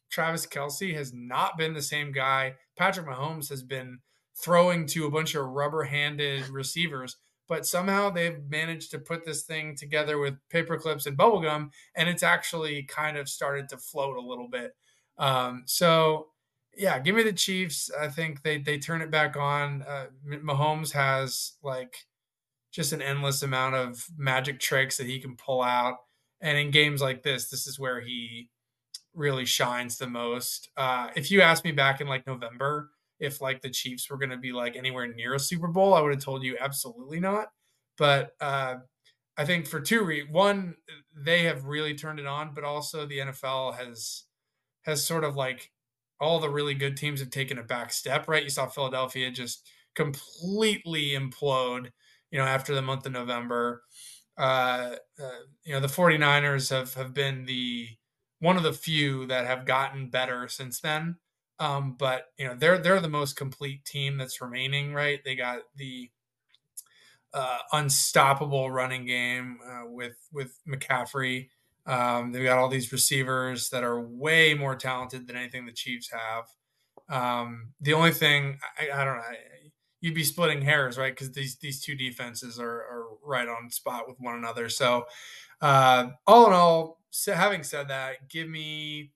Travis 0.10 0.48
Kelce 0.48 0.96
has 0.96 1.14
not 1.14 1.58
been 1.58 1.74
the 1.74 1.82
same 1.82 2.12
guy. 2.12 2.56
Patrick 2.76 3.08
Mahomes 3.08 3.50
has 3.50 3.62
been 3.62 4.00
throwing 4.36 4.88
to 4.88 5.06
a 5.06 5.12
bunch 5.12 5.36
of 5.36 5.46
rubber 5.46 5.84
handed 5.84 6.48
receivers, 6.50 7.18
but 7.48 7.66
somehow 7.66 8.10
they've 8.10 8.42
managed 8.50 8.92
to 8.92 9.00
put 9.00 9.26
this 9.26 9.44
thing 9.44 9.76
together 9.76 10.18
with 10.18 10.36
paper 10.50 10.78
clips 10.78 11.06
and 11.06 11.18
bubblegum, 11.18 11.70
and 11.96 12.10
it's 12.10 12.24
actually 12.24 12.84
kind 12.84 13.18
of 13.18 13.30
started 13.30 13.70
to 13.70 13.78
float 13.78 14.18
a 14.18 14.22
little 14.22 14.48
bit. 14.48 14.76
Um, 15.18 15.64
so, 15.66 16.28
yeah, 16.76 16.98
give 17.00 17.16
me 17.16 17.24
the 17.24 17.34
Chiefs. 17.34 17.92
I 18.00 18.08
think 18.08 18.42
they 18.42 18.58
they 18.58 18.80
turn 18.80 19.02
it 19.02 19.12
back 19.12 19.36
on. 19.36 19.84
Uh, 19.84 20.08
Mahomes 20.26 20.94
has 20.94 21.54
like 21.62 22.08
just 22.72 22.94
an 22.94 23.02
endless 23.02 23.42
amount 23.42 23.76
of 23.76 24.06
magic 24.18 24.60
tricks 24.60 24.98
that 24.98 25.08
he 25.08 25.20
can 25.20 25.36
pull 25.36 25.62
out, 25.62 25.98
and 26.42 26.58
in 26.58 26.72
games 26.72 27.02
like 27.02 27.24
this, 27.24 27.50
this 27.50 27.68
is 27.68 27.80
where 27.80 28.02
he 28.02 28.50
really 29.14 29.46
shines 29.46 29.98
the 29.98 30.08
most. 30.08 30.70
Uh, 30.78 31.10
if 31.16 31.32
you 31.32 31.42
asked 31.42 31.64
me 31.64 31.72
back 31.72 32.00
in 32.00 32.08
like 32.08 32.28
November 32.28 32.90
if 33.20 33.42
like 33.42 33.62
the 33.62 33.70
Chiefs 33.70 34.10
were 34.10 34.18
going 34.18 34.30
to 34.30 34.38
be 34.38 34.52
like 34.52 34.76
anywhere 34.76 35.08
near 35.08 35.34
a 35.34 35.40
Super 35.40 35.68
Bowl, 35.68 35.94
I 35.94 36.02
would 36.02 36.14
have 36.14 36.24
told 36.24 36.44
you 36.44 36.58
absolutely 36.60 37.20
not. 37.20 37.48
But 37.98 38.32
uh, 38.40 38.76
I 39.38 39.46
think 39.46 39.68
for 39.68 39.82
two 39.82 40.04
reasons, 40.04 40.34
one, 40.34 40.76
they 41.16 41.44
have 41.44 41.66
really 41.66 41.96
turned 41.96 42.20
it 42.20 42.26
on, 42.26 42.54
but 42.54 42.64
also 42.64 43.06
the 43.06 43.20
NFL 43.20 43.76
has 43.76 44.24
has 44.84 45.06
sort 45.06 45.26
of 45.26 45.36
like 45.36 45.72
all 46.22 46.40
the 46.40 46.50
really 46.50 46.74
good 46.74 46.96
teams 46.96 47.20
have 47.20 47.30
taken 47.30 47.58
a 47.58 47.64
back 47.64 47.92
step. 47.92 48.28
Right? 48.28 48.44
You 48.44 48.50
saw 48.50 48.68
Philadelphia 48.68 49.32
just 49.32 49.70
completely 49.96 51.10
implode. 51.12 51.90
You 52.32 52.40
know, 52.40 52.46
after 52.46 52.74
the 52.76 52.82
month 52.82 53.06
of 53.06 53.12
November. 53.12 53.84
Uh, 54.38 54.96
uh, 55.22 55.40
you 55.66 55.74
know, 55.74 55.82
the 55.82 55.88
49ers 55.88 56.70
have, 56.70 56.94
have 56.94 57.14
been 57.14 57.46
the 57.46 57.90
one 58.40 58.56
of 58.56 58.64
the 58.64 58.72
few 58.72 59.26
that 59.28 59.46
have 59.46 59.66
gotten 59.66 60.10
better 60.10 60.48
since 60.48 60.80
then. 60.80 61.18
Um, 61.60 61.96
but 62.00 62.28
you 62.38 62.48
know, 62.48 62.56
they're 62.56 62.78
they're 62.78 63.02
the 63.02 63.10
most 63.10 63.36
complete 63.36 63.84
team 63.84 64.18
that's 64.18 64.40
remaining, 64.42 64.94
right? 64.94 65.20
They 65.26 65.36
got 65.36 65.64
the 65.76 66.10
uh, 67.34 67.60
unstoppable 67.74 68.72
running 68.72 69.06
game 69.06 69.60
uh, 69.66 69.84
with 69.86 70.16
with 70.32 70.58
McCaffrey. 70.68 71.50
Um, 71.86 72.32
they've 72.32 72.44
got 72.44 72.58
all 72.58 72.70
these 72.70 72.92
receivers 72.92 73.70
that 73.70 73.84
are 73.84 74.00
way 74.00 74.54
more 74.54 74.76
talented 74.76 75.28
than 75.28 75.36
anything 75.36 75.66
the 75.66 75.72
Chiefs 75.72 76.12
have. 76.12 76.46
Um, 77.10 77.74
the 77.82 77.94
only 77.94 78.12
thing 78.12 78.60
I, 78.80 79.02
I 79.02 79.06
don't 79.06 79.18
know, 79.18 79.24
you'd 80.02 80.16
be 80.16 80.24
splitting 80.24 80.62
hairs, 80.62 80.98
right? 80.98 81.14
Because 81.14 81.32
these 81.32 81.58
these 81.58 81.82
two 81.82 81.96
defenses 81.96 82.60
are, 82.60 82.68
are 82.82 83.06
right 83.24 83.48
on 83.48 83.70
spot 83.70 84.08
with 84.08 84.18
one 84.20 84.36
another. 84.36 84.70
So, 84.70 85.06
uh, 85.62 86.10
all 86.28 86.48
in 86.48 86.54
all, 86.54 87.02
so 87.10 87.34
having 87.34 87.64
said 87.64 87.88
that, 87.90 88.30
give 88.30 88.48
me 88.48 89.12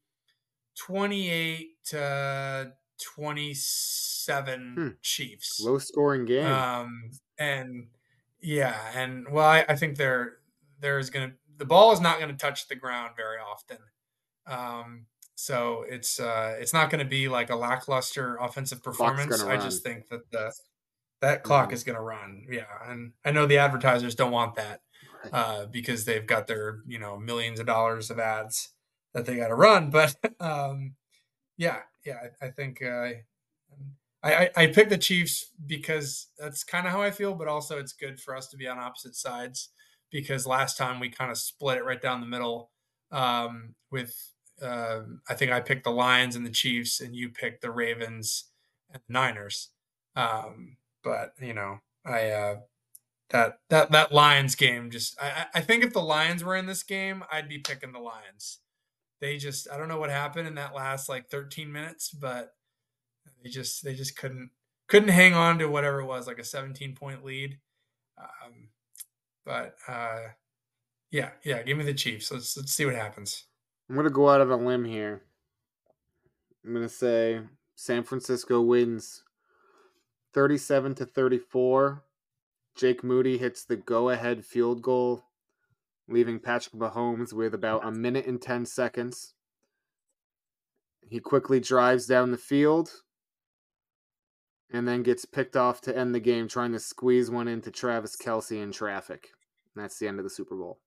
28 0.75 1.83
to 1.85 2.73
27 3.01 4.73
Hmm. 4.75 4.87
Chiefs. 5.01 5.59
Low 5.61 5.77
scoring 5.77 6.25
game. 6.25 6.45
Um, 6.45 7.11
and 7.37 7.87
yeah, 8.41 8.91
and 8.93 9.27
well, 9.31 9.47
I, 9.47 9.65
I 9.67 9.75
think 9.75 9.97
there 9.97 10.37
there's 10.79 11.09
gonna 11.09 11.33
the 11.57 11.65
ball 11.65 11.91
is 11.93 12.01
not 12.01 12.19
gonna 12.19 12.33
touch 12.35 12.67
the 12.67 12.75
ground 12.75 13.11
very 13.15 13.37
often. 13.37 13.77
Um, 14.45 15.05
so 15.35 15.83
it's 15.87 16.19
uh 16.19 16.55
it's 16.59 16.73
not 16.73 16.89
gonna 16.89 17.05
be 17.05 17.27
like 17.27 17.49
a 17.49 17.55
lackluster 17.55 18.37
offensive 18.37 18.83
performance. 18.83 19.41
I 19.43 19.57
just 19.57 19.83
think 19.83 20.07
that 20.09 20.29
the 20.31 20.53
that 21.23 21.43
clock 21.43 21.71
Mhm. 21.71 21.73
is 21.73 21.83
gonna 21.85 22.01
run. 22.03 22.45
Yeah, 22.49 22.67
and 22.85 23.13
I 23.25 23.31
know 23.31 23.47
the 23.47 23.59
advertisers 23.59 24.15
don't 24.15 24.31
want 24.33 24.55
that 24.57 24.83
uh, 25.33 25.67
because 25.67 26.05
they've 26.05 26.27
got 26.27 26.47
their 26.47 26.81
you 26.87 26.99
know 26.99 27.17
millions 27.19 27.59
of 27.59 27.67
dollars 27.67 28.11
of 28.11 28.19
ads 28.19 28.73
that 29.13 29.25
they 29.25 29.37
got 29.37 29.49
to 29.49 29.55
run. 29.55 29.91
But 29.91 30.15
um, 30.41 30.95
yeah, 31.57 31.83
yeah, 32.05 32.29
I, 32.41 32.47
I 32.47 32.51
think 32.51 32.81
uh, 32.83 33.13
I, 34.23 34.45
I 34.45 34.49
I 34.57 34.67
picked 34.67 34.89
the 34.89 34.97
Chiefs 34.97 35.51
because 35.65 36.27
that's 36.37 36.63
kind 36.63 36.85
of 36.87 36.93
how 36.93 37.01
I 37.01 37.11
feel, 37.11 37.33
but 37.35 37.47
also 37.47 37.79
it's 37.79 37.93
good 37.93 38.19
for 38.21 38.35
us 38.35 38.47
to 38.49 38.57
be 38.57 38.67
on 38.67 38.79
opposite 38.79 39.15
sides 39.15 39.69
because 40.11 40.47
last 40.47 40.77
time 40.77 40.99
we 40.99 41.09
kind 41.09 41.31
of 41.31 41.37
split 41.37 41.77
it 41.77 41.85
right 41.85 42.01
down 42.01 42.21
the 42.21 42.27
middle 42.27 42.71
um, 43.11 43.75
with. 43.91 44.15
Um, 44.61 45.21
I 45.27 45.33
think 45.33 45.51
I 45.51 45.59
picked 45.59 45.83
the 45.83 45.91
Lions 45.91 46.35
and 46.35 46.45
the 46.45 46.51
Chiefs, 46.51 47.01
and 47.01 47.15
you 47.15 47.29
picked 47.29 47.61
the 47.61 47.71
Ravens 47.71 48.45
and 48.91 49.01
the 49.07 49.13
Niners. 49.13 49.71
Um, 50.15 50.77
but 51.03 51.33
you 51.41 51.53
know, 51.53 51.79
I 52.05 52.29
uh, 52.29 52.55
that 53.29 53.59
that 53.69 53.91
that 53.91 54.11
Lions 54.11 54.55
game 54.55 54.91
just 54.91 55.19
I 55.21 55.47
I- 55.53 55.61
think 55.61 55.83
if 55.83 55.93
the 55.93 56.01
Lions 56.01 56.43
were 56.43 56.55
in 56.55 56.65
this 56.65 56.83
game, 56.83 57.23
I'd 57.31 57.49
be 57.49 57.59
picking 57.59 57.91
the 57.91 57.99
Lions. 57.99 58.59
They 59.21 59.37
just 59.37 59.69
I 59.71 59.77
don't 59.77 59.87
know 59.87 59.99
what 59.99 60.09
happened 60.09 60.47
in 60.47 60.55
that 60.55 60.75
last 60.75 61.09
like 61.09 61.29
13 61.29 61.71
minutes, 61.71 62.09
but 62.11 62.55
they 63.43 63.49
just 63.49 63.83
they 63.83 63.93
just 63.95 64.17
couldn't 64.17 64.51
couldn't 64.87 65.09
hang 65.09 65.33
on 65.33 65.59
to 65.59 65.67
whatever 65.67 66.01
it 66.01 66.05
was 66.05 66.27
like 66.27 66.39
a 66.39 66.43
17 66.43 66.95
point 66.95 67.23
lead. 67.23 67.59
Um, 68.17 68.69
but 69.45 69.75
uh, 69.87 70.19
yeah, 71.11 71.31
yeah, 71.43 71.63
give 71.63 71.77
me 71.77 71.83
the 71.83 71.93
Chiefs. 71.93 72.31
Let's 72.31 72.57
let's 72.57 72.73
see 72.73 72.85
what 72.85 72.95
happens. 72.95 73.45
I'm 73.89 73.95
gonna 73.95 74.09
go 74.09 74.29
out 74.29 74.41
on 74.41 74.49
a 74.51 74.57
limb 74.57 74.85
here. 74.85 75.23
I'm 76.65 76.73
gonna 76.73 76.89
say 76.89 77.41
San 77.75 78.03
Francisco 78.03 78.61
wins 78.61 79.22
37 80.33 80.95
to 80.95 81.05
34. 81.05 82.03
Jake 82.75 83.03
Moody 83.03 83.37
hits 83.37 83.63
the 83.63 83.75
go-ahead 83.75 84.43
field 84.43 84.81
goal, 84.81 85.23
leaving 86.07 86.39
Patrick 86.39 86.75
Mahomes 86.75 87.31
with 87.31 87.53
about 87.53 87.85
a 87.85 87.91
minute 87.91 88.25
and 88.25 88.41
10 88.41 88.65
seconds. 88.65 89.33
He 91.07 91.19
quickly 91.19 91.59
drives 91.59 92.07
down 92.07 92.31
the 92.31 92.37
field 92.37 93.03
and 94.71 94.87
then 94.87 95.03
gets 95.03 95.25
picked 95.25 95.55
off 95.55 95.81
to 95.81 95.95
end 95.95 96.15
the 96.15 96.19
game, 96.19 96.47
trying 96.47 96.71
to 96.71 96.79
squeeze 96.79 97.29
one 97.29 97.47
into 97.47 97.69
Travis 97.69 98.15
Kelce 98.15 98.61
in 98.61 98.71
traffic. 98.71 99.29
And 99.75 99.83
that's 99.83 99.99
the 99.99 100.07
end 100.07 100.17
of 100.17 100.23
the 100.23 100.31
Super 100.31 100.55
Bowl. 100.55 100.79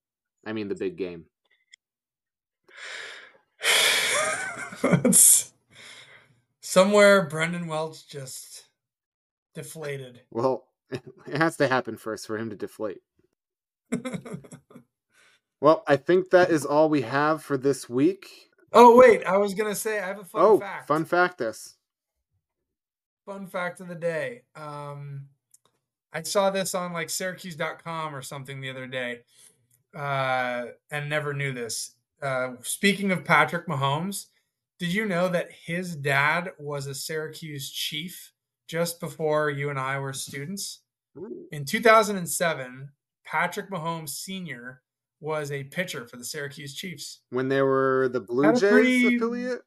I 0.45 0.53
mean, 0.53 0.69
the 0.69 0.75
big 0.75 0.97
game. 0.97 1.27
It's 4.83 5.53
somewhere 6.61 7.27
Brendan 7.27 7.67
Welch 7.67 8.07
just 8.07 8.66
deflated. 9.57 10.21
Well, 10.31 10.69
it 10.91 11.03
has 11.37 11.57
to 11.57 11.67
happen 11.67 11.97
first 11.97 12.27
for 12.29 12.39
him 12.39 12.51
to 12.51 12.57
deflate. 12.57 13.01
Well, 15.61 15.83
I 15.87 15.97
think 15.97 16.31
that 16.31 16.51
is 16.51 16.67
all 16.67 16.91
we 16.91 17.03
have 17.03 17.43
for 17.43 17.57
this 17.57 17.89
week. 17.89 18.51
oh 18.73 18.97
wait, 18.97 19.25
I 19.25 19.39
was 19.39 19.55
gonna 19.55 19.75
say 19.75 19.99
I 19.99 20.07
have 20.07 20.19
a 20.19 20.25
fun 20.25 20.43
oh, 20.43 20.61
fact. 20.61 20.87
fun 20.87 21.05
fact 21.05 21.39
this. 21.39 21.77
fun 23.25 23.47
fact 23.47 23.81
of 23.81 23.89
the 23.89 23.95
day. 23.95 24.43
Um, 24.55 25.29
I 26.13 26.23
saw 26.23 26.51
this 26.51 26.75
on 26.75 26.93
like 26.93 27.09
Syracuse.com 27.09 28.15
or 28.15 28.23
something 28.23 28.61
the 28.61 28.69
other 28.69 28.87
day, 28.87 29.21
uh, 29.97 30.67
and 30.91 31.09
never 31.09 31.33
knew 31.33 31.53
this. 31.53 31.95
Uh, 32.21 32.53
speaking 32.63 33.11
of 33.11 33.25
Patrick 33.25 33.67
Mahomes, 33.67 34.27
did 34.79 34.93
you 34.93 35.07
know 35.07 35.29
that 35.31 35.49
his 35.51 35.97
dad 35.97 36.53
was 36.59 36.87
a 36.87 36.95
Syracuse 36.95 37.71
chief 37.71 38.33
just 38.67 39.01
before 39.01 39.51
you 39.51 39.71
and 39.71 39.79
I 39.79 39.99
were 39.99 40.13
students? 40.13 40.81
In 41.53 41.65
2007, 41.65 42.91
Patrick 43.25 43.71
Mahomes 43.71 44.11
Sr. 44.11 44.83
was 45.21 45.51
a 45.51 45.65
pitcher 45.65 46.07
for 46.07 46.17
the 46.17 46.25
Syracuse 46.25 46.75
Chiefs. 46.75 47.21
When 47.31 47.49
they 47.49 47.63
were 47.63 48.09
the 48.13 48.21
Blue 48.21 48.53
Jays 48.53 48.71
pretty- 48.71 49.17
affiliate? 49.17 49.63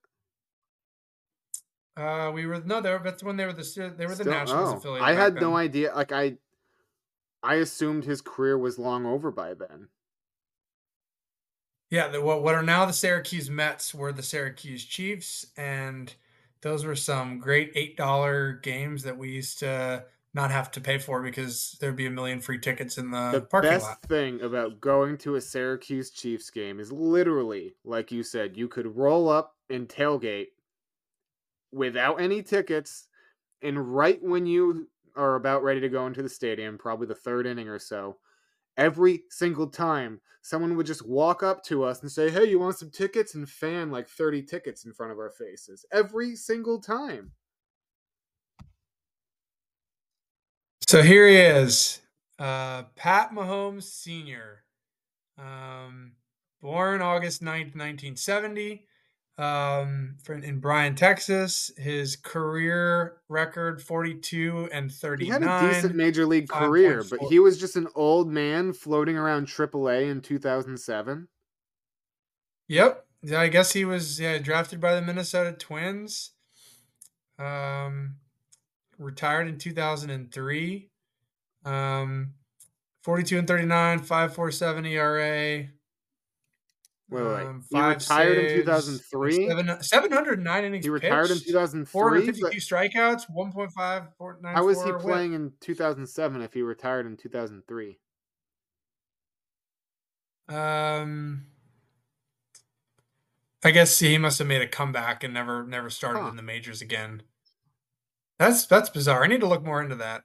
Uh, 1.98 2.32
we 2.34 2.46
were 2.46 2.62
no, 2.62 2.80
they 2.80 2.92
were, 2.92 3.02
that's 3.04 3.24
when 3.24 3.36
they 3.36 3.46
were 3.46 3.52
the 3.52 3.94
they 3.98 4.06
were 4.06 4.16
the 4.16 4.24
Still- 4.24 4.34
Nationals 4.34 4.74
oh, 4.74 4.78
affiliate. 4.78 5.04
I 5.04 5.14
had 5.14 5.36
no 5.36 5.58
idea. 5.58 5.94
Like 5.94 6.14
I 6.14 6.38
I 7.44 7.56
assumed 7.56 8.06
his 8.06 8.22
career 8.22 8.58
was 8.58 8.80
long 8.80 9.06
over 9.06 9.32
by 9.32 9.54
then. 9.54 9.90
Yeah, 11.90 12.08
the, 12.08 12.22
what 12.22 12.44
what 12.44 12.56
are 12.56 12.64
now 12.64 12.86
the 12.86 12.94
Syracuse 12.94 13.50
Mets 13.50 13.94
were 13.94 14.14
the 14.14 14.24
Syracuse 14.24 14.86
Chiefs, 14.86 15.48
and 15.58 16.14
those 16.62 16.86
were 16.86 16.96
some 16.96 17.40
great 17.40 17.72
eight 17.76 17.98
dollar 17.98 18.54
games 18.54 19.04
that 19.04 19.18
we 19.18 19.30
used 19.30 19.60
to 19.60 20.04
not 20.34 20.52
have 20.52 20.70
to 20.72 20.82
pay 20.82 20.98
for 20.98 21.24
because 21.24 21.78
there'd 21.80 21.96
be 21.96 22.06
a 22.06 22.12
million 22.12 22.40
free 22.40 22.60
tickets 22.60 22.98
in 22.98 23.10
the, 23.10 23.32
the 23.32 23.42
parking 23.42 23.72
best 23.72 23.86
lot. 23.86 24.02
thing 24.04 24.42
about 24.42 24.80
going 24.80 25.18
to 25.18 25.36
a 25.36 25.42
Syracuse 25.42 26.12
Chiefs 26.12 26.50
game 26.52 26.80
is 26.80 26.92
literally, 26.92 27.76
like 27.84 28.12
you 28.12 28.22
said, 28.22 28.56
you 28.56 28.68
could 28.68 28.96
roll 28.96 29.28
up 29.28 29.56
and 29.70 29.88
tailgate 29.88 30.48
without 31.72 32.22
any 32.22 32.44
tickets, 32.44 33.08
and 33.62 33.96
right 33.96 34.22
when 34.22 34.46
you 34.46 34.88
are 35.16 35.36
about 35.36 35.64
ready 35.64 35.80
to 35.80 35.90
go 35.90 36.06
into 36.06 36.22
the 36.22 36.30
stadium, 36.30 36.78
probably 36.78 37.08
the 37.08 37.16
third 37.16 37.48
inning 37.48 37.68
or 37.68 37.80
so, 37.80 38.18
every 38.80 39.24
single 39.30 39.68
time 39.68 40.22
someone 40.42 40.76
would 40.78 40.86
just 40.86 41.06
walk 41.06 41.44
up 41.44 41.64
to 41.66 41.84
us 41.84 42.02
and 42.02 42.12
say, 42.12 42.32
Hey, 42.32 42.46
you 42.46 42.60
want 42.60 42.78
some 42.78 42.90
tickets? 42.90 43.36
and 43.36 43.48
fan 43.48 43.92
like 43.92 44.08
30 44.08 44.42
tickets 44.44 44.86
in 44.86 44.94
front 44.94 45.12
of 45.12 45.20
our 45.20 45.30
faces. 45.30 45.86
Every 45.92 46.36
single 46.36 46.80
time. 46.80 47.32
So 50.88 51.04
here 51.04 51.28
he 51.28 51.36
is, 51.36 52.02
uh, 52.40 52.84
Pat 52.96 53.32
Mahomes 53.32 53.84
Sr., 53.84 54.64
um, 55.38 56.14
born 56.62 57.02
August 57.02 57.44
9th, 57.44 57.76
1970, 57.76 58.88
um, 59.40 60.18
in 60.28 60.60
Bryan, 60.60 60.96
Texas. 60.96 61.72
His 61.78 62.18
career 62.18 63.18
record 63.30 63.82
42 63.82 64.70
and 64.72 64.92
He 64.92 64.98
39. 64.98 65.42
had 65.42 65.64
a 65.64 65.74
decent 65.74 65.96
major 65.96 66.26
league 66.26 66.50
career, 66.50 67.04
but 67.10 67.22
he 67.30 67.40
was 67.40 67.58
just 67.58 67.76
an 67.78 67.88
old 67.96 68.30
man 68.30 68.74
floating 68.74 69.18
around 69.18 69.48
AAA 69.48 70.10
in 70.12 70.22
2007. 70.22 71.28
Yep. 72.68 73.06
Yeah, 73.22 73.42
I 73.42 73.48
guess 73.48 73.74
he 73.74 73.86
was 73.86 74.20
yeah, 74.20 74.38
drafted 74.38 74.80
by 74.80 74.96
the 74.96 75.02
Minnesota 75.02 75.54
Twins. 75.54 76.32
Um, 77.38 78.16
retired 78.98 79.48
in 79.48 79.58
2003. 79.58 80.90
Um, 81.66 82.34
42 83.04 83.40
and 83.40 83.48
39, 83.48 84.00
547 84.00 84.86
ERA. 84.86 85.68
Wait, 87.12 87.24
wait, 87.24 87.34
wait. 87.36 87.46
um, 87.48 87.66
He 87.70 87.82
retired 87.82 88.38
in 88.38 88.50
saves, 88.50 88.54
2003? 88.54 89.48
Seven, 89.48 89.82
709 89.84 90.64
innings 90.66 90.86
He 90.86 90.90
retired 90.90 91.32
in 91.32 91.38
pitched, 91.38 91.48
2003. 91.48 91.90
452 91.92 92.58
strikeouts, 92.58 93.30
1.5, 93.30 94.14
494 94.18 94.52
how 94.54 94.66
was 94.66 94.84
he 94.84 94.92
playing 94.94 95.34
in 95.34 95.54
2007 95.60 96.42
if 96.42 96.54
he 96.54 96.62
retired 96.62 97.06
in 97.08 97.18
2003? 97.18 98.00
Um, 100.48 101.46
I 103.64 103.72
guess 103.72 104.00
he 104.00 104.18
must 104.18 104.40
have 104.40 104.48
made 104.48 104.62
a 104.62 104.68
comeback 104.68 105.24
and 105.24 105.34
never 105.34 105.64
never 105.66 105.90
started 105.90 106.24
Huh. 106.24 106.30
in 106.30 106.36
the 106.36 106.42
majors 106.42 106.82
again. 106.82 107.24
That's 108.38 108.66
that's 108.66 108.90
bizarre. 108.90 109.24
I 109.24 109.28
need 109.28 109.42
to 109.42 109.48
look 109.48 109.64
more 109.64 109.82
into 109.82 109.96
that. 109.96 110.24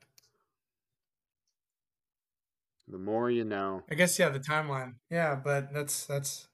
The 2.87 2.99
more 2.99 3.31
you 3.31 3.45
know. 3.45 3.83
I 3.91 3.95
guess 3.95 4.19
yeah, 4.19 4.29
the 4.31 4.41
timeline. 4.41 4.97
Yeah, 5.11 5.35
but 5.35 5.73
that's 5.73 6.07
that's 6.07 6.49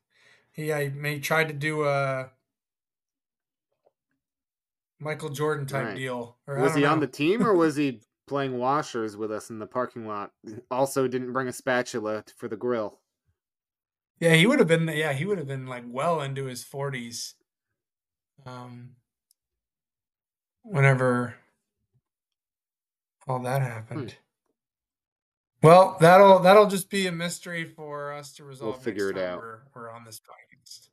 he 0.61 0.73
I 0.73 0.91
may 0.91 1.19
tried 1.21 1.49
to 1.49 1.55
do 1.55 1.85
a 1.85 2.31
Michael 4.99 5.31
Jordan 5.31 5.67
type 5.67 5.87
Right. 5.87 5.97
deal. 5.97 6.37
Was 6.47 6.75
he 6.75 6.85
on 6.85 7.01
the 7.01 7.07
team 7.07 7.43
or 7.43 7.55
was 7.55 7.77
he 7.77 8.03
playing 8.27 8.59
washers 8.59 9.17
with 9.17 9.33
us 9.33 9.51
in 9.51 9.59
the 9.59 9.67
parking 9.67 10.07
lot? 10.07 10.33
Also, 10.71 11.09
didn't 11.09 11.33
bring 11.33 11.49
a 11.49 11.53
spatula 11.53 12.25
for 12.37 12.49
the 12.49 12.57
grill. 12.57 13.01
Yeah, 14.21 14.35
he 14.35 14.47
would 14.47 14.59
have 14.59 14.69
been. 14.69 14.87
Yeah, 14.89 15.15
he 15.15 15.25
would 15.25 15.39
have 15.39 15.47
been 15.47 15.67
like 15.67 15.85
well 15.87 16.21
into 16.21 16.45
his 16.45 16.63
forties. 16.63 17.35
Um, 18.45 18.97
whenever 20.63 21.37
all 23.27 23.39
that 23.41 23.63
happened. 23.63 24.17
Well, 25.63 25.99
that'll 26.01 26.39
that'll 26.39 26.69
just 26.69 26.89
be 26.89 27.07
a 27.07 27.13
mystery 27.13 27.65
for 27.65 28.13
us 28.13 28.33
to 28.35 28.45
resolve. 28.45 28.75
We'll 28.75 28.81
figure 28.81 29.11
it 29.11 29.19
out. 29.19 29.39
We're, 29.39 29.61
we're 29.75 29.91
on 29.91 30.05
this 30.05 30.21
podcast. 30.21 30.89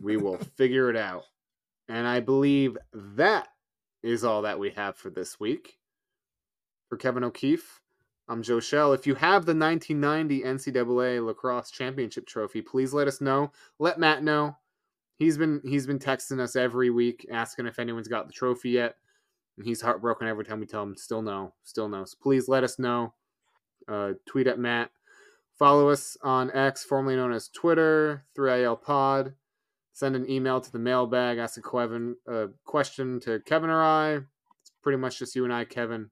We 0.00 0.16
will 0.16 0.38
figure 0.56 0.88
it 0.88 0.96
out. 0.96 1.24
And 1.88 2.06
I 2.06 2.20
believe 2.20 2.78
that 2.92 3.48
is 4.02 4.24
all 4.24 4.42
that 4.42 4.58
we 4.58 4.70
have 4.70 4.96
for 4.96 5.10
this 5.10 5.40
week. 5.40 5.78
For 6.88 6.96
Kevin 6.96 7.24
O'Keefe, 7.24 7.80
I'm 8.28 8.42
Joe 8.42 8.60
Shell. 8.60 8.92
If 8.92 9.06
you 9.06 9.14
have 9.16 9.46
the 9.46 9.54
1990 9.54 10.42
NCAA 10.42 11.26
Lacrosse 11.26 11.70
Championship 11.70 12.26
trophy, 12.26 12.62
please 12.62 12.92
let 12.92 13.08
us 13.08 13.20
know. 13.20 13.50
Let 13.78 13.98
Matt 13.98 14.22
know. 14.22 14.56
He's 15.16 15.36
been 15.36 15.60
he's 15.64 15.86
been 15.86 15.98
texting 15.98 16.40
us 16.40 16.54
every 16.54 16.90
week 16.90 17.26
asking 17.32 17.66
if 17.66 17.78
anyone's 17.78 18.08
got 18.08 18.26
the 18.26 18.32
trophy 18.32 18.70
yet. 18.70 18.94
And 19.56 19.66
he's 19.66 19.80
heartbroken 19.80 20.28
every 20.28 20.44
time 20.44 20.60
we 20.60 20.66
tell 20.66 20.82
him 20.82 20.96
still 20.96 21.22
no, 21.22 21.52
still 21.64 21.88
no. 21.88 22.04
So 22.04 22.16
please 22.20 22.48
let 22.48 22.64
us 22.64 22.78
know. 22.78 23.12
Uh, 23.88 24.12
tweet 24.26 24.46
at 24.46 24.58
Matt. 24.58 24.90
Follow 25.58 25.88
us 25.88 26.16
on 26.22 26.50
X, 26.50 26.84
formerly 26.84 27.16
known 27.16 27.32
as 27.32 27.48
Twitter, 27.48 28.24
3IL 28.36 28.82
Pod 28.82 29.34
send 29.94 30.16
an 30.16 30.28
email 30.28 30.60
to 30.60 30.70
the 30.70 30.78
mailbag, 30.78 31.38
ask 31.38 31.56
a 31.56 31.62
Kevin 31.62 32.16
uh, 32.30 32.46
question 32.64 33.20
to 33.20 33.40
Kevin 33.46 33.70
or 33.70 33.82
I. 33.82 34.14
It's 34.16 34.72
pretty 34.82 34.98
much 34.98 35.18
just 35.20 35.34
you 35.34 35.44
and 35.44 35.52
I, 35.52 35.64
Kevin, 35.64 36.10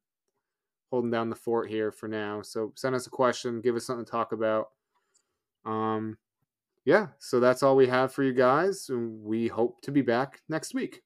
holding 0.90 1.10
down 1.10 1.28
the 1.28 1.36
fort 1.36 1.68
here 1.68 1.90
for 1.92 2.08
now. 2.08 2.40
So 2.42 2.72
send 2.76 2.94
us 2.94 3.06
a 3.06 3.10
question, 3.10 3.60
give 3.60 3.76
us 3.76 3.84
something 3.84 4.06
to 4.06 4.10
talk 4.10 4.32
about. 4.32 4.68
Um, 5.66 6.16
yeah, 6.84 7.08
so 7.18 7.40
that's 7.40 7.62
all 7.62 7.76
we 7.76 7.88
have 7.88 8.12
for 8.12 8.22
you 8.22 8.32
guys. 8.32 8.88
We 8.90 9.48
hope 9.48 9.82
to 9.82 9.90
be 9.90 10.00
back 10.00 10.40
next 10.48 10.74
week. 10.74 11.02